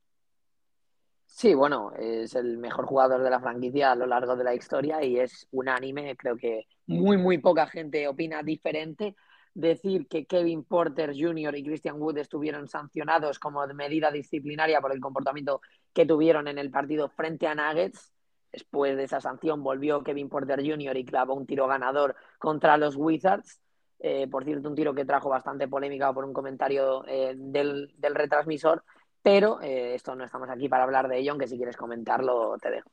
Sí, 1.26 1.56
bueno, 1.56 1.92
es 1.98 2.36
el 2.36 2.60
mejor 2.60 2.86
jugador 2.86 3.24
de 3.24 3.30
la 3.32 3.40
franquicia 3.40 3.92
a 3.92 3.96
lo 3.96 4.06
largo 4.06 4.36
de 4.36 4.44
la 4.44 4.54
historia 4.54 5.04
y 5.04 5.20
es 5.20 5.48
unánime. 5.52 6.16
Creo 6.16 6.38
que 6.38 6.68
muy, 6.86 7.18
muy 7.18 7.40
poca 7.40 7.66
gente 7.66 8.08
opina 8.08 8.44
diferente. 8.44 9.16
decir 9.56 10.08
que 10.08 10.26
Kevin 10.26 10.64
Porter 10.64 11.14
Jr. 11.16 11.56
y 11.56 11.64
Christian 11.64 12.00
Wood 12.00 12.18
estuvieron 12.20 12.68
sancionados 12.68 13.40
como 13.40 13.66
medida 13.68 14.12
disciplinaria 14.12 14.82
por 14.82 14.92
el 14.92 15.00
comportamiento 15.00 15.62
que 15.94 16.06
tuvieron 16.06 16.48
en 16.48 16.60
el 16.60 16.70
partido 16.70 17.10
frente 17.10 17.48
a 17.48 17.56
Nuggets. 17.56 18.14
Después 18.52 18.96
de 18.96 19.04
esa 19.06 19.20
sanción 19.20 19.64
volvió 19.64 20.04
Kevin 20.04 20.30
Porter 20.30 20.60
Jr. 20.60 20.98
y 20.98 21.06
clavó 21.06 21.34
un 21.34 21.48
tiro 21.48 21.68
ganador 21.68 22.16
contra 22.38 22.78
los 22.78 22.96
Wizards. 22.96 23.60
Eh, 24.06 24.28
por 24.28 24.44
cierto, 24.44 24.68
un 24.68 24.76
tiro 24.76 24.94
que 24.94 25.06
trajo 25.06 25.30
bastante 25.30 25.70
polémica 25.70 26.12
por 26.12 26.26
un 26.26 26.34
comentario 26.34 27.06
eh, 27.08 27.34
del, 27.38 27.90
retransmisor, 27.98 28.84
pero 29.22 29.62
eh, 29.62 29.96
esto 29.96 30.14
no 30.14 30.26
estamos 30.26 30.50
aquí 30.50 30.68
para 30.68 30.84
hablar 30.84 31.08
de 31.08 31.20
ello, 31.20 31.32
aunque 31.32 31.48
si 31.48 31.56
quieres 31.56 31.78
comentarlo 31.78 32.58
te 32.62 32.70
dejo. 32.70 32.92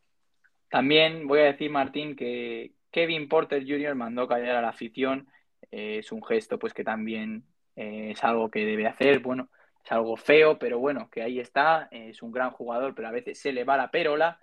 También 0.69 1.27
voy 1.27 1.41
a 1.41 1.47
decir, 1.47 1.69
Martín, 1.69 2.15
que 2.15 2.75
Kevin 2.93 3.29
Porter 3.29 3.65
Jr. 3.67 3.97
mandó 3.97 4.29
callar 4.29 4.55
a 4.55 4.63
la 4.63 4.69
afición. 4.69 5.27
es 5.73 6.13
un 6.13 6.23
gesto 6.23 6.61
pues 6.61 6.73
que 6.73 6.85
también 6.85 7.43
es 7.75 8.23
algo 8.23 8.49
que 8.49 8.65
debe 8.65 8.87
hacer. 8.87 9.19
Bueno, 9.19 9.49
es 9.85 9.91
algo 9.91 10.17
feo, 10.17 10.61
pero 10.61 10.79
bueno, 10.79 11.11
que 11.11 11.23
ahí 11.23 11.41
está. 11.41 11.89
es 11.91 12.23
un 12.23 12.31
gran 12.31 12.53
jugador, 12.53 12.95
pero 12.95 13.09
a 13.09 13.11
veces 13.11 13.41
se 13.41 13.53
le 13.53 13.65
va 13.65 13.77
la 13.77 13.91
perola. 13.91 14.39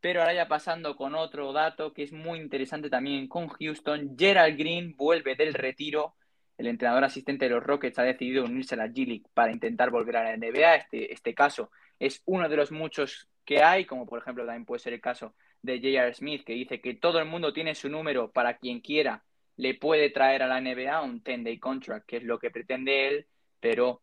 Pero 0.00 0.20
ahora 0.20 0.34
ya 0.34 0.48
pasando 0.48 0.96
con 0.96 1.14
otro 1.14 1.52
dato 1.52 1.92
que 1.92 2.02
es 2.02 2.12
muy 2.12 2.38
interesante 2.38 2.88
también 2.88 3.28
con 3.28 3.48
Houston, 3.48 4.16
Gerald 4.18 4.58
Green 4.58 4.96
vuelve 4.96 5.34
del 5.36 5.54
retiro. 5.54 6.14
El 6.56 6.66
entrenador 6.66 7.04
asistente 7.04 7.46
de 7.46 7.52
los 7.52 7.62
Rockets 7.62 7.98
ha 7.98 8.02
decidido 8.02 8.44
unirse 8.44 8.74
a 8.74 8.78
la 8.78 8.88
G-League 8.88 9.24
para 9.34 9.52
intentar 9.52 9.90
volver 9.90 10.16
a 10.16 10.24
la 10.24 10.36
NBA. 10.36 10.74
Este, 10.76 11.12
este 11.12 11.34
caso 11.34 11.70
es 11.98 12.22
uno 12.26 12.48
de 12.48 12.56
los 12.56 12.72
muchos 12.72 13.28
que 13.44 13.62
hay, 13.62 13.84
como 13.84 14.06
por 14.06 14.20
ejemplo 14.20 14.44
también 14.44 14.64
puede 14.64 14.80
ser 14.80 14.92
el 14.92 15.00
caso 15.00 15.34
de 15.62 15.76
J.R. 15.76 16.14
Smith, 16.14 16.44
que 16.44 16.54
dice 16.54 16.80
que 16.80 16.94
todo 16.94 17.18
el 17.18 17.26
mundo 17.26 17.52
tiene 17.52 17.74
su 17.74 17.88
número 17.88 18.30
para 18.30 18.56
quien 18.58 18.80
quiera 18.80 19.24
le 19.60 19.74
puede 19.74 20.10
traer 20.10 20.42
a 20.42 20.46
la 20.48 20.60
NBA 20.60 21.02
un 21.02 21.22
10-day 21.22 21.58
contract, 21.58 22.06
que 22.06 22.16
es 22.16 22.24
lo 22.24 22.38
que 22.38 22.50
pretende 22.50 23.08
él, 23.08 23.26
pero 23.60 24.02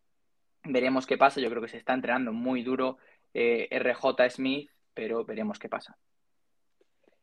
veremos 0.64 1.08
qué 1.08 1.18
pasa. 1.18 1.42
Yo 1.42 1.50
creo 1.50 1.64
que 1.64 1.68
se 1.68 1.78
está 1.78 1.94
entrenando 1.94 2.32
muy 2.32 2.62
duro 2.62 2.98
eh, 3.34 3.68
RJ 3.72 4.30
Smith 4.30 4.70
pero 4.98 5.24
veremos 5.24 5.60
qué 5.60 5.70
pasa. 5.70 5.96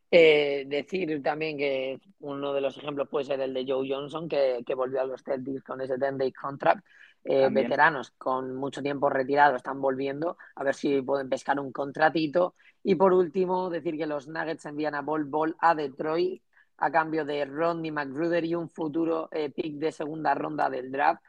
Eh, 0.08 0.64
decir 0.68 1.20
también 1.24 1.58
que 1.58 1.98
uno 2.20 2.52
de 2.52 2.60
los 2.60 2.78
ejemplos 2.78 3.08
puede 3.08 3.24
ser 3.24 3.40
el 3.40 3.52
de 3.52 3.64
Joe 3.66 3.88
Johnson, 3.90 4.28
que, 4.28 4.62
volvió 4.76 5.00
a 5.00 5.04
los 5.04 5.24
Celtics 5.24 5.64
con 5.64 5.80
ese 5.80 5.94
10-day 5.96 6.30
contract. 6.30 6.84
Eh, 7.24 7.48
veteranos 7.50 8.12
con 8.12 8.54
mucho 8.54 8.80
tiempo 8.82 9.08
retirado 9.08 9.56
están 9.56 9.80
volviendo 9.80 10.36
a 10.54 10.62
ver 10.62 10.74
si 10.74 11.02
pueden 11.02 11.28
pescar 11.28 11.58
un 11.58 11.72
contratito. 11.72 12.54
Y 12.84 12.94
por 12.94 13.12
último, 13.12 13.68
decir 13.70 13.96
que 13.96 14.06
los 14.06 14.28
Nuggets 14.28 14.66
envían 14.66 14.94
a 14.94 15.02
Ball 15.02 15.24
Ball 15.24 15.56
a 15.58 15.74
Detroit 15.74 16.40
a 16.76 16.92
cambio 16.92 17.24
de 17.24 17.44
Rodney 17.44 17.90
McGruder 17.90 18.44
y 18.44 18.54
un 18.54 18.68
futuro 18.68 19.28
eh, 19.32 19.50
pick 19.50 19.78
de 19.78 19.90
segunda 19.90 20.32
ronda 20.34 20.70
del 20.70 20.92
draft 20.92 21.22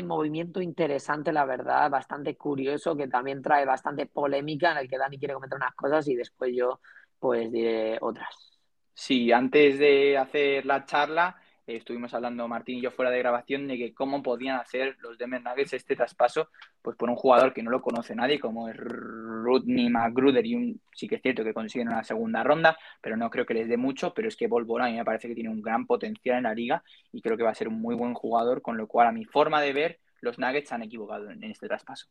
movimiento 0.00 0.62
interesante, 0.62 1.32
la 1.32 1.44
verdad, 1.44 1.90
bastante 1.90 2.36
curioso, 2.36 2.96
que 2.96 3.08
también 3.08 3.42
trae 3.42 3.66
bastante 3.66 4.06
polémica, 4.06 4.72
en 4.72 4.78
el 4.78 4.88
que 4.88 4.96
Dani 4.96 5.18
quiere 5.18 5.34
comentar 5.34 5.56
unas 5.56 5.74
cosas 5.74 6.06
y 6.08 6.14
después 6.14 6.52
yo 6.54 6.80
pues 7.18 7.50
diré 7.52 7.98
otras. 8.00 8.28
Sí, 8.94 9.32
antes 9.32 9.78
de 9.78 10.16
hacer 10.16 10.66
la 10.66 10.84
charla, 10.84 11.36
estuvimos 11.66 12.12
hablando 12.14 12.48
Martín 12.48 12.78
y 12.78 12.82
yo 12.82 12.90
fuera 12.90 13.10
de 13.10 13.18
grabación 13.18 13.68
de 13.68 13.76
que 13.76 13.94
cómo 13.94 14.22
podían 14.22 14.58
hacer 14.58 14.96
los 15.00 15.16
Denver 15.16 15.42
Nuggets 15.42 15.74
este 15.74 15.96
traspaso, 15.96 16.48
pues 16.80 16.96
por 16.96 17.08
un 17.08 17.16
jugador 17.16 17.52
que 17.52 17.62
no 17.62 17.70
lo 17.70 17.80
conoce 17.80 18.14
nadie, 18.14 18.40
como 18.40 18.68
es 18.68 18.76
Rodney 18.76 19.88
McGruder, 19.88 20.44
y 20.44 20.54
un, 20.54 20.80
sí 20.94 21.08
que 21.08 21.16
es 21.16 21.22
cierto 21.22 21.44
que 21.44 21.54
consiguen 21.54 21.88
una 21.88 22.04
segunda 22.04 22.42
ronda, 22.42 22.76
pero 23.00 23.16
no 23.16 23.30
creo 23.30 23.46
que 23.46 23.54
les 23.54 23.68
dé 23.68 23.76
mucho, 23.76 24.12
pero 24.12 24.28
es 24.28 24.36
que 24.36 24.48
Volvora 24.48 24.86
a 24.86 24.88
mí 24.88 24.96
me 24.96 25.04
parece 25.04 25.28
que 25.28 25.34
tiene 25.34 25.50
un 25.50 25.62
gran 25.62 25.86
potencial 25.86 26.38
en 26.38 26.44
la 26.44 26.54
liga 26.54 26.82
y 27.12 27.22
creo 27.22 27.36
que 27.36 27.44
va 27.44 27.50
a 27.50 27.54
ser 27.54 27.68
un 27.68 27.80
muy 27.80 27.94
buen 27.94 28.14
jugador, 28.14 28.62
con 28.62 28.76
lo 28.76 28.86
cual 28.86 29.08
a 29.08 29.12
mi 29.12 29.24
forma 29.24 29.60
de 29.60 29.72
ver, 29.72 30.00
los 30.20 30.38
Nuggets 30.38 30.72
han 30.72 30.82
equivocado 30.82 31.30
en, 31.30 31.42
este 31.44 31.66
traspaso. 31.66 32.06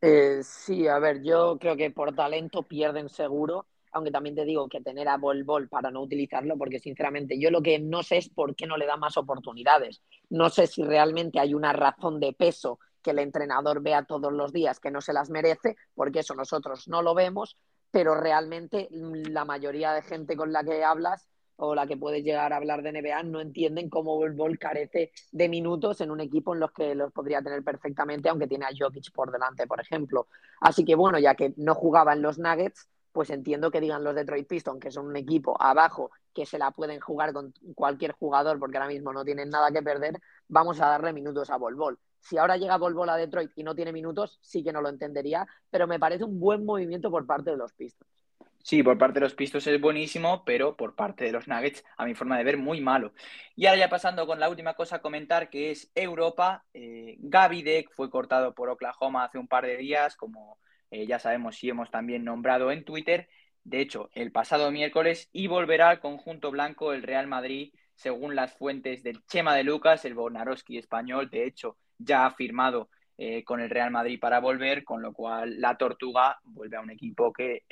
Eh, 0.00 0.40
sí, 0.42 0.86
a 0.86 0.98
ver, 0.98 1.22
yo 1.22 1.58
creo 1.58 1.76
que 1.76 1.90
por 1.90 2.14
talento 2.14 2.62
pierden 2.62 3.08
seguro 3.08 3.66
aunque 3.98 4.10
también 4.10 4.34
te 4.34 4.44
digo 4.44 4.68
que 4.68 4.80
tener 4.80 5.08
a 5.08 5.16
Bol 5.16 5.44
Bol 5.44 5.68
para 5.68 5.90
no 5.90 6.00
utilizarlo, 6.00 6.56
porque 6.56 6.78
sinceramente 6.78 7.38
yo 7.38 7.50
lo 7.50 7.62
que 7.62 7.78
no 7.78 8.02
sé 8.02 8.16
es 8.18 8.28
por 8.28 8.56
qué 8.56 8.66
no 8.66 8.76
le 8.76 8.86
da 8.86 8.96
más 8.96 9.16
oportunidades. 9.16 10.02
No 10.30 10.48
sé 10.48 10.66
si 10.66 10.82
realmente 10.82 11.38
hay 11.38 11.54
una 11.54 11.72
razón 11.72 12.20
de 12.20 12.32
peso 12.32 12.78
que 13.02 13.10
el 13.10 13.18
entrenador 13.18 13.82
vea 13.82 14.04
todos 14.04 14.32
los 14.32 14.52
días 14.52 14.80
que 14.80 14.90
no 14.90 15.00
se 15.00 15.12
las 15.12 15.30
merece, 15.30 15.76
porque 15.94 16.20
eso 16.20 16.34
nosotros 16.34 16.88
no 16.88 17.02
lo 17.02 17.14
vemos, 17.14 17.56
pero 17.90 18.14
realmente 18.14 18.88
la 18.90 19.44
mayoría 19.44 19.92
de 19.92 20.02
gente 20.02 20.36
con 20.36 20.52
la 20.52 20.64
que 20.64 20.84
hablas 20.84 21.28
o 21.60 21.74
la 21.74 21.86
que 21.86 21.96
puedes 21.96 22.22
llegar 22.22 22.52
a 22.52 22.56
hablar 22.56 22.82
de 22.82 22.92
NBA 22.92 23.24
no 23.24 23.40
entienden 23.40 23.90
cómo 23.90 24.16
Bol 24.16 24.32
Bol 24.32 24.58
carece 24.58 25.10
de 25.32 25.48
minutos 25.48 26.00
en 26.00 26.10
un 26.10 26.20
equipo 26.20 26.54
en 26.54 26.60
los 26.60 26.70
que 26.70 26.94
los 26.94 27.12
podría 27.12 27.42
tener 27.42 27.64
perfectamente, 27.64 28.28
aunque 28.28 28.46
tiene 28.46 28.64
a 28.64 28.70
Jokic 28.78 29.12
por 29.12 29.32
delante, 29.32 29.66
por 29.66 29.80
ejemplo. 29.80 30.28
Así 30.60 30.84
que 30.84 30.94
bueno, 30.94 31.18
ya 31.18 31.34
que 31.34 31.54
no 31.56 31.74
jugaba 31.74 32.12
en 32.12 32.22
los 32.22 32.38
Nuggets, 32.38 32.88
pues 33.12 33.30
entiendo 33.30 33.70
que 33.70 33.80
digan 33.80 34.04
los 34.04 34.14
Detroit 34.14 34.46
Pistons, 34.46 34.80
que 34.80 34.90
son 34.90 35.06
un 35.06 35.16
equipo 35.16 35.60
abajo 35.60 36.10
que 36.34 36.46
se 36.46 36.58
la 36.58 36.70
pueden 36.70 37.00
jugar 37.00 37.32
con 37.32 37.52
cualquier 37.74 38.12
jugador 38.12 38.58
porque 38.58 38.76
ahora 38.76 38.88
mismo 38.88 39.12
no 39.12 39.24
tienen 39.24 39.50
nada 39.50 39.70
que 39.70 39.82
perder, 39.82 40.20
vamos 40.46 40.80
a 40.80 40.88
darle 40.88 41.12
minutos 41.12 41.50
a 41.50 41.56
Bol. 41.56 41.98
Si 42.20 42.36
ahora 42.36 42.56
llega 42.56 42.76
Bol 42.76 43.08
a 43.08 43.16
Detroit 43.16 43.52
y 43.56 43.62
no 43.62 43.74
tiene 43.74 43.92
minutos, 43.92 44.38
sí 44.42 44.62
que 44.62 44.72
no 44.72 44.82
lo 44.82 44.88
entendería, 44.88 45.46
pero 45.70 45.86
me 45.86 45.98
parece 45.98 46.24
un 46.24 46.38
buen 46.38 46.64
movimiento 46.64 47.10
por 47.10 47.26
parte 47.26 47.50
de 47.50 47.56
los 47.56 47.72
Pistons. 47.72 48.18
Sí, 48.62 48.82
por 48.82 48.98
parte 48.98 49.14
de 49.14 49.24
los 49.24 49.34
Pistons 49.34 49.66
es 49.66 49.80
buenísimo, 49.80 50.44
pero 50.44 50.76
por 50.76 50.94
parte 50.94 51.24
de 51.24 51.32
los 51.32 51.48
Nuggets, 51.48 51.82
a 51.96 52.04
mi 52.04 52.14
forma 52.14 52.36
de 52.36 52.44
ver, 52.44 52.58
muy 52.58 52.80
malo. 52.80 53.14
Y 53.56 53.64
ahora 53.64 53.78
ya 53.78 53.88
pasando 53.88 54.26
con 54.26 54.40
la 54.40 54.50
última 54.50 54.74
cosa 54.74 54.96
a 54.96 55.00
comentar, 55.00 55.48
que 55.48 55.70
es 55.70 55.90
Europa. 55.94 56.64
Eh, 56.74 57.16
Gaby 57.18 57.62
Deck 57.62 57.90
fue 57.92 58.10
cortado 58.10 58.54
por 58.54 58.68
Oklahoma 58.68 59.24
hace 59.24 59.38
un 59.38 59.48
par 59.48 59.64
de 59.64 59.78
días, 59.78 60.16
como 60.16 60.58
eh, 60.90 61.06
ya 61.06 61.18
sabemos 61.18 61.62
y 61.62 61.70
hemos 61.70 61.90
también 61.90 62.24
nombrado 62.24 62.70
en 62.70 62.84
Twitter, 62.84 63.28
de 63.64 63.80
hecho, 63.80 64.08
el 64.14 64.32
pasado 64.32 64.70
miércoles, 64.70 65.28
y 65.32 65.46
volverá 65.46 65.90
al 65.90 66.00
conjunto 66.00 66.50
blanco 66.50 66.92
el 66.92 67.02
Real 67.02 67.26
Madrid, 67.26 67.72
según 67.94 68.34
las 68.34 68.56
fuentes 68.56 69.02
del 69.02 69.24
Chema 69.26 69.54
de 69.54 69.64
Lucas, 69.64 70.04
el 70.04 70.14
Bornarowski 70.14 70.78
español, 70.78 71.28
de 71.30 71.44
hecho, 71.44 71.76
ya 71.98 72.26
ha 72.26 72.30
firmado 72.30 72.88
eh, 73.16 73.44
con 73.44 73.60
el 73.60 73.68
Real 73.68 73.90
Madrid 73.90 74.18
para 74.20 74.40
volver, 74.40 74.84
con 74.84 75.02
lo 75.02 75.12
cual 75.12 75.60
la 75.60 75.76
Tortuga 75.76 76.38
vuelve 76.44 76.76
a 76.76 76.80
un 76.80 76.90
equipo 76.90 77.32
que 77.32 77.64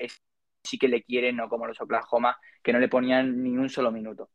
sí 0.63 0.79
que 0.79 0.89
le 0.89 1.03
quiere, 1.03 1.33
no 1.33 1.49
como 1.49 1.67
los 1.67 1.81
Oklahoma, 1.81 2.37
que 2.63 2.73
no 2.73 2.79
le 2.79 2.89
ponían 2.89 3.43
ni 3.43 3.57
un 3.57 3.69
solo 3.69 3.93
minuto. 3.93 4.31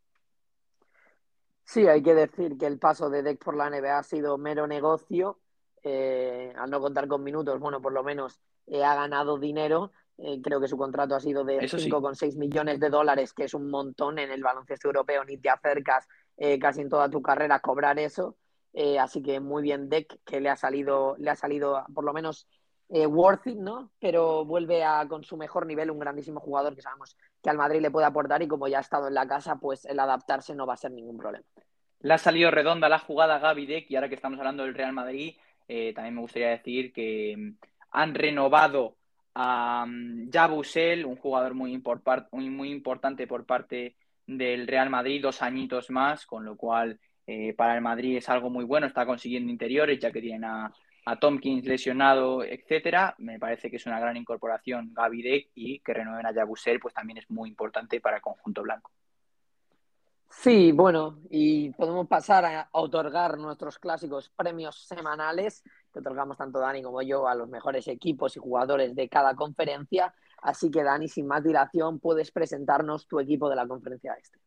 Sí, 1.64 1.88
hay 1.88 2.02
que 2.02 2.16
decir 2.16 2.58
que 2.58 2.66
el 2.66 2.80
paso 2.80 3.10
de 3.10 3.24
Deck 3.24 3.44
por 3.44 3.56
la 3.56 3.70
NBA 3.70 3.98
ha 3.98 4.04
sido 4.04 4.38
mero 4.38 4.68
negocio. 4.68 5.40
Eh, 5.84 6.54
al 6.56 6.70
no 6.70 6.80
contar 6.80 7.08
con 7.08 7.24
minutos, 7.24 7.60
bueno, 7.60 7.82
por 7.82 7.92
lo 7.92 8.04
menos 8.04 8.40
eh, 8.68 8.84
ha 8.84 8.96
ganado 8.96 9.38
dinero. 9.38 9.92
Eh, 10.18 10.40
creo 10.42 10.62
que 10.62 10.68
su 10.68 10.78
contrato 10.78 11.16
ha 11.16 11.20
sido 11.20 11.44
de 11.44 11.60
5,6 11.60 12.38
millones 12.38 12.80
de 12.80 12.90
dólares, 12.90 13.34
que 13.34 13.46
es 13.46 13.54
un 13.54 13.70
montón 13.70 14.20
en 14.20 14.32
el 14.32 14.44
baloncesto 14.44 14.88
europeo. 14.88 15.24
Ni 15.26 15.38
te 15.38 15.50
acercas 15.50 16.08
casi 16.60 16.82
en 16.82 16.90
toda 16.90 17.08
tu 17.08 17.22
carrera 17.22 17.56
a 17.56 17.60
cobrar 17.60 18.00
eso. 18.00 18.36
así 19.00 19.22
que 19.22 19.40
muy 19.40 19.62
bien 19.62 19.90
Deck, 19.90 20.20
que 20.26 20.42
le 20.42 20.50
ha 20.50 20.56
salido, 20.56 21.16
le 21.20 21.30
ha 21.30 21.36
salido 21.36 21.84
por 21.94 22.04
lo 22.04 22.14
menos 22.14 22.48
worth 22.90 23.46
it, 23.46 23.58
¿no? 23.58 23.92
Pero 24.00 24.44
vuelve 24.44 24.84
a, 24.84 25.08
con 25.08 25.24
su 25.24 25.38
mejor 25.38 25.68
nivel, 25.68 25.92
un 25.92 26.00
grandísimo 26.00 26.40
jugador 26.40 26.76
que 26.76 26.82
sabemos 26.82 27.16
que 27.44 27.50
al 27.50 27.58
Madrid 27.58 27.80
le 27.80 27.92
puede 27.92 28.08
aportar 28.08 28.42
y 28.42 28.48
como 28.48 28.68
ya 28.68 28.80
ha 28.80 28.82
estado 28.82 29.08
en 29.08 29.14
la 29.14 29.28
casa, 29.28 29.58
pues 29.58 29.86
el 29.86 30.00
adaptarse 30.00 30.56
no 30.56 30.66
va 30.66 30.74
a 30.74 30.78
ser 30.78 30.92
ningún 30.92 31.18
problema. 31.18 31.46
Le 32.00 32.14
ha 32.16 32.18
salido 32.18 32.50
redonda 32.50 32.90
la 32.90 32.98
jugada 32.98 33.38
Gaby 33.38 33.66
Deck 33.68 33.92
y 33.92 33.96
ahora 33.96 34.10
que 34.10 34.16
estamos 34.16 34.40
hablando 34.40 34.64
del 34.64 34.74
Real 34.74 34.94
Madrid, 34.94 35.36
también 35.68 36.16
me 36.16 36.22
gustaría 36.22 36.50
decir 36.50 36.92
que 36.92 37.54
han 37.92 38.16
renovado 38.16 38.98
a 39.36 39.86
Jabusel, 40.32 41.06
um, 41.06 41.12
un 41.12 41.18
jugador 41.18 41.54
muy, 41.54 41.82
muy, 42.32 42.72
importante 42.72 43.28
por 43.28 43.46
parte 43.46 43.96
del 44.26 44.68
Real 44.68 44.90
Madrid, 44.90 45.22
dos 45.22 45.42
añitos 45.42 45.90
más, 45.90 46.26
con 46.26 46.44
lo 46.46 46.58
cual 46.58 47.00
eh, 47.28 47.54
para 47.54 47.76
el 47.76 47.82
Madrid 47.82 48.18
es 48.18 48.30
algo 48.30 48.50
muy 48.50 48.66
bueno, 48.66 48.88
está 48.88 49.06
consiguiendo 49.06 49.52
interiores 49.52 50.00
ya 50.00 50.12
que 50.12 50.22
tienen 50.22 50.46
a, 50.46 50.74
Tompkins 51.20 51.66
lesionado, 51.66 52.44
etcétera. 52.44 53.16
Me 53.18 53.40
parece 53.40 53.70
que 53.70 53.78
es 53.78 53.86
una 53.86 54.00
gran 54.00 54.16
incorporación 54.18 54.94
Gaby 54.94 55.50
y 55.56 55.80
que 55.80 55.94
renueven 55.94 56.28
a 56.28 56.34
Jabusel 56.34 56.80
pues 56.80 56.94
también 56.94 57.18
es 57.18 57.30
muy 57.30 57.50
importante 57.50 58.00
para 58.00 58.18
el 58.18 58.22
conjunto 58.22 58.62
blanco. 58.62 58.92
Sí, 60.34 60.72
bueno, 60.72 61.20
y 61.30 61.72
podemos 61.72 62.08
pasar 62.08 62.46
a 62.46 62.70
otorgar 62.72 63.38
nuestros 63.38 63.78
clásicos 63.78 64.30
premios 64.30 64.88
semanales 64.88 65.62
que 65.92 66.00
otorgamos 66.00 66.38
tanto 66.38 66.60
Dani 66.60 66.82
como 66.82 67.02
yo 67.02 67.28
a 67.28 67.36
los 67.36 67.50
mejores 67.50 67.88
equipos 67.90 68.36
y 68.38 68.40
jugadores 68.40 68.96
de 68.96 69.10
cada 69.10 69.36
conferencia. 69.36 70.14
Así 70.42 70.72
que 70.72 70.84
Dani, 70.84 71.08
sin 71.10 71.28
más 71.28 71.44
dilación, 71.44 72.00
puedes 72.00 72.32
presentarnos 72.32 73.08
tu 73.08 73.20
equipo 73.20 73.50
de 73.50 73.58
la 73.58 73.68
conferencia 73.68 74.14
este. 74.14 74.40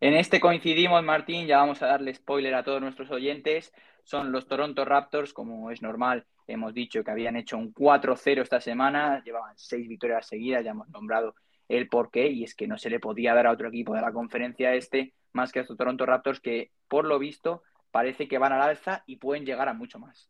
En 0.00 0.14
este 0.14 0.40
coincidimos, 0.40 1.02
Martín, 1.02 1.46
ya 1.46 1.58
vamos 1.58 1.82
a 1.82 1.86
darle 1.86 2.14
spoiler 2.14 2.54
a 2.54 2.62
todos 2.62 2.80
nuestros 2.80 3.10
oyentes. 3.10 3.72
Son 4.04 4.30
los 4.30 4.46
Toronto 4.46 4.84
Raptors, 4.84 5.32
como 5.32 5.70
es 5.70 5.82
normal, 5.82 6.24
hemos 6.46 6.72
dicho 6.72 7.02
que 7.02 7.10
habían 7.10 7.36
hecho 7.36 7.58
un 7.58 7.74
4-0 7.74 8.42
esta 8.42 8.60
semana, 8.60 9.22
llevaban 9.24 9.54
seis 9.56 9.88
victorias 9.88 10.26
seguidas, 10.26 10.64
ya 10.64 10.70
hemos 10.70 10.88
nombrado 10.90 11.34
el 11.68 11.88
porqué, 11.88 12.28
y 12.28 12.44
es 12.44 12.54
que 12.54 12.68
no 12.68 12.78
se 12.78 12.90
le 12.90 13.00
podía 13.00 13.34
dar 13.34 13.46
a 13.46 13.52
otro 13.52 13.68
equipo 13.68 13.94
de 13.94 14.02
la 14.02 14.12
conferencia 14.12 14.74
este 14.74 15.14
más 15.36 15.52
que 15.52 15.60
a 15.60 15.62
estos 15.62 15.76
Toronto 15.76 16.04
Raptors, 16.04 16.40
que 16.40 16.72
por 16.88 17.04
lo 17.04 17.20
visto 17.20 17.62
parece 17.92 18.26
que 18.26 18.38
van 18.38 18.52
al 18.52 18.62
alza 18.62 19.04
y 19.06 19.16
pueden 19.16 19.46
llegar 19.46 19.68
a 19.68 19.74
mucho 19.74 20.00
más. 20.00 20.28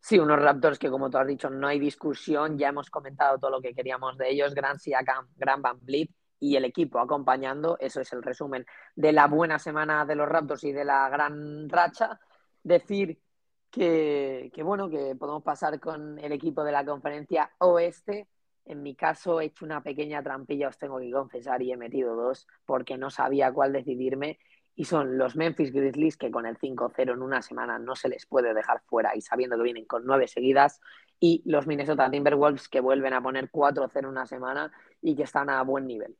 Sí, 0.00 0.18
unos 0.18 0.40
Raptors 0.40 0.78
que, 0.78 0.90
como 0.90 1.10
tú 1.10 1.18
has 1.18 1.26
dicho, 1.26 1.50
no 1.50 1.66
hay 1.66 1.80
discusión. 1.80 2.58
Ya 2.58 2.68
hemos 2.68 2.90
comentado 2.90 3.38
todo 3.38 3.50
lo 3.50 3.60
que 3.60 3.74
queríamos 3.74 4.16
de 4.18 4.30
ellos. 4.30 4.54
Gran 4.54 4.78
Siakam, 4.78 5.28
Gran 5.34 5.62
Van 5.62 5.78
Vliet 5.80 6.10
y 6.38 6.54
el 6.56 6.64
equipo 6.64 7.00
acompañando. 7.00 7.76
Eso 7.80 8.00
es 8.00 8.12
el 8.12 8.22
resumen 8.22 8.64
de 8.94 9.12
la 9.12 9.26
buena 9.26 9.58
semana 9.58 10.04
de 10.04 10.14
los 10.14 10.28
Raptors 10.28 10.62
y 10.64 10.72
de 10.72 10.84
la 10.84 11.08
gran 11.08 11.68
racha. 11.68 12.20
Decir 12.62 13.18
que, 13.70 14.50
que, 14.54 14.62
bueno, 14.62 14.88
que 14.88 15.16
podemos 15.16 15.42
pasar 15.42 15.80
con 15.80 16.18
el 16.18 16.32
equipo 16.32 16.62
de 16.62 16.72
la 16.72 16.84
conferencia 16.84 17.50
oeste. 17.58 18.28
En 18.66 18.82
mi 18.82 18.94
caso 18.94 19.40
he 19.40 19.46
hecho 19.46 19.64
una 19.64 19.82
pequeña 19.82 20.22
trampilla, 20.22 20.68
os 20.68 20.76
tengo 20.76 20.98
que 20.98 21.10
confesar, 21.10 21.62
y 21.62 21.72
he 21.72 21.76
metido 21.76 22.16
dos 22.16 22.46
porque 22.64 22.98
no 22.98 23.10
sabía 23.10 23.52
cuál 23.52 23.72
decidirme 23.72 24.38
y 24.74 24.84
son 24.84 25.16
los 25.16 25.36
Memphis 25.36 25.72
Grizzlies 25.72 26.18
que 26.18 26.30
con 26.30 26.44
el 26.44 26.58
5-0 26.58 27.14
en 27.14 27.22
una 27.22 27.40
semana 27.40 27.78
no 27.78 27.96
se 27.96 28.10
les 28.10 28.26
puede 28.26 28.52
dejar 28.52 28.82
fuera 28.82 29.16
y 29.16 29.22
sabiendo 29.22 29.56
que 29.56 29.62
vienen 29.62 29.86
con 29.86 30.04
nueve 30.04 30.28
seguidas 30.28 30.80
y 31.18 31.42
los 31.46 31.66
Minnesota 31.66 32.10
Timberwolves 32.10 32.68
que 32.68 32.80
vuelven 32.80 33.14
a 33.14 33.22
poner 33.22 33.50
4-0 33.50 33.90
en 34.00 34.06
una 34.06 34.26
semana 34.26 34.70
y 35.00 35.16
que 35.16 35.22
están 35.22 35.48
a 35.48 35.62
buen 35.62 35.86
nivel. 35.86 36.14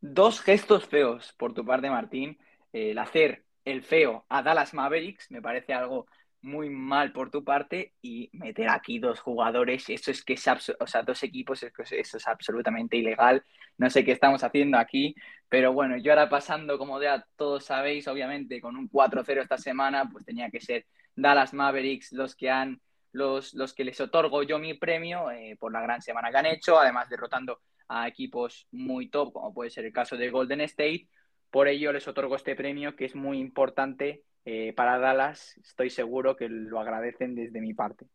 Dos 0.00 0.40
gestos 0.40 0.86
feos 0.86 1.32
por 1.38 1.54
tu 1.54 1.64
parte, 1.64 1.88
Martín. 1.88 2.36
El 2.72 2.98
hacer 2.98 3.44
el 3.64 3.82
feo 3.82 4.26
a 4.28 4.42
Dallas 4.42 4.74
Mavericks 4.74 5.30
me 5.30 5.40
parece 5.40 5.72
algo 5.72 6.06
muy 6.44 6.68
mal 6.68 7.12
por 7.12 7.30
tu 7.30 7.42
parte 7.42 7.94
y 8.02 8.28
meter 8.32 8.68
aquí 8.68 8.98
dos 8.98 9.18
jugadores, 9.20 9.88
eso 9.88 10.10
es 10.10 10.22
que 10.22 10.34
es, 10.34 10.46
o 10.46 10.86
sea, 10.86 11.02
dos 11.02 11.22
equipos, 11.22 11.62
eso 11.62 12.16
es 12.18 12.28
absolutamente 12.28 12.96
ilegal. 12.98 13.42
No 13.78 13.88
sé 13.90 14.04
qué 14.04 14.12
estamos 14.12 14.44
haciendo 14.44 14.78
aquí, 14.78 15.14
pero 15.48 15.72
bueno, 15.72 15.96
yo 15.96 16.12
ahora 16.12 16.28
pasando, 16.28 16.78
como 16.78 17.00
ya 17.02 17.26
todos 17.36 17.64
sabéis, 17.64 18.06
obviamente 18.08 18.60
con 18.60 18.76
un 18.76 18.90
4-0 18.90 19.42
esta 19.42 19.58
semana, 19.58 20.08
pues 20.10 20.24
tenía 20.24 20.50
que 20.50 20.60
ser 20.60 20.86
Dallas 21.16 21.54
Mavericks 21.54 22.12
los 22.12 22.36
que 22.36 22.50
han, 22.50 22.80
los, 23.12 23.54
los 23.54 23.72
que 23.72 23.84
les 23.84 24.00
otorgo 24.00 24.42
yo 24.42 24.58
mi 24.58 24.74
premio 24.74 25.30
eh, 25.30 25.56
por 25.58 25.72
la 25.72 25.80
gran 25.80 26.02
semana 26.02 26.30
que 26.30 26.36
han 26.36 26.46
hecho, 26.46 26.78
además 26.78 27.08
derrotando 27.08 27.60
a 27.88 28.06
equipos 28.06 28.68
muy 28.70 29.08
top, 29.08 29.32
como 29.32 29.54
puede 29.54 29.70
ser 29.70 29.86
el 29.86 29.92
caso 29.92 30.16
de 30.16 30.30
Golden 30.30 30.60
State. 30.62 31.08
Por 31.50 31.68
ello 31.68 31.92
les 31.92 32.06
otorgo 32.06 32.36
este 32.36 32.54
premio 32.54 32.96
que 32.96 33.06
es 33.06 33.14
muy 33.14 33.38
importante 33.38 34.24
eh, 34.44 34.72
para 34.74 34.98
Dallas 34.98 35.56
estoy 35.58 35.90
seguro 35.90 36.36
que 36.36 36.48
lo 36.48 36.78
agradecen 36.80 37.34
desde 37.34 37.60
mi 37.60 37.74
parte. 37.74 38.06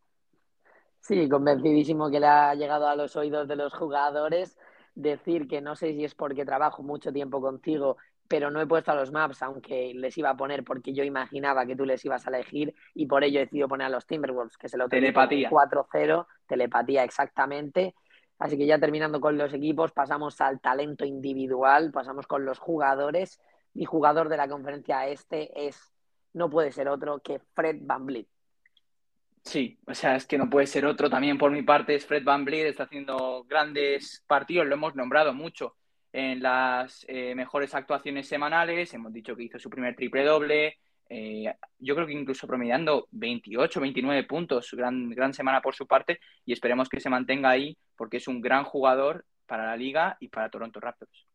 Sí, 0.99 1.27
convencidísimo 1.29 2.11
que 2.11 2.19
le 2.19 2.27
ha 2.27 2.53
llegado 2.55 2.87
a 2.87 2.95
los 2.95 3.15
oídos 3.15 3.47
de 3.47 3.55
los 3.55 3.73
jugadores 3.73 4.57
decir 4.95 5.47
que 5.47 5.61
no 5.61 5.75
sé 5.75 5.93
si 5.93 6.03
es 6.03 6.13
porque 6.13 6.45
trabajo 6.45 6.83
mucho 6.83 7.11
tiempo 7.11 7.41
contigo, 7.41 7.97
pero 8.27 8.51
no 8.51 8.61
he 8.61 8.67
puesto 8.67 8.91
a 8.91 8.95
los 8.95 9.11
maps, 9.11 9.41
aunque 9.41 9.93
les 9.95 10.17
iba 10.17 10.29
a 10.29 10.37
poner 10.37 10.63
porque 10.63 10.93
yo 10.93 11.03
imaginaba 11.03 11.65
que 11.65 11.75
tú 11.75 11.85
les 11.85 12.03
ibas 12.05 12.27
a 12.27 12.29
elegir 12.29 12.75
y 12.93 13.07
por 13.07 13.23
ello 13.23 13.39
he 13.39 13.43
decidido 13.43 13.67
poner 13.67 13.87
a 13.87 13.89
los 13.89 14.05
Timberwolves, 14.05 14.57
que 14.57 14.69
se 14.69 14.77
lo 14.77 14.87
Telepatía. 14.87 15.49
4-0, 15.49 16.27
telepatía 16.45 17.03
exactamente. 17.03 17.95
Así 18.37 18.57
que 18.57 18.65
ya 18.65 18.79
terminando 18.79 19.19
con 19.19 19.37
los 19.37 19.53
equipos, 19.53 19.91
pasamos 19.91 20.39
al 20.41 20.59
talento 20.61 21.05
individual, 21.05 21.91
pasamos 21.91 22.27
con 22.27 22.45
los 22.45 22.59
jugadores. 22.59 23.39
Mi 23.73 23.85
jugador 23.85 24.29
de 24.29 24.37
la 24.37 24.47
conferencia 24.47 25.07
este 25.07 25.67
es 25.67 25.91
no 26.33 26.49
puede 26.49 26.71
ser 26.71 26.87
otro 26.87 27.19
que 27.19 27.39
Fred 27.53 27.77
Van 27.81 28.05
Vliet. 28.05 28.27
Sí, 29.43 29.79
o 29.87 29.93
sea, 29.93 30.15
es 30.15 30.25
que 30.25 30.37
no 30.37 30.49
puede 30.49 30.67
ser 30.67 30.85
otro. 30.85 31.09
También 31.09 31.37
por 31.37 31.51
mi 31.51 31.63
parte 31.63 31.95
es 31.95 32.05
Fred 32.05 32.23
Van 32.23 32.45
Vliet, 32.45 32.67
está 32.67 32.83
haciendo 32.83 33.45
grandes 33.45 34.23
partidos, 34.27 34.67
lo 34.67 34.75
hemos 34.75 34.95
nombrado 34.95 35.33
mucho 35.33 35.75
en 36.11 36.41
las 36.41 37.05
eh, 37.07 37.35
mejores 37.35 37.75
actuaciones 37.75 38.27
semanales, 38.27 38.93
hemos 38.93 39.13
dicho 39.13 39.35
que 39.35 39.43
hizo 39.43 39.59
su 39.59 39.69
primer 39.69 39.95
triple 39.95 40.23
doble, 40.23 40.77
eh, 41.07 41.53
yo 41.79 41.95
creo 41.95 42.07
que 42.07 42.13
incluso 42.13 42.47
promediando 42.47 43.07
28, 43.11 43.79
29 43.79 44.23
puntos, 44.25 44.71
gran, 44.73 45.09
gran 45.09 45.33
semana 45.33 45.61
por 45.61 45.75
su 45.75 45.87
parte, 45.87 46.19
y 46.45 46.53
esperemos 46.53 46.89
que 46.89 46.99
se 46.99 47.09
mantenga 47.09 47.49
ahí 47.49 47.77
porque 47.95 48.17
es 48.17 48.27
un 48.27 48.41
gran 48.41 48.63
jugador 48.63 49.25
para 49.45 49.65
la 49.65 49.77
liga 49.77 50.17
y 50.19 50.27
para 50.27 50.49
Toronto 50.49 50.79
Raptors. 50.79 51.28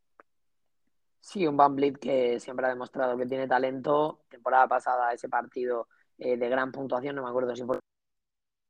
Sí, 1.25 1.47
un 1.47 1.57
Van 1.57 1.75
Vliet 1.75 1.97
que 1.97 2.39
siempre 2.39 2.67
ha 2.67 2.69
demostrado 2.69 3.17
que 3.17 3.25
tiene 3.25 3.47
talento. 3.47 4.21
Temporada 4.29 4.67
pasada 4.67 5.11
ese 5.11 5.27
partido 5.27 5.87
eh, 6.19 6.37
de 6.37 6.49
gran 6.49 6.71
puntuación, 6.71 7.15
no 7.15 7.23
me 7.23 7.29
acuerdo 7.29 7.55
si 7.55 7.63
fue 7.63 7.79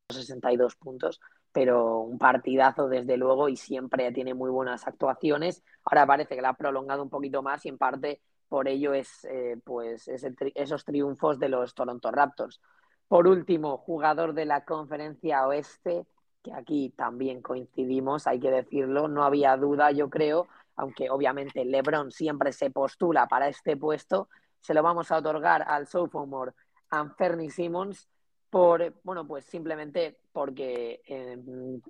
62 0.09 0.77
puntos, 0.77 1.19
pero 1.51 1.99
un 1.99 2.17
partidazo 2.17 2.87
desde 2.87 3.17
luego 3.17 3.49
y 3.49 3.57
siempre 3.57 4.09
tiene 4.13 4.33
muy 4.33 4.49
buenas 4.49 4.87
actuaciones. 4.87 5.63
Ahora 5.83 6.07
parece 6.07 6.35
que 6.35 6.41
la 6.41 6.49
ha 6.49 6.53
prolongado 6.53 7.03
un 7.03 7.09
poquito 7.09 7.43
más 7.43 7.65
y 7.65 7.69
en 7.69 7.77
parte 7.77 8.21
por 8.47 8.69
ello 8.69 8.93
es 8.93 9.25
eh, 9.25 9.57
pues 9.65 10.07
esos 10.07 10.85
triunfos 10.85 11.37
de 11.39 11.49
los 11.49 11.75
Toronto 11.75 12.09
Raptors. 12.09 12.61
Por 13.09 13.27
último, 13.27 13.77
jugador 13.79 14.33
de 14.33 14.45
la 14.45 14.63
conferencia 14.63 15.45
oeste, 15.45 16.07
que 16.41 16.53
aquí 16.53 16.93
también 16.95 17.41
coincidimos, 17.41 18.27
hay 18.27 18.39
que 18.39 18.51
decirlo, 18.51 19.09
no 19.09 19.25
había 19.25 19.57
duda, 19.57 19.91
yo 19.91 20.09
creo, 20.09 20.47
aunque 20.75 21.09
obviamente 21.09 21.65
LeBron 21.65 22.11
siempre 22.11 22.51
se 22.51 22.71
postula 22.71 23.27
para 23.27 23.47
este 23.47 23.77
puesto, 23.77 24.29
se 24.59 24.73
lo 24.73 24.83
vamos 24.83 25.11
a 25.11 25.17
otorgar 25.17 25.63
al 25.67 25.87
sophomore 25.87 26.53
Anferni 26.89 27.49
Simmons 27.49 28.09
por, 28.49 28.93
bueno, 29.03 29.27
pues 29.27 29.45
simplemente 29.45 30.17
porque 30.31 31.01
em, 31.05 31.81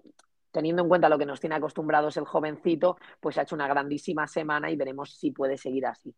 teniendo 0.51 0.81
en 0.81 0.89
cuenta 0.89 1.09
lo 1.09 1.17
que 1.17 1.25
nos 1.25 1.39
tiene 1.39 1.55
acostumbrados 1.55 2.17
el 2.17 2.25
jovencito, 2.25 2.97
pues 3.19 3.37
ha 3.37 3.43
hecho 3.43 3.55
una 3.55 3.67
grandísima 3.67 4.27
semana 4.27 4.71
y 4.71 4.75
veremos 4.75 5.17
si 5.17 5.31
puede 5.31 5.57
seguir 5.57 5.85
así. 5.85 6.13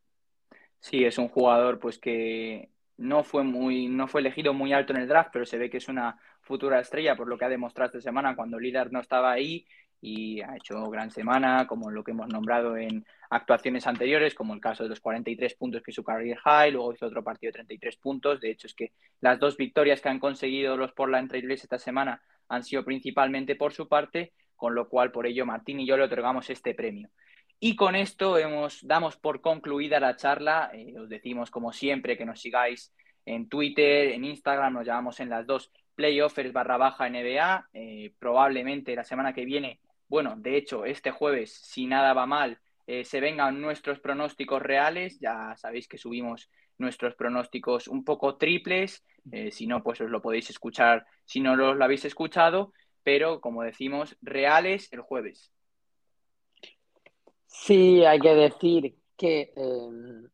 Sí, 0.79 1.03
es 1.03 1.17
un 1.17 1.27
jugador 1.27 1.79
pues 1.79 1.97
que 1.97 2.69
no 2.97 3.23
fue 3.23 3.43
muy, 3.43 3.87
no 3.87 4.07
fue 4.07 4.21
elegido 4.21 4.53
muy 4.53 4.73
alto 4.73 4.93
en 4.93 5.01
el 5.01 5.07
draft, 5.07 5.31
pero 5.33 5.45
se 5.45 5.57
ve 5.57 5.69
que 5.69 5.77
es 5.77 5.87
una 5.87 6.19
futura 6.41 6.79
estrella 6.79 7.15
por 7.15 7.27
lo 7.27 7.37
que 7.37 7.45
ha 7.45 7.49
demostrado 7.49 7.87
esta 7.87 8.01
semana 8.01 8.35
cuando 8.35 8.59
Lillard 8.59 8.91
no 8.91 8.99
estaba 8.99 9.31
ahí 9.31 9.65
y 10.01 10.41
ha 10.41 10.55
hecho 10.55 10.89
gran 10.89 11.11
semana, 11.11 11.65
como 11.67 11.89
lo 11.89 12.03
que 12.03 12.11
hemos 12.11 12.27
nombrado 12.27 12.77
en 12.77 13.05
actuaciones 13.29 13.87
anteriores, 13.87 14.35
como 14.35 14.53
el 14.53 14.61
caso 14.61 14.83
de 14.83 14.89
los 14.89 14.99
43 14.99 15.55
puntos 15.55 15.81
que 15.81 15.91
su 15.91 16.03
career 16.03 16.37
high, 16.37 16.71
luego 16.71 16.93
hizo 16.93 17.07
otro 17.07 17.23
partido 17.23 17.49
de 17.49 17.53
33 17.53 17.97
puntos. 17.97 18.39
De 18.39 18.51
hecho, 18.51 18.67
es 18.67 18.73
que 18.73 18.93
las 19.21 19.39
dos 19.39 19.57
victorias 19.57 20.01
que 20.01 20.09
han 20.09 20.19
conseguido 20.19 20.77
los 20.77 20.93
Portland 20.93 21.29
Trailblazers 21.29 21.63
esta 21.63 21.79
semana 21.79 22.21
han 22.49 22.63
sido 22.63 22.85
principalmente 22.85 23.55
por 23.55 23.73
su 23.73 23.87
parte, 23.87 24.33
con 24.55 24.75
lo 24.75 24.87
cual 24.87 25.11
por 25.11 25.25
ello 25.25 25.45
Martín 25.45 25.79
y 25.79 25.87
yo 25.87 25.97
le 25.97 26.03
otorgamos 26.03 26.49
este 26.49 26.73
premio. 26.73 27.09
Y 27.59 27.75
con 27.75 27.95
esto 27.95 28.37
hemos, 28.37 28.85
damos 28.85 29.17
por 29.17 29.41
concluida 29.41 29.99
la 29.99 30.15
charla. 30.15 30.69
Eh, 30.73 30.93
os 30.99 31.09
decimos, 31.09 31.49
como 31.49 31.73
siempre, 31.73 32.15
que 32.15 32.25
nos 32.25 32.39
sigáis 32.39 32.93
en 33.25 33.49
Twitter, 33.49 34.09
en 34.09 34.25
Instagram, 34.25 34.73
nos 34.73 34.85
llamamos 34.85 35.19
en 35.19 35.29
las 35.29 35.45
dos 35.47 35.71
playoffers 35.95 36.53
barra 36.53 36.77
baja 36.77 37.09
NBA. 37.09 37.69
Eh, 37.73 38.13
probablemente 38.19 38.95
la 38.95 39.03
semana 39.03 39.33
que 39.33 39.43
viene 39.43 39.79
bueno, 40.07 40.35
de 40.37 40.57
hecho, 40.57 40.85
este 40.85 41.11
jueves, 41.11 41.53
si 41.53 41.85
nada 41.85 42.13
va 42.13 42.25
mal, 42.25 42.59
eh, 42.87 43.03
se 43.03 43.19
vengan 43.19 43.61
nuestros 43.61 43.99
pronósticos 43.99 44.61
reales. 44.61 45.19
Ya 45.19 45.53
sabéis 45.57 45.87
que 45.87 45.97
subimos 45.97 46.49
nuestros 46.77 47.15
pronósticos 47.15 47.89
un 47.89 48.05
poco 48.05 48.37
triples. 48.37 49.03
Eh, 49.31 49.51
si 49.51 49.67
no, 49.67 49.83
pues 49.83 49.99
os 49.99 50.09
lo 50.09 50.21
podéis 50.21 50.49
escuchar 50.49 51.05
si 51.25 51.41
no 51.41 51.55
lo, 51.57 51.83
habéis 51.83 52.05
escuchado. 52.05 52.71
Pero, 53.03 53.41
como 53.41 53.63
decimos, 53.63 54.17
reales 54.21 54.91
el 54.93 55.01
jueves. 55.01 55.51
Sí, 57.45 58.05
hay 58.05 58.19
que 58.19 58.35
decir 58.35 58.95
que 59.17 59.51
em, 59.55 60.29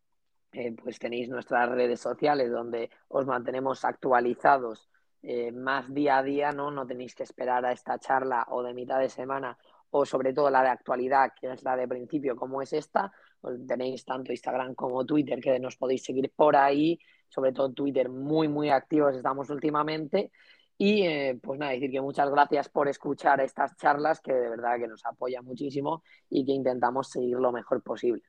eh, 0.51 0.75
pues 0.83 0.99
tenéis 0.99 1.29
nuestras 1.29 1.69
redes 1.69 1.99
sociales 1.99 2.51
donde 2.51 2.91
os 3.07 3.25
mantenemos 3.25 3.85
actualizados 3.85 4.89
eh, 5.23 5.53
más 5.53 5.91
día 5.93 6.17
a 6.17 6.23
día, 6.23 6.51
¿no? 6.51 6.69
No 6.69 6.85
tenéis 6.85 7.15
que 7.15 7.23
esperar 7.23 7.65
a 7.65 7.71
esta 7.71 7.97
charla 7.97 8.45
o 8.49 8.61
de 8.61 8.73
mitad 8.73 8.99
de 8.99 9.07
semana 9.09 9.57
o 9.89 10.05
sobre 10.05 10.33
todo 10.33 10.49
la 10.49 10.61
de 10.63 10.69
actualidad, 10.69 11.31
que 11.39 11.51
es 11.51 11.63
la 11.63 11.77
de 11.77 11.87
principio, 11.87 12.35
como 12.35 12.61
es 12.61 12.73
esta. 12.73 13.11
Pues 13.39 13.65
tenéis 13.65 14.03
tanto 14.03 14.31
Instagram 14.31 14.75
como 14.75 15.05
Twitter, 15.05 15.39
que 15.39 15.59
nos 15.59 15.77
podéis 15.77 16.03
seguir 16.03 16.31
por 16.35 16.55
ahí, 16.55 16.99
sobre 17.29 17.53
todo 17.53 17.71
Twitter, 17.71 18.09
muy, 18.09 18.47
muy 18.47 18.69
activos 18.69 19.15
estamos 19.15 19.49
últimamente. 19.49 20.31
Y 20.77 21.03
eh, 21.03 21.39
pues 21.41 21.59
nada, 21.59 21.71
decir 21.71 21.91
que 21.91 22.01
muchas 22.01 22.29
gracias 22.29 22.67
por 22.67 22.89
escuchar 22.89 23.39
estas 23.39 23.77
charlas, 23.77 24.19
que 24.19 24.33
de 24.33 24.49
verdad 24.49 24.77
que 24.77 24.87
nos 24.87 25.05
apoya 25.05 25.41
muchísimo 25.41 26.03
y 26.29 26.43
que 26.45 26.51
intentamos 26.51 27.09
seguir 27.09 27.37
lo 27.37 27.51
mejor 27.51 27.81
posible. 27.81 28.23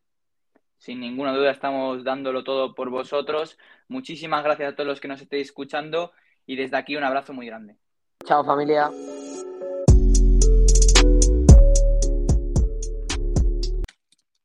Sin 0.78 1.00
ninguna 1.00 1.34
duda 1.34 1.50
estamos 1.50 2.04
dándolo 2.04 2.44
todo 2.44 2.74
por 2.74 2.90
vosotros. 2.90 3.58
Muchísimas 3.88 4.44
gracias 4.44 4.72
a 4.72 4.76
todos 4.76 4.86
los 4.86 5.00
que 5.00 5.08
nos 5.08 5.22
estéis 5.22 5.48
escuchando 5.48 6.12
y 6.46 6.56
desde 6.56 6.76
aquí 6.76 6.96
un 6.96 7.04
abrazo 7.04 7.32
muy 7.32 7.46
grande. 7.46 7.76
Chao 8.24 8.44
familia. 8.44 8.90